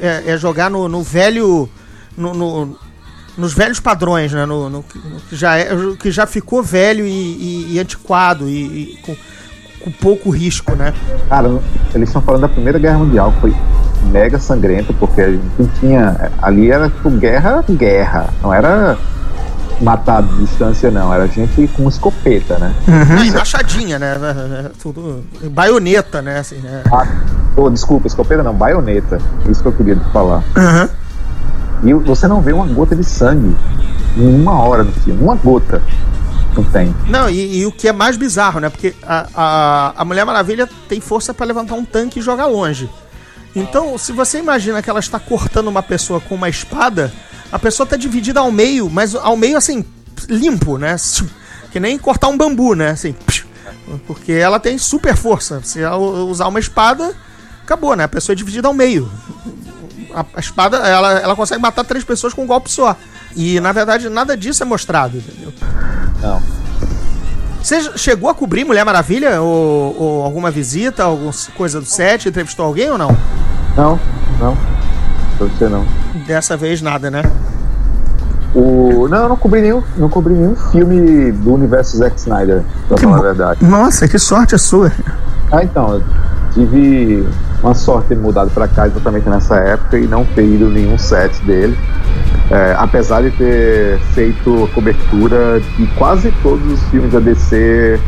é, 0.00 0.06
é- 0.06 0.30
é 0.32 0.36
jogar 0.36 0.70
no, 0.70 0.88
no 0.88 1.02
velho. 1.02 1.68
No, 2.16 2.34
no- 2.34 2.76
nos 3.38 3.54
velhos 3.54 3.80
padrões, 3.80 4.32
né? 4.32 4.44
No, 4.44 4.68
no 4.68 4.82
que- 4.82 4.98
no 4.98 5.20
que, 5.20 5.34
já 5.36 5.56
é, 5.56 5.68
que 5.98 6.10
já 6.10 6.26
ficou 6.26 6.62
velho 6.62 7.06
e, 7.06 7.10
e- 7.10 7.66
e 7.74 7.78
antiquado 7.80 8.48
e, 8.48 8.52
e 8.92 8.98
com, 9.02 9.16
com 9.84 9.90
pouco 9.92 10.30
risco, 10.30 10.74
né? 10.76 10.92
Cara, 11.28 11.48
eles 11.94 12.08
estão 12.08 12.20
falando 12.20 12.42
da 12.42 12.48
Primeira 12.48 12.78
Guerra 12.78 12.98
Mundial, 12.98 13.32
que 13.32 13.40
foi 13.40 13.56
mega 14.10 14.38
sangrento, 14.38 14.92
porque 14.94 15.20
a 15.22 15.30
gente 15.30 15.44
não 15.58 15.66
tinha. 15.80 16.30
Ali 16.42 16.70
era 16.70 16.90
tipo 16.90 17.08
guerra, 17.10 17.64
guerra. 17.70 18.28
Não 18.42 18.52
era 18.52 18.98
matar 19.80 20.22
de 20.22 20.36
distância, 20.44 20.90
não. 20.90 21.12
Era 21.12 21.26
gente 21.26 21.68
com 21.68 21.88
escopeta, 21.88 22.58
né? 22.58 22.74
Não, 22.86 23.24
e 23.24 23.30
machadinha, 23.30 23.98
né? 23.98 24.14
É, 24.14 24.66
é, 24.66 24.70
Tudo. 24.80 25.24
Baioneta, 25.50 26.20
né? 26.20 26.38
Assim, 26.38 26.56
né? 26.56 26.82
Ah, 26.92 27.06
oh, 27.56 27.70
desculpa, 27.70 28.06
escopeta 28.06 28.42
não, 28.42 28.54
baioneta. 28.54 29.18
Isso 29.48 29.62
que 29.62 29.68
eu 29.68 29.72
queria 29.72 29.96
te 29.96 30.04
falar. 30.12 30.42
Aham. 30.56 30.88
E 31.82 31.94
você 31.94 32.28
não 32.28 32.42
vê 32.42 32.52
uma 32.52 32.66
gota 32.66 32.94
de 32.94 33.04
sangue 33.04 33.56
em 34.16 34.40
uma 34.40 34.62
hora 34.62 34.84
no 34.84 34.92
filme. 34.92 35.22
Uma 35.22 35.34
gota. 35.34 35.82
Não 36.54 36.64
tem. 36.64 36.94
Não, 37.08 37.30
e, 37.30 37.60
e 37.60 37.66
o 37.66 37.72
que 37.72 37.88
é 37.88 37.92
mais 37.92 38.16
bizarro, 38.16 38.60
né? 38.60 38.68
Porque 38.68 38.94
a, 39.02 39.26
a, 39.34 39.92
a 39.96 40.04
Mulher 40.04 40.24
Maravilha 40.24 40.68
tem 40.88 41.00
força 41.00 41.32
pra 41.32 41.46
levantar 41.46 41.74
um 41.74 41.84
tanque 41.84 42.18
e 42.18 42.22
jogar 42.22 42.46
longe. 42.46 42.90
Então, 43.54 43.96
se 43.98 44.12
você 44.12 44.38
imagina 44.38 44.82
que 44.82 44.90
ela 44.90 45.00
está 45.00 45.18
cortando 45.18 45.68
uma 45.68 45.82
pessoa 45.82 46.20
com 46.20 46.34
uma 46.34 46.48
espada, 46.48 47.12
a 47.50 47.58
pessoa 47.58 47.86
tá 47.86 47.96
dividida 47.96 48.40
ao 48.40 48.52
meio, 48.52 48.88
mas 48.88 49.14
ao 49.14 49.36
meio 49.36 49.56
assim, 49.56 49.84
limpo, 50.28 50.78
né? 50.78 50.96
Que 51.72 51.80
nem 51.80 51.98
cortar 51.98 52.28
um 52.28 52.36
bambu, 52.36 52.74
né? 52.74 52.90
Assim, 52.90 53.14
porque 54.06 54.32
ela 54.32 54.60
tem 54.60 54.78
super 54.78 55.16
força. 55.16 55.60
Se 55.62 55.80
ela 55.80 55.96
usar 55.96 56.48
uma 56.48 56.60
espada, 56.60 57.14
acabou, 57.62 57.94
né? 57.96 58.04
A 58.04 58.08
pessoa 58.08 58.34
é 58.34 58.36
dividida 58.36 58.68
ao 58.68 58.74
meio. 58.74 59.10
A, 60.14 60.40
espada, 60.40 60.78
ela, 60.78 61.20
ela 61.20 61.36
consegue 61.36 61.60
matar 61.60 61.84
três 61.84 62.04
pessoas 62.04 62.34
com 62.34 62.42
um 62.42 62.46
golpe 62.46 62.70
só. 62.70 62.96
E, 63.36 63.60
na 63.60 63.72
verdade, 63.72 64.08
nada 64.08 64.36
disso 64.36 64.62
é 64.62 64.66
mostrado, 64.66 65.18
entendeu? 65.18 65.52
Não. 66.20 66.42
Você 67.62 67.96
chegou 67.98 68.30
a 68.30 68.34
cobrir 68.34 68.64
Mulher 68.64 68.84
Maravilha? 68.84 69.40
Ou, 69.40 69.96
ou 69.98 70.22
alguma 70.24 70.50
visita, 70.50 71.04
alguma 71.04 71.32
coisa 71.56 71.80
do 71.80 71.86
set? 71.86 72.28
Entrevistou 72.28 72.64
alguém 72.64 72.90
ou 72.90 72.98
não? 72.98 73.16
Não, 73.76 74.00
não. 74.40 74.79
Pra 75.40 75.48
você 75.48 75.68
não. 75.70 75.86
Dessa 76.26 76.54
vez 76.54 76.82
nada, 76.82 77.10
né? 77.10 77.22
O... 78.54 79.08
Não, 79.08 79.22
eu 79.22 79.28
não 79.30 79.36
cobri 79.38 79.62
nenhum, 79.62 79.82
não 79.96 80.10
cobri 80.10 80.34
nenhum 80.34 80.54
filme 80.54 81.32
do 81.32 81.54
universo 81.54 81.96
Zack 81.96 82.18
Snyder, 82.18 82.62
pra 82.86 82.98
falar 82.98 83.16
a 83.16 83.22
verdade. 83.22 83.64
Nossa, 83.64 84.06
que 84.06 84.18
sorte 84.18 84.54
a 84.54 84.58
sua. 84.58 84.92
Ah, 85.50 85.64
então, 85.64 85.94
eu 85.94 86.02
tive 86.52 87.26
uma 87.62 87.72
sorte 87.72 88.08
de 88.08 88.16
ter 88.16 88.20
mudado 88.20 88.50
pra 88.50 88.68
cá 88.68 88.86
exatamente 88.86 89.30
nessa 89.30 89.56
época 89.56 89.98
e 89.98 90.06
não 90.06 90.26
ter 90.26 90.44
ido 90.44 90.68
nenhum 90.68 90.98
set 90.98 91.34
dele. 91.44 91.78
É, 92.50 92.74
apesar 92.78 93.22
de 93.22 93.30
ter 93.30 93.98
feito 94.12 94.64
a 94.64 94.74
cobertura 94.74 95.58
de 95.78 95.86
quase 95.96 96.30
todos 96.42 96.70
os 96.70 96.82
filmes 96.90 97.12
da 97.12 97.20
DC 97.20 97.98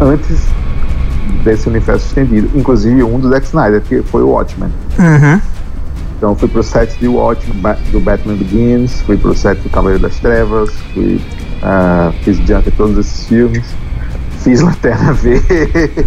antes 0.00 0.38
desse 1.42 1.68
universo 1.68 2.06
estendido, 2.06 2.48
inclusive 2.54 3.02
um 3.02 3.18
do 3.18 3.28
Zack 3.30 3.46
Snyder, 3.46 3.80
que 3.80 4.02
foi 4.02 4.22
o 4.22 4.28
Watchmen. 4.28 4.70
Uhum. 4.98 5.40
Então 6.16 6.34
fui 6.34 6.48
pro 6.48 6.62
set 6.62 6.98
de 6.98 7.06
Watchmen, 7.08 7.58
Ba- 7.60 7.76
do 7.92 8.00
Batman 8.00 8.34
Begins, 8.36 9.00
fui 9.02 9.16
pro 9.16 9.34
set 9.34 9.60
do 9.60 9.68
Cavaleiro 9.68 10.02
das 10.02 10.16
Trevas, 10.18 10.70
fui, 10.94 11.20
ah, 11.62 12.10
fiz 12.22 12.38
junk 12.38 12.68
em 12.68 12.72
todos 12.72 12.96
esses 12.98 13.26
filmes, 13.26 13.64
fiz 14.42 14.60
Lanterna 14.62 15.12
Verde. 15.14 16.06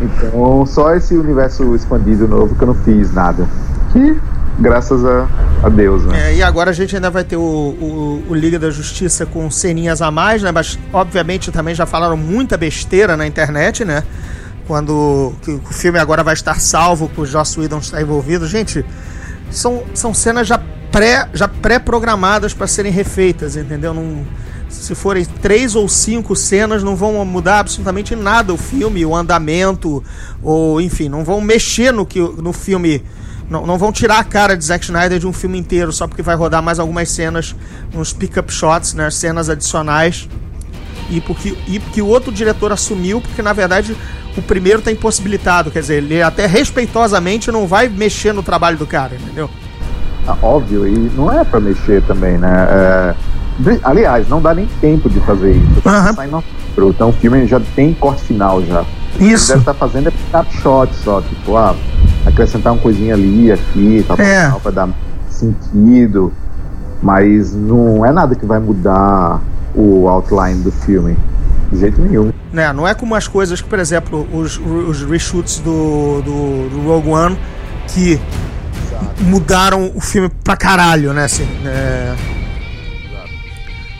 então 0.00 0.66
só 0.66 0.94
esse 0.94 1.16
universo 1.16 1.74
expandido 1.74 2.26
novo 2.28 2.54
que 2.54 2.62
eu 2.62 2.66
não 2.68 2.74
fiz 2.74 3.12
nada. 3.12 3.46
Que 3.92 4.18
graças 4.58 5.04
a, 5.04 5.28
a 5.62 5.68
Deus, 5.68 6.04
né? 6.04 6.30
É, 6.30 6.34
e 6.36 6.42
agora 6.42 6.70
a 6.70 6.72
gente 6.74 6.94
ainda 6.94 7.10
vai 7.10 7.24
ter 7.24 7.36
o, 7.36 7.40
o, 7.40 8.24
o 8.28 8.34
Liga 8.34 8.58
da 8.58 8.70
Justiça 8.70 9.24
com 9.26 9.50
ceninhas 9.50 10.02
a 10.02 10.10
mais, 10.10 10.42
né? 10.42 10.50
Mas 10.52 10.78
obviamente 10.92 11.50
também 11.52 11.74
já 11.74 11.86
falaram 11.86 12.16
muita 12.16 12.56
besteira 12.56 13.16
na 13.16 13.26
internet, 13.26 13.84
né? 13.84 14.02
Quando 14.66 15.34
o 15.46 15.72
filme 15.72 15.98
agora 15.98 16.22
vai 16.22 16.34
estar 16.34 16.58
salvo, 16.60 17.08
que 17.08 17.20
o 17.20 17.26
Joss 17.26 17.58
Whedon 17.58 17.78
está 17.78 18.00
envolvido. 18.00 18.46
Gente, 18.46 18.84
são, 19.50 19.84
são 19.94 20.14
cenas 20.14 20.46
já 20.46 20.58
pré 20.90 21.28
já 21.34 21.48
pré-programadas 21.48 22.54
para 22.54 22.66
serem 22.66 22.92
refeitas, 22.92 23.56
entendeu? 23.56 23.92
Não, 23.92 24.24
se 24.68 24.94
forem 24.94 25.24
três 25.24 25.74
ou 25.74 25.88
cinco 25.88 26.34
cenas, 26.34 26.82
não 26.82 26.96
vão 26.96 27.24
mudar 27.24 27.60
absolutamente 27.60 28.14
nada 28.16 28.52
o 28.52 28.56
filme, 28.56 29.04
o 29.04 29.14
andamento, 29.14 30.02
ou 30.42 30.80
enfim, 30.80 31.08
não 31.08 31.24
vão 31.24 31.40
mexer 31.40 31.92
no, 31.92 32.04
que, 32.04 32.20
no 32.20 32.52
filme. 32.52 33.02
Não, 33.48 33.66
não 33.66 33.76
vão 33.76 33.92
tirar 33.92 34.18
a 34.20 34.24
cara 34.24 34.56
de 34.56 34.64
Zack 34.64 34.84
Snyder 34.84 35.18
de 35.18 35.26
um 35.26 35.32
filme 35.32 35.58
inteiro 35.58 35.92
só 35.92 36.06
porque 36.06 36.22
vai 36.22 36.34
rodar 36.34 36.62
mais 36.62 36.78
algumas 36.78 37.10
cenas, 37.10 37.54
uns 37.94 38.12
pick-up 38.12 38.50
shots, 38.50 38.94
né, 38.94 39.10
cenas 39.10 39.50
adicionais. 39.50 40.28
E 41.10 41.20
porque, 41.20 41.54
e 41.68 41.78
porque 41.78 42.00
o 42.00 42.06
outro 42.06 42.32
diretor 42.32 42.72
assumiu, 42.72 43.20
porque 43.20 43.42
na 43.42 43.52
verdade 43.52 43.94
o 44.36 44.42
primeiro 44.42 44.82
tá 44.82 44.90
impossibilitado. 44.90 45.70
Quer 45.70 45.80
dizer, 45.80 45.94
ele 45.96 46.22
até 46.22 46.46
respeitosamente 46.46 47.50
não 47.52 47.66
vai 47.66 47.88
mexer 47.88 48.32
no 48.32 48.42
trabalho 48.42 48.76
do 48.76 48.86
cara, 48.86 49.14
entendeu? 49.14 49.48
Ah, 50.26 50.36
Óbvio, 50.42 50.86
e 50.88 51.10
não 51.14 51.30
é 51.30 51.44
pra 51.44 51.60
mexer 51.60 52.02
também, 52.02 52.38
né? 52.38 52.66
É, 52.70 53.14
aliás, 53.82 54.28
não 54.28 54.40
dá 54.40 54.54
nem 54.54 54.66
tempo 54.80 55.08
de 55.08 55.20
fazer 55.20 55.52
isso. 55.52 55.82
Aham. 55.88 56.12
Sai 56.14 56.26
no 56.28 56.36
outro. 56.36 56.88
Então 56.88 57.10
o 57.10 57.12
filme 57.12 57.46
já 57.46 57.60
tem 57.76 57.92
corte 57.94 58.22
final 58.22 58.62
já. 58.64 58.84
Isso. 59.20 59.48
deve 59.48 59.60
estar 59.60 59.74
fazendo 59.74 60.08
é 60.08 60.12
snapshot 60.26 60.92
só, 61.04 61.20
tipo, 61.20 61.56
ah, 61.56 61.76
acrescentar 62.26 62.72
uma 62.72 62.80
coisinha 62.82 63.14
ali, 63.14 63.52
aqui, 63.52 64.04
tal, 64.08 64.18
É. 64.18 64.48
tal, 64.48 64.60
pra 64.60 64.70
dar 64.72 64.88
sentido. 65.30 66.32
Mas 67.02 67.54
não 67.54 68.04
é 68.04 68.10
nada 68.10 68.34
que 68.34 68.46
vai 68.46 68.58
mudar 68.58 69.40
o 69.74 70.08
outline 70.08 70.62
do 70.62 70.72
filme. 70.72 71.16
De 71.74 71.80
jeito 71.80 72.00
nenhum. 72.00 72.32
né? 72.52 72.72
Não 72.72 72.86
é 72.86 72.94
como 72.94 73.14
as 73.14 73.26
coisas 73.26 73.60
que, 73.60 73.68
por 73.68 73.78
exemplo, 73.80 74.26
os, 74.32 74.58
os 74.58 75.02
reshoots 75.02 75.58
do, 75.58 76.22
do, 76.22 76.68
do 76.70 76.80
Rogue 76.86 77.08
One 77.08 77.38
que 77.88 78.20
mudaram 79.20 79.90
o 79.94 80.00
filme 80.00 80.30
pra 80.42 80.56
caralho, 80.56 81.12
né? 81.12 81.24
Assim, 81.24 81.46
é, 81.66 82.14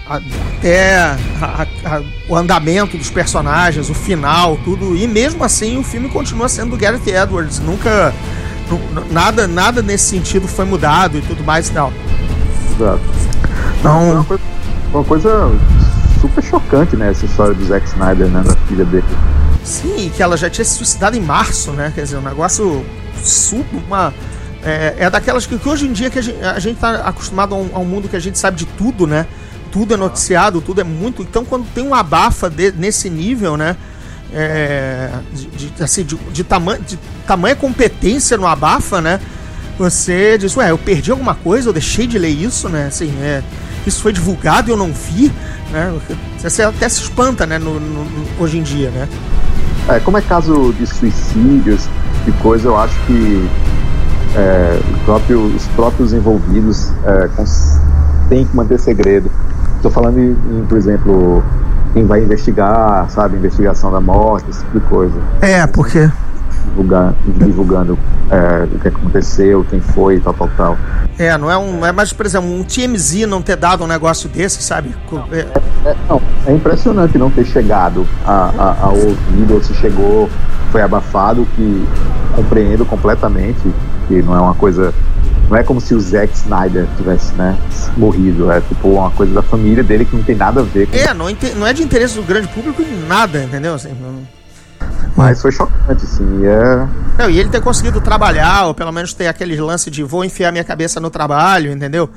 até 0.09 0.97
a- 0.99 1.17
a- 1.43 1.97
a- 1.97 2.03
o 2.29 2.37
andamento 2.37 2.97
dos 2.97 3.11
personagens, 3.11 3.89
o 3.89 3.95
final, 3.95 4.57
tudo. 4.65 4.95
E 4.97 5.07
mesmo 5.09 5.43
assim 5.43 5.79
o 5.79 5.83
filme 5.83 6.09
continua 6.09 6.49
sendo 6.49 6.71
do 6.71 6.77
Gareth 6.77 7.09
Edwards. 7.09 7.59
Nunca. 7.59 8.13
nu- 8.71 9.05
Nada, 9.11 9.47
nada 9.47 9.83
nesse 9.83 10.05
sentido 10.11 10.47
foi 10.47 10.65
mudado 10.65 11.19
e 11.19 11.23
tudo 11.23 11.43
mais 11.43 11.69
e 11.69 11.73
tal. 11.73 11.93
Exato. 12.79 13.01
Então, 13.81 14.13
uma 14.13 14.25
coisa, 14.25 14.43
uma 14.93 15.05
coisa 15.05 15.51
super 16.25 16.43
chocante, 16.43 16.97
né? 16.97 17.11
Essa 17.11 17.27
história 17.27 17.55
do 17.55 17.65
Zack 17.67 17.87
Snyder, 17.87 18.29
né? 18.29 18.43
Da 18.43 18.55
filha 18.67 18.85
dele. 18.85 19.05
Sim, 19.63 20.11
que 20.15 20.23
ela 20.23 20.37
já 20.37 20.49
tinha 20.49 20.65
se 20.65 20.75
suicidado 20.75 21.17
em 21.17 21.21
março, 21.21 21.71
né? 21.73 21.93
Quer 21.95 22.03
dizer, 22.03 22.17
um 22.17 22.23
negócio 22.23 22.85
super. 23.23 23.77
Uma, 23.87 24.13
é, 24.63 24.95
é 24.99 25.11
daquelas 25.11 25.47
que, 25.47 25.59
que 25.59 25.69
hoje 25.69 25.87
em 25.87 25.93
dia 25.93 26.09
que 26.09 26.19
a 26.19 26.23
gente, 26.23 26.43
a 26.43 26.59
gente 26.59 26.79
tá 26.79 26.97
acostumado 27.05 27.55
a 27.55 27.59
um, 27.59 27.71
a 27.75 27.79
um 27.79 27.85
mundo 27.85 28.09
que 28.09 28.17
a 28.17 28.21
gente 28.21 28.39
sabe 28.39 28.57
de 28.57 28.65
tudo, 28.67 29.07
né? 29.07 29.27
Tudo 29.71 29.93
é 29.95 29.97
noticiado, 29.97 30.61
tudo 30.61 30.81
é 30.81 30.85
muito. 30.85 31.23
Então, 31.23 31.45
quando 31.45 31.67
tem 31.75 31.85
um 31.85 31.95
abafa 31.95 32.49
de- 32.49 32.73
nesse 32.73 33.11
nível, 33.11 33.57
né? 33.57 33.77
É, 34.33 35.11
de, 35.33 35.47
de- 35.47 35.83
assim, 35.83 36.03
de, 36.05 36.17
de, 36.17 36.43
tamanho, 36.45 36.81
de 36.83 36.99
tamanha 37.27 37.55
competência 37.55 38.37
no 38.37 38.47
abafa, 38.47 39.01
né? 39.01 39.21
Você 39.79 40.39
diz, 40.39 40.57
ué, 40.57 40.71
eu 40.71 40.79
perdi 40.79 41.11
alguma 41.11 41.35
coisa, 41.35 41.69
eu 41.69 41.73
deixei 41.73 42.07
de 42.07 42.19
ler 42.19 42.29
isso, 42.29 42.69
né? 42.69 42.87
Assim, 42.87 43.13
é, 43.21 43.43
isso 43.87 44.01
foi 44.03 44.13
divulgado 44.13 44.71
e 44.71 44.73
eu 44.73 44.77
não 44.77 44.93
vi, 44.93 45.33
né? 45.71 45.93
Você 46.39 46.63
até 46.63 46.89
se 46.89 47.03
espanta, 47.03 47.47
né? 47.47 47.59
no- 47.59 47.81
no- 47.81 48.07
hoje 48.39 48.59
em 48.59 48.63
dia, 48.63 48.91
né? 48.91 49.09
É, 49.89 50.01
como 50.01 50.17
é 50.17 50.23
caso 50.23 50.73
de 50.79 50.87
suicídios 50.87 51.89
e 52.27 52.33
coisa, 52.43 52.69
eu 52.69 52.79
acho 52.79 52.99
que 53.07 53.49
é, 54.37 54.81
próprio, 55.05 55.41
os 55.45 55.67
próprios 55.69 56.13
envolvidos 56.13 56.91
é, 57.05 57.29
têm 58.29 58.45
que 58.47 58.57
manter 58.57 58.79
segredo. 58.81 59.31
Estou 59.77 59.91
falando 59.91 60.19
em, 60.19 60.31
em, 60.31 60.65
por 60.69 60.79
exemplo, 60.79 61.43
quem 61.93 62.07
vai 62.07 62.23
investigar, 62.23 63.09
sabe, 63.11 63.37
investigação 63.37 63.93
da 63.93 64.01
morte, 64.01 64.49
esse 64.51 64.61
tipo 64.61 64.81
de 64.81 64.87
coisa. 64.87 65.15
É, 65.43 65.67
porque. 65.67 66.11
Divulgar, 66.65 67.15
divulgando 67.37 67.99
é, 68.31 68.65
o 68.65 68.79
que 68.79 68.89
aconteceu, 68.89 69.65
quem 69.71 69.81
foi, 69.81 70.19
tal, 70.19 70.35
tal, 70.35 70.51
tal. 70.57 70.79
É, 71.19 71.37
não 71.39 71.51
é 71.51 71.57
um. 71.57 71.79
não 71.81 71.87
É 71.87 71.93
mais, 71.93 72.13
por 72.13 72.27
exemplo, 72.27 72.51
um 72.53 72.65
TMZ 72.65 73.27
não 73.29 73.41
ter 73.43 73.57
dado 73.57 73.85
um 73.85 73.87
negócio 73.87 74.29
desse, 74.29 74.63
sabe? 74.63 74.95
Co- 75.07 75.23
é- 75.31 75.47
É, 75.89 75.95
não, 76.09 76.21
é 76.47 76.53
impressionante 76.53 77.17
não 77.19 77.31
ter 77.31 77.45
chegado 77.45 78.07
a, 78.27 78.51
a, 78.59 78.77
ao 78.87 78.97
ouvido, 78.97 79.55
ou 79.55 79.63
se 79.63 79.75
chegou, 79.75 80.29
foi 80.73 80.83
abafado, 80.83 81.47
que 81.55 81.87
compreendo 82.35 82.85
completamente 82.85 83.61
que 84.09 84.23
não 84.23 84.35
é 84.37 84.41
uma 84.41 84.55
coisa. 84.55 84.93
Não 85.49 85.57
é 85.59 85.63
como 85.63 85.79
se 85.81 85.95
o 85.95 86.01
Zack 86.01 86.35
Snyder 86.35 86.87
tivesse 86.97 87.35
né, 87.35 87.55
morrido, 87.99 88.51
é 88.51 88.61
tipo 88.63 88.89
uma 88.89 89.11
coisa 89.11 89.35
da 89.35 89.43
família 89.43 89.85
dele 89.85 90.07
que 90.07 90.17
não 90.17 90.23
tem 90.25 90.35
nada 90.35 90.61
a 90.61 90.65
ver 90.65 90.87
com 90.89 90.97
É, 90.97 91.13
não, 91.13 91.29
inte- 91.29 91.55
não 91.55 91.67
é 91.67 91.73
de 91.75 91.83
interesse 91.83 92.15
do 92.17 92.23
grande 92.23 92.49
público 92.49 92.81
em 92.83 93.07
nada, 93.07 93.43
entendeu? 93.45 93.75
Assim, 93.75 93.91
não- 94.01 94.23
Mas 95.17 95.41
foi 95.41 95.53
chocante, 95.53 96.05
assim. 96.05 96.41
e 96.43 96.47
É, 96.47 96.87
Não, 97.19 97.31
e 97.31 97.39
ele 97.39 97.49
ter 97.49 97.61
conseguido 97.61 98.01
trabalhar, 98.01 98.67
ou 98.67 98.75
pelo 98.75 98.91
menos 98.93 99.13
ter 99.15 99.29
aquele 99.29 99.61
lance 99.61 99.91
de 99.91 100.03
vou 100.03 100.25
enfiar 100.25 100.51
minha 100.51 100.65
cabeça 100.65 100.99
no 101.01 101.09
trabalho, 101.11 101.71
entendeu? 101.73 102.09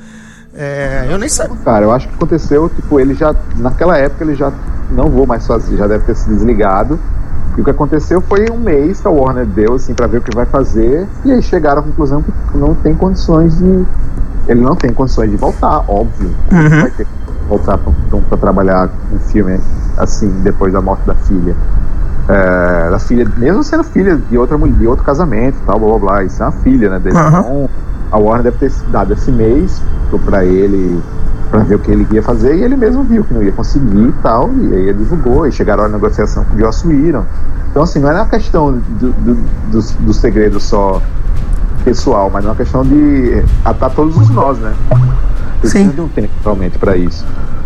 É, 0.55 1.05
eu 1.09 1.17
nem 1.19 1.29
sei. 1.29 1.45
cara, 1.63 1.85
eu 1.85 1.91
acho 1.91 2.07
que 2.07 2.15
aconteceu, 2.15 2.67
tipo, 2.69 2.99
ele 2.99 3.13
já. 3.13 3.35
Naquela 3.57 3.97
época 3.97 4.23
ele 4.23 4.33
já 4.33 4.51
não 4.91 5.09
vou 5.09 5.27
mais 5.27 5.45
fazer, 5.45 5.77
já 5.77 5.85
deve 5.85 6.05
ter 6.05 6.15
se 6.15 6.27
desligado. 6.27 6.99
E 7.55 7.61
o 7.61 7.63
que 7.63 7.69
aconteceu 7.69 8.21
foi 8.21 8.49
um 8.51 8.57
mês 8.57 8.99
que 9.01 9.07
a 9.07 9.11
Warner 9.11 9.45
deu, 9.45 9.75
assim, 9.75 9.93
pra 9.93 10.07
ver 10.07 10.17
o 10.17 10.21
que 10.21 10.35
vai 10.35 10.45
fazer. 10.45 11.07
E 11.25 11.31
aí 11.31 11.41
chegaram 11.43 11.81
à 11.81 11.83
conclusão 11.83 12.23
que 12.23 12.57
não 12.57 12.73
tem 12.73 12.95
condições 12.95 13.57
de. 13.59 13.85
Ele 14.47 14.61
não 14.61 14.75
tem 14.75 14.91
condições 14.93 15.29
de 15.29 15.37
voltar, 15.37 15.83
óbvio. 15.87 16.33
Ele 16.51 16.69
Vai 16.81 16.91
ter 16.91 17.05
que 17.05 17.11
voltar 17.47 17.77
pra, 17.77 17.91
pra- 18.09 18.19
pra 18.29 18.37
trabalhar 18.37 18.89
um 19.13 19.19
filme 19.19 19.59
assim, 19.97 20.29
depois 20.41 20.71
da 20.73 20.81
morte 20.81 21.05
da 21.05 21.13
filha. 21.15 21.55
É, 22.29 22.89
da 22.89 22.99
filha, 22.99 23.25
mesmo 23.37 23.63
sendo 23.63 23.83
filha 23.85 24.17
de 24.17 24.37
outra 24.37 24.57
mulher, 24.57 24.75
de 24.75 24.85
outro 24.87 25.05
casamento 25.05 25.55
tal, 25.65 25.79
blá 25.79 25.89
blá 25.89 25.99
blá. 25.99 26.23
Isso 26.23 26.41
é 26.41 26.45
uma 26.45 26.51
filha, 26.51 26.89
né? 26.89 26.99
Dele. 26.99 27.17
Aham. 27.17 27.39
Então, 27.39 27.69
a 28.11 28.17
Warner 28.17 28.43
deve 28.43 28.57
ter 28.57 28.71
dado 28.89 29.13
esse 29.13 29.31
mês 29.31 29.81
pra 30.25 30.43
ele 30.43 31.01
pra 31.49 31.61
ver 31.61 31.75
o 31.75 31.79
que 31.79 31.91
ele 31.91 32.05
ia 32.11 32.21
fazer 32.21 32.55
e 32.55 32.63
ele 32.63 32.75
mesmo 32.75 33.03
viu 33.03 33.23
que 33.23 33.33
não 33.33 33.41
ia 33.41 33.51
conseguir 33.51 34.09
e 34.09 34.13
tal, 34.21 34.49
e 34.53 34.75
aí 34.75 34.89
ele 34.89 34.97
divulgou 34.97 35.47
e 35.47 35.51
chegaram 35.51 35.85
à 35.85 35.89
negociação 35.89 36.43
com 36.43 36.55
o 36.55 36.59
Joss 36.59 36.85
Whedon. 36.85 37.25
Então, 37.69 37.83
assim, 37.83 37.99
não 37.99 38.09
é 38.09 38.15
uma 38.15 38.25
questão 38.25 38.73
do, 38.73 39.11
do, 39.11 39.35
do, 39.71 40.05
do 40.05 40.13
segredo 40.13 40.59
só 40.59 41.01
pessoal, 41.85 42.29
mas 42.29 42.43
é 42.43 42.49
uma 42.49 42.55
questão 42.55 42.83
de 42.83 43.43
atar 43.63 43.89
todos 43.91 44.17
os 44.17 44.29
nós, 44.29 44.57
né? 44.57 44.73
Precisa 45.61 45.93
de 45.93 46.01
um 46.01 46.07
tempo 46.09 46.33
realmente 46.43 46.77
pra 46.77 46.97
isso. 46.97 47.25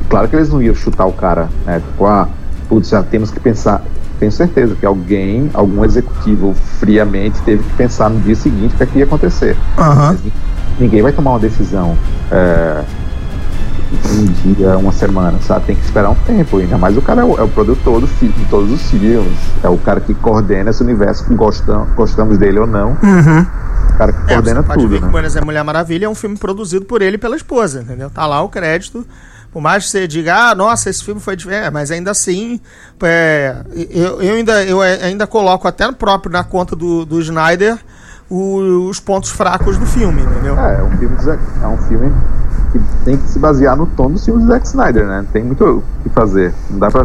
Claro 0.10 0.28
que 0.28 0.36
eles 0.36 0.50
não 0.50 0.62
iam 0.62 0.76
chutar 0.76 1.06
o 1.06 1.14
cara, 1.14 1.50
né? 1.66 1.80
Tipo, 1.80 2.06
ah, 2.06 2.28
putz, 2.70 2.90
já 2.90 3.02
temos 3.02 3.32
que 3.32 3.40
pensar. 3.40 3.82
Tenho 4.22 4.32
certeza 4.32 4.76
que 4.76 4.86
alguém, 4.86 5.50
algum 5.52 5.84
executivo 5.84 6.54
friamente 6.80 7.42
teve 7.42 7.64
que 7.64 7.74
pensar 7.76 8.08
no 8.08 8.20
dia 8.20 8.36
seguinte 8.36 8.76
o 8.76 8.78
que, 8.78 8.84
é 8.84 8.86
que 8.86 9.00
ia 9.00 9.06
acontecer. 9.06 9.58
Mas 9.76 10.24
ni- 10.24 10.32
ninguém 10.80 11.02
vai 11.02 11.12
tomar 11.12 11.32
uma 11.32 11.40
decisão 11.40 11.98
é, 12.32 12.84
um 14.12 14.54
dia, 14.54 14.78
uma 14.78 14.92
semana, 14.92 15.40
sabe? 15.42 15.66
Tem 15.66 15.76
que 15.76 15.84
esperar 15.84 16.12
um 16.12 16.16
tempo. 16.16 16.58
Ainda 16.60 16.78
mais 16.78 16.96
o 16.96 17.02
cara 17.02 17.22
é 17.22 17.24
o, 17.26 17.36
é 17.40 17.42
o 17.42 17.48
produtor 17.48 18.00
de 18.00 18.46
todos 18.48 18.72
os 18.72 18.92
filmes. 18.92 19.34
É 19.64 19.68
o 19.70 19.78
cara 19.80 20.00
que 20.00 20.14
coordena 20.14 20.70
esse 20.70 20.84
universo, 20.84 21.26
que 21.26 21.34
gostam, 21.34 21.88
gostamos 21.96 22.38
dele 22.38 22.60
ou 22.60 22.68
não. 22.68 22.90
Uhum. 23.02 23.42
O 23.90 23.98
cara 23.98 24.14
que 24.14 24.22
É, 24.32 24.34
coordena 24.36 24.62
você 24.62 24.68
pode 24.68 24.80
tudo, 24.84 24.92
ver 24.92 25.00
que 25.00 25.06
né? 25.06 25.12
Por 25.12 25.24
exemplo, 25.26 25.48
Mulher 25.48 25.64
Maravilha 25.64 26.06
é 26.06 26.10
um 26.10 26.14
filme 26.16 26.38
produzido 26.38 26.86
por 26.86 27.02
ele 27.02 27.16
e 27.16 27.20
pela 27.20 27.36
esposa, 27.36 27.82
entendeu? 27.82 28.12
Tá 28.12 28.28
lá 28.28 28.42
o 28.44 28.50
crédito. 28.50 29.04
Por 29.52 29.62
mais 29.62 29.84
que 29.86 29.90
você 29.92 30.08
diga, 30.08 30.34
ah, 30.52 30.56
nossa, 30.56 30.90
esse 30.90 31.04
filme 31.04 31.20
foi 31.20 31.36
diferente, 31.36 31.66
é, 31.66 31.70
mas 31.70 31.92
ainda 31.92 32.12
assim, 32.12 32.60
é, 33.04 33.56
eu, 33.90 34.22
eu 34.22 34.36
ainda, 34.36 34.64
eu 34.64 34.82
ainda 34.82 35.28
coloco 35.28 35.68
até 35.68 35.86
no 35.88 35.94
próprio 35.94 36.32
na 36.32 36.44
conta 36.44 36.76
do, 36.76 37.06
do 37.06 37.20
Snyder 37.20 37.78
o- 38.30 38.88
os 38.90 39.00
pontos 39.00 39.30
fracos 39.30 39.78
do 39.78 39.86
filme, 39.86 40.22
entendeu? 40.22 40.58
É, 40.58 40.80
é 40.80 40.84
um 40.84 40.98
filme 40.98 41.16
é 41.62 41.68
um 41.68 41.78
filme 41.80 42.14
que 42.72 42.80
tem 43.04 43.18
que 43.18 43.28
se 43.28 43.38
basear 43.38 43.76
no 43.76 43.86
tom 43.86 44.10
dos 44.10 44.24
filmes 44.24 44.46
do 44.46 44.52
Zack 44.54 44.66
Snyder, 44.66 45.06
né? 45.06 45.26
Tem 45.34 45.44
muito 45.44 45.66
o 45.66 45.84
que 46.04 46.10
fazer. 46.10 46.54
Não 46.70 46.80
dá 46.80 46.90
pra 46.90 47.04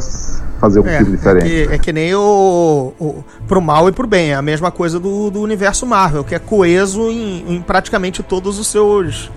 fazer 0.61 0.79
um 0.79 0.87
É, 0.87 0.99
filme 0.99 1.15
é 1.15 1.17
diferente. 1.17 1.45
que, 1.49 1.75
é 1.75 1.79
que 1.79 1.93
nem 1.93 2.15
o, 2.15 2.93
o. 3.01 3.25
Pro 3.49 3.61
mal 3.61 3.89
e 3.89 3.93
pro 3.93 4.07
bem. 4.07 4.31
É 4.31 4.35
a 4.37 4.43
mesma 4.43 4.71
coisa 4.71 5.01
do, 5.01 5.29
do 5.31 5.41
universo 5.41 5.85
Marvel, 5.85 6.23
que 6.23 6.37
é 6.37 6.39
coeso 6.39 7.11
em, 7.11 7.57
em 7.57 7.61
praticamente 7.61 8.23
todos 8.23 8.61
os 8.61 8.69
seus, 8.69 9.29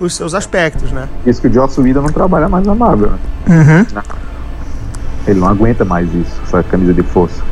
os 0.00 0.14
seus 0.14 0.34
aspectos, 0.34 0.92
né? 0.92 1.08
Isso 1.26 1.40
que 1.40 1.48
o 1.48 1.52
Joss 1.52 1.80
Whedon 1.80 2.02
não 2.02 2.10
trabalha 2.12 2.48
mais 2.48 2.66
na 2.66 2.74
Marvel, 2.74 3.10
né? 3.10 3.18
Uhum. 3.48 4.02
Ele 5.26 5.40
não 5.40 5.48
aguenta 5.48 5.84
mais 5.84 6.06
isso, 6.14 6.40
essa 6.44 6.62
camisa 6.62 6.94
de 6.94 7.02
força. 7.02 7.42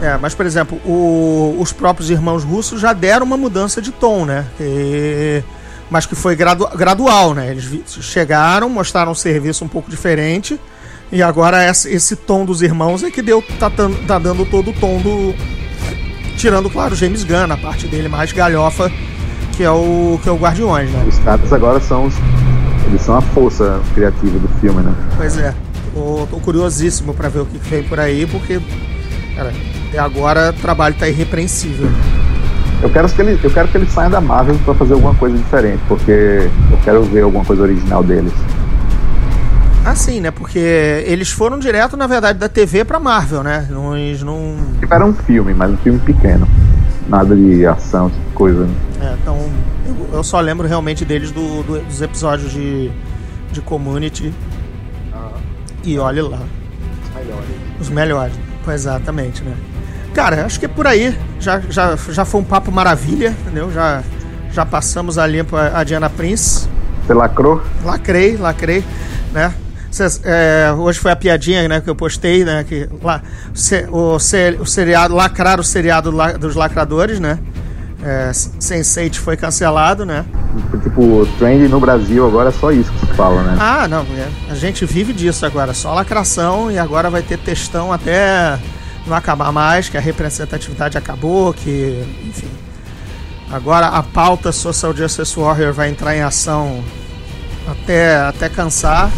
É, 0.00 0.18
mas 0.20 0.34
por 0.34 0.44
exemplo, 0.46 0.78
o- 0.84 1.56
os 1.60 1.72
próprios 1.72 2.10
irmãos 2.10 2.42
russos 2.42 2.80
já 2.80 2.92
deram 2.92 3.24
uma 3.24 3.36
mudança 3.36 3.80
de 3.80 3.92
tom, 3.92 4.24
né? 4.24 4.44
E- 4.60 5.42
mas 5.88 6.06
que 6.06 6.14
foi 6.16 6.34
gradu- 6.34 6.68
gradual, 6.76 7.34
né? 7.34 7.50
Eles 7.50 7.68
chegaram, 8.00 8.68
mostraram 8.68 9.12
um 9.12 9.14
serviço 9.14 9.64
um 9.64 9.68
pouco 9.68 9.88
diferente. 9.90 10.58
E 11.12 11.22
agora 11.22 11.68
esse, 11.68 11.92
esse 11.92 12.16
tom 12.16 12.44
dos 12.44 12.62
irmãos 12.62 13.02
é 13.04 13.10
que 13.10 13.20
deu, 13.22 13.44
tá, 13.60 13.70
tá 14.08 14.18
dando 14.18 14.44
todo 14.46 14.70
o 14.70 14.72
tom 14.72 14.98
do. 15.00 15.34
Tirando, 16.38 16.68
claro, 16.70 16.94
James 16.96 17.22
Gunn, 17.22 17.52
a 17.52 17.56
parte 17.56 17.86
dele 17.86 18.08
mais 18.08 18.32
galhofa, 18.32 18.90
que 19.52 19.62
é 19.62 19.70
o, 19.70 20.18
que 20.22 20.28
é 20.28 20.32
o 20.32 20.36
Guardiões, 20.36 20.90
né? 20.90 21.04
Os 21.08 21.18
caras 21.18 21.52
agora 21.52 21.80
são 21.80 22.06
os. 22.06 22.14
Eles 22.86 23.00
são 23.02 23.16
a 23.16 23.20
força 23.20 23.80
criativa 23.94 24.38
do 24.38 24.48
filme, 24.60 24.82
né? 24.82 24.92
Pois 25.16 25.38
é. 25.38 25.54
Tô, 25.94 26.26
tô 26.30 26.36
curiosíssimo 26.38 27.14
pra 27.14 27.28
ver 27.28 27.40
o 27.40 27.46
que 27.46 27.58
vem 27.58 27.82
por 27.82 28.00
aí, 28.00 28.26
porque, 28.26 28.60
cara, 29.36 29.52
até 29.88 29.98
agora 29.98 30.50
o 30.56 30.60
trabalho 30.60 30.94
tá 30.98 31.08
irrepreensível. 31.08 31.88
Eu 32.82 32.90
quero 32.90 33.08
que 33.08 33.20
ele, 33.22 33.38
eu 33.42 33.50
quero 33.50 33.68
que 33.68 33.76
ele 33.76 33.86
saia 33.86 34.10
da 34.10 34.20
Marvel 34.20 34.56
pra 34.64 34.74
fazer 34.74 34.94
alguma 34.94 35.14
coisa 35.14 35.36
diferente, 35.36 35.80
porque 35.86 36.48
eu 36.70 36.78
quero 36.82 37.02
ver 37.04 37.22
alguma 37.22 37.44
coisa 37.44 37.62
original 37.62 38.02
deles. 38.02 38.32
Assim, 39.84 40.20
né? 40.20 40.30
Porque 40.30 40.58
eles 41.06 41.30
foram 41.30 41.58
direto, 41.58 41.96
na 41.96 42.06
verdade, 42.06 42.38
da 42.38 42.48
TV 42.48 42.84
pra 42.84 42.98
Marvel, 42.98 43.42
né? 43.42 43.66
Não, 43.70 43.96
eles 43.96 44.22
não. 44.22 44.56
Era 44.88 45.04
um 45.04 45.12
filme, 45.12 45.52
mas 45.54 45.70
um 45.70 45.76
filme 45.76 45.98
pequeno. 46.00 46.48
Nada 47.08 47.34
de 47.36 47.66
ação, 47.66 48.08
tipo 48.10 48.32
coisa. 48.34 48.64
né? 48.64 48.74
É, 49.02 49.14
então, 49.20 49.36
eu, 49.86 50.08
eu 50.18 50.22
só 50.24 50.38
lembro 50.40 50.66
realmente 50.68 51.04
deles 51.04 51.30
do, 51.32 51.62
do- 51.64 51.80
dos 51.84 52.00
episódios 52.00 52.52
de, 52.52 52.90
de 53.50 53.60
Community. 53.60 54.32
E 55.84 55.98
olhe 55.98 56.22
lá. 56.22 56.38
Os 57.80 57.88
melhores. 57.88 58.34
Pois 58.64 58.82
exatamente, 58.82 59.42
né? 59.42 59.54
Cara, 60.14 60.44
acho 60.46 60.60
que 60.60 60.66
é 60.66 60.68
por 60.68 60.86
aí. 60.86 61.18
Já, 61.40 61.58
já, 61.68 61.96
já 61.96 62.24
foi 62.24 62.40
um 62.40 62.44
papo 62.44 62.70
maravilha, 62.70 63.30
entendeu? 63.40 63.72
Já, 63.72 64.02
já 64.52 64.64
passamos 64.64 65.18
a 65.18 65.26
limpa 65.26 65.72
a 65.74 65.82
Diana 65.82 66.08
Prince. 66.08 66.68
Você 67.04 67.12
lacrou? 67.14 67.60
Lacrei, 67.84 68.36
lacrei, 68.36 68.84
né? 69.32 69.52
Cês- 69.90 70.20
é, 70.24 70.72
hoje 70.78 70.98
foi 71.00 71.10
a 71.10 71.16
piadinha 71.16 71.66
né, 71.68 71.80
que 71.80 71.90
eu 71.90 71.96
postei, 71.96 72.44
né? 72.44 72.62
Que 72.62 72.88
lá, 73.02 73.20
o, 73.90 74.18
se- 74.20 74.56
o 74.60 74.64
seriado, 74.64 75.14
lacrar 75.16 75.58
o 75.58 75.64
seriado 75.64 76.12
dos 76.38 76.54
lacradores, 76.54 77.18
né? 77.18 77.38
É, 78.04 78.30
Sense8 78.32 79.14
foi 79.16 79.36
cancelado, 79.36 80.04
né? 80.04 80.24
Tipo, 80.82 81.02
o 81.02 81.26
trend 81.38 81.68
no 81.68 81.78
Brasil 81.78 82.26
agora 82.26 82.48
é 82.48 82.52
só 82.52 82.72
isso 82.72 82.90
que 82.92 83.06
se 83.06 83.12
fala, 83.14 83.42
né? 83.42 83.56
Ah, 83.60 83.86
não, 83.86 84.00
é, 84.02 84.28
a 84.50 84.54
gente 84.54 84.84
vive 84.84 85.12
disso 85.12 85.46
agora, 85.46 85.72
só 85.72 85.94
lacração 85.94 86.70
e 86.70 86.78
agora 86.78 87.08
vai 87.08 87.22
ter 87.22 87.38
textão 87.38 87.92
até 87.92 88.58
não 89.06 89.16
acabar 89.16 89.52
mais, 89.52 89.88
que 89.88 89.96
a 89.96 90.00
representatividade 90.00 90.98
acabou, 90.98 91.52
que, 91.54 92.04
enfim. 92.26 92.48
Agora 93.50 93.86
a 93.86 94.02
pauta 94.02 94.50
Social 94.50 94.94
Justice 94.96 95.38
Warrior 95.38 95.72
vai 95.72 95.90
entrar 95.90 96.16
em 96.16 96.22
ação 96.22 96.82
até, 97.68 98.16
até 98.16 98.48
cansar. 98.48 99.10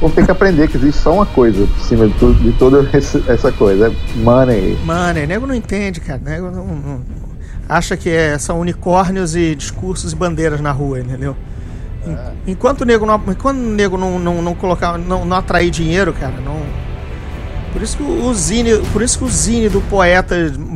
Povo 0.00 0.14
tem 0.14 0.24
que 0.24 0.30
aprender 0.30 0.68
que 0.68 0.76
existe 0.76 1.00
só 1.00 1.14
uma 1.14 1.26
coisa 1.26 1.66
por 1.66 1.84
cima 1.84 2.06
de, 2.08 2.14
tudo, 2.14 2.34
de 2.34 2.52
toda 2.52 2.88
essa 3.28 3.52
coisa. 3.52 3.88
É 3.88 4.16
money. 4.18 4.76
O 4.82 5.26
nego 5.26 5.46
não 5.46 5.54
entende, 5.54 6.00
cara. 6.00 6.20
Nego 6.24 6.50
não, 6.50 6.66
não- 6.66 7.25
acha 7.68 7.96
que 7.96 8.08
é- 8.10 8.38
são 8.38 8.60
unicórnios 8.60 9.34
e 9.36 9.54
discursos 9.54 10.12
e 10.12 10.16
bandeiras 10.16 10.60
na 10.60 10.72
rua, 10.72 11.00
entendeu? 11.00 11.36
En- 12.06 12.52
Enquanto 12.52 12.82
o 12.82 12.84
nego 12.84 13.04
não, 13.04 13.16
enquanto 13.28 13.58
o 13.58 13.62
nego 13.62 13.96
não, 13.98 14.18
não, 14.18 14.40
não 14.42 14.54
colocar, 14.54 14.96
não, 14.98 15.24
não 15.24 15.36
atrair 15.36 15.70
dinheiro, 15.70 16.12
cara, 16.12 16.34
não. 16.44 16.60
Por 17.72 17.82
isso 17.82 17.96
que 17.96 18.02
o 18.02 18.32
zine, 18.32 18.78
por 18.92 19.02
isso 19.02 19.18
que 19.18 19.24
o 19.24 19.28
zine 19.28 19.68
do 19.68 19.80
poeta, 19.82 20.34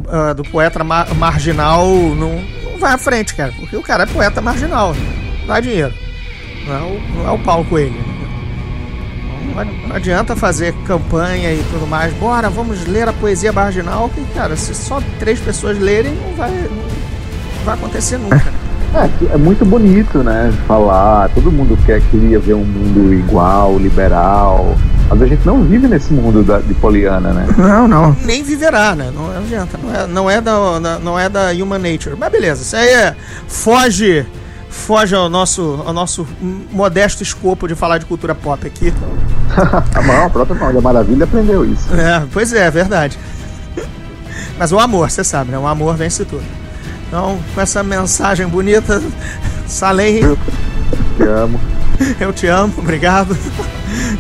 ah, 0.09 0.33
do 0.35 0.43
poeta 0.43 0.83
ma- 0.85 1.07
marginal 1.17 1.87
não, 1.87 2.43
não 2.65 2.79
vai 2.79 2.93
à 2.93 2.99
frente, 2.99 3.35
cara, 3.35 3.53
porque 3.59 3.77
o 3.77 3.83
cara 3.83 4.03
é 4.03 4.07
poeta 4.07 4.41
marginal, 4.43 4.93
né? 4.93 5.01
não 5.41 5.47
dá 5.47 5.61
dinheiro. 5.61 5.95
Não 6.67 6.75
é 6.75 6.83
o, 6.83 7.01
não 7.15 7.29
é 7.29 7.31
o 7.31 7.65
Coelho. 7.65 7.91
entendeu? 7.91 8.10
Não, 9.55 9.97
adianta 9.97 10.35
fazer 10.37 10.73
campanha 10.87 11.53
e 11.53 11.63
tudo 11.71 11.87
mais. 11.87 12.13
Bora, 12.15 12.49
vamos 12.51 12.87
ler 12.87 13.09
a 13.09 13.13
poesia 13.13 13.53
marginal. 13.53 14.09
Que, 14.09 14.25
cara, 14.35 14.57
se 14.57 14.75
só 14.75 15.01
três 15.19 15.39
pessoas 15.41 15.79
lerem, 15.79 16.13
não 16.15 16.35
vai, 16.37 16.51
não 16.51 17.65
vai 17.65 17.75
acontecer 17.75 18.19
nunca. 18.19 18.43
É, 18.93 19.35
é 19.35 19.37
muito 19.37 19.65
bonito, 19.65 20.19
né? 20.19 20.53
Falar, 20.67 21.29
todo 21.29 21.49
mundo 21.53 21.79
quer, 21.87 22.01
queria 22.11 22.41
ver 22.41 22.55
um 22.55 22.65
mundo 22.65 23.15
igual, 23.15 23.79
liberal. 23.79 24.75
Mas 25.09 25.23
a 25.23 25.27
gente 25.29 25.47
não 25.47 25.63
vive 25.63 25.87
nesse 25.87 26.13
mundo 26.13 26.43
da, 26.43 26.59
de 26.59 26.75
Poliana, 26.75 27.33
né? 27.33 27.47
Não, 27.57 27.87
não. 27.87 28.17
Nem 28.25 28.43
viverá, 28.43 28.97
né? 28.97 29.13
Não 29.15 29.31
adianta. 29.31 29.79
Não 29.81 29.95
é, 29.95 30.07
não 30.09 30.29
é, 30.29 30.41
da, 30.41 30.79
da- 30.81 30.99
não 30.99 31.17
é 31.17 31.29
da 31.29 31.53
Human 31.53 31.79
Nature. 31.79 32.17
Mas 32.19 32.33
beleza, 32.33 32.63
isso 32.63 32.75
aí 32.75 32.89
é. 32.89 33.15
Foge. 33.47 34.27
Foge 34.87 35.15
ao 35.15 35.29
nosso, 35.29 35.83
ao 35.87 35.93
nosso 35.93 36.27
modesto 36.73 37.23
escopo 37.23 37.69
de 37.69 37.75
falar 37.75 37.99
de 37.99 38.07
cultura 38.07 38.35
pop 38.35 38.67
aqui. 38.67 38.93
a 39.95 40.03
mão, 40.03 40.27
a 40.27 40.31
própria 40.31 40.57
Mulher 40.57 40.83
Maravilha 40.83 41.25
aprendeu 41.25 41.65
isso. 41.65 41.95
É, 41.95 42.27
pois 42.33 42.53
é, 42.53 42.67
é 42.67 42.71
verdade. 42.71 43.19
Mas 44.59 44.73
o 44.73 44.79
amor, 44.79 45.11
você 45.11 45.23
sabe, 45.23 45.51
né? 45.51 45.59
O 45.59 45.67
amor 45.67 45.97
vence 45.97 46.25
tudo. 46.25 46.43
Então, 47.07 47.39
com 47.55 47.61
essa 47.61 47.83
mensagem 47.83 48.47
bonita, 48.47 49.03
Salem, 49.67 50.21
Te 51.17 51.23
amo. 51.25 51.61
eu 52.19 52.33
te 52.33 52.47
amo, 52.47 52.75
obrigado. 52.79 53.37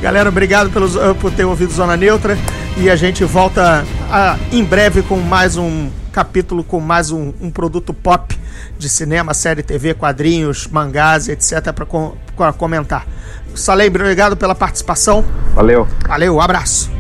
Galera, 0.01 0.29
obrigado 0.29 0.71
pelos, 0.71 0.95
por 1.21 1.33
ter 1.33 1.45
ouvido 1.45 1.73
Zona 1.73 1.97
Neutra. 1.97 2.39
E 2.77 2.89
a 2.89 2.97
gente 2.97 3.25
volta 3.25 3.85
ah, 4.11 4.37
em 4.53 4.65
breve 4.65 5.03
com 5.03 5.17
mais 5.17 5.57
um 5.57 5.89
capítulo, 6.13 6.63
com 6.63 6.81
mais 6.81 7.11
um, 7.11 7.33
um 7.41 7.51
produto 7.51 7.93
pop 7.93 8.40
de 8.79 8.89
cinema, 8.89 9.35
série 9.35 9.63
TV, 9.63 9.95
quadrinhos, 9.95 10.67
mangás, 10.67 11.29
etc. 11.29 11.73
para 11.73 12.53
comentar. 12.53 13.07
Salem, 13.55 13.89
obrigado 13.89 14.37
pela 14.37 14.55
participação. 14.55 15.25
Valeu. 15.55 15.87
Valeu, 16.07 16.37
um 16.37 16.41
abraço. 16.41 16.91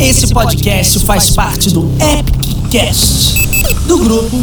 Esse 0.00 0.32
podcast 0.32 1.04
faz 1.04 1.30
parte 1.30 1.70
do 1.70 1.92
Epic 2.00 2.70
Cast 2.70 3.48
do 3.86 3.98
grupo 3.98 4.36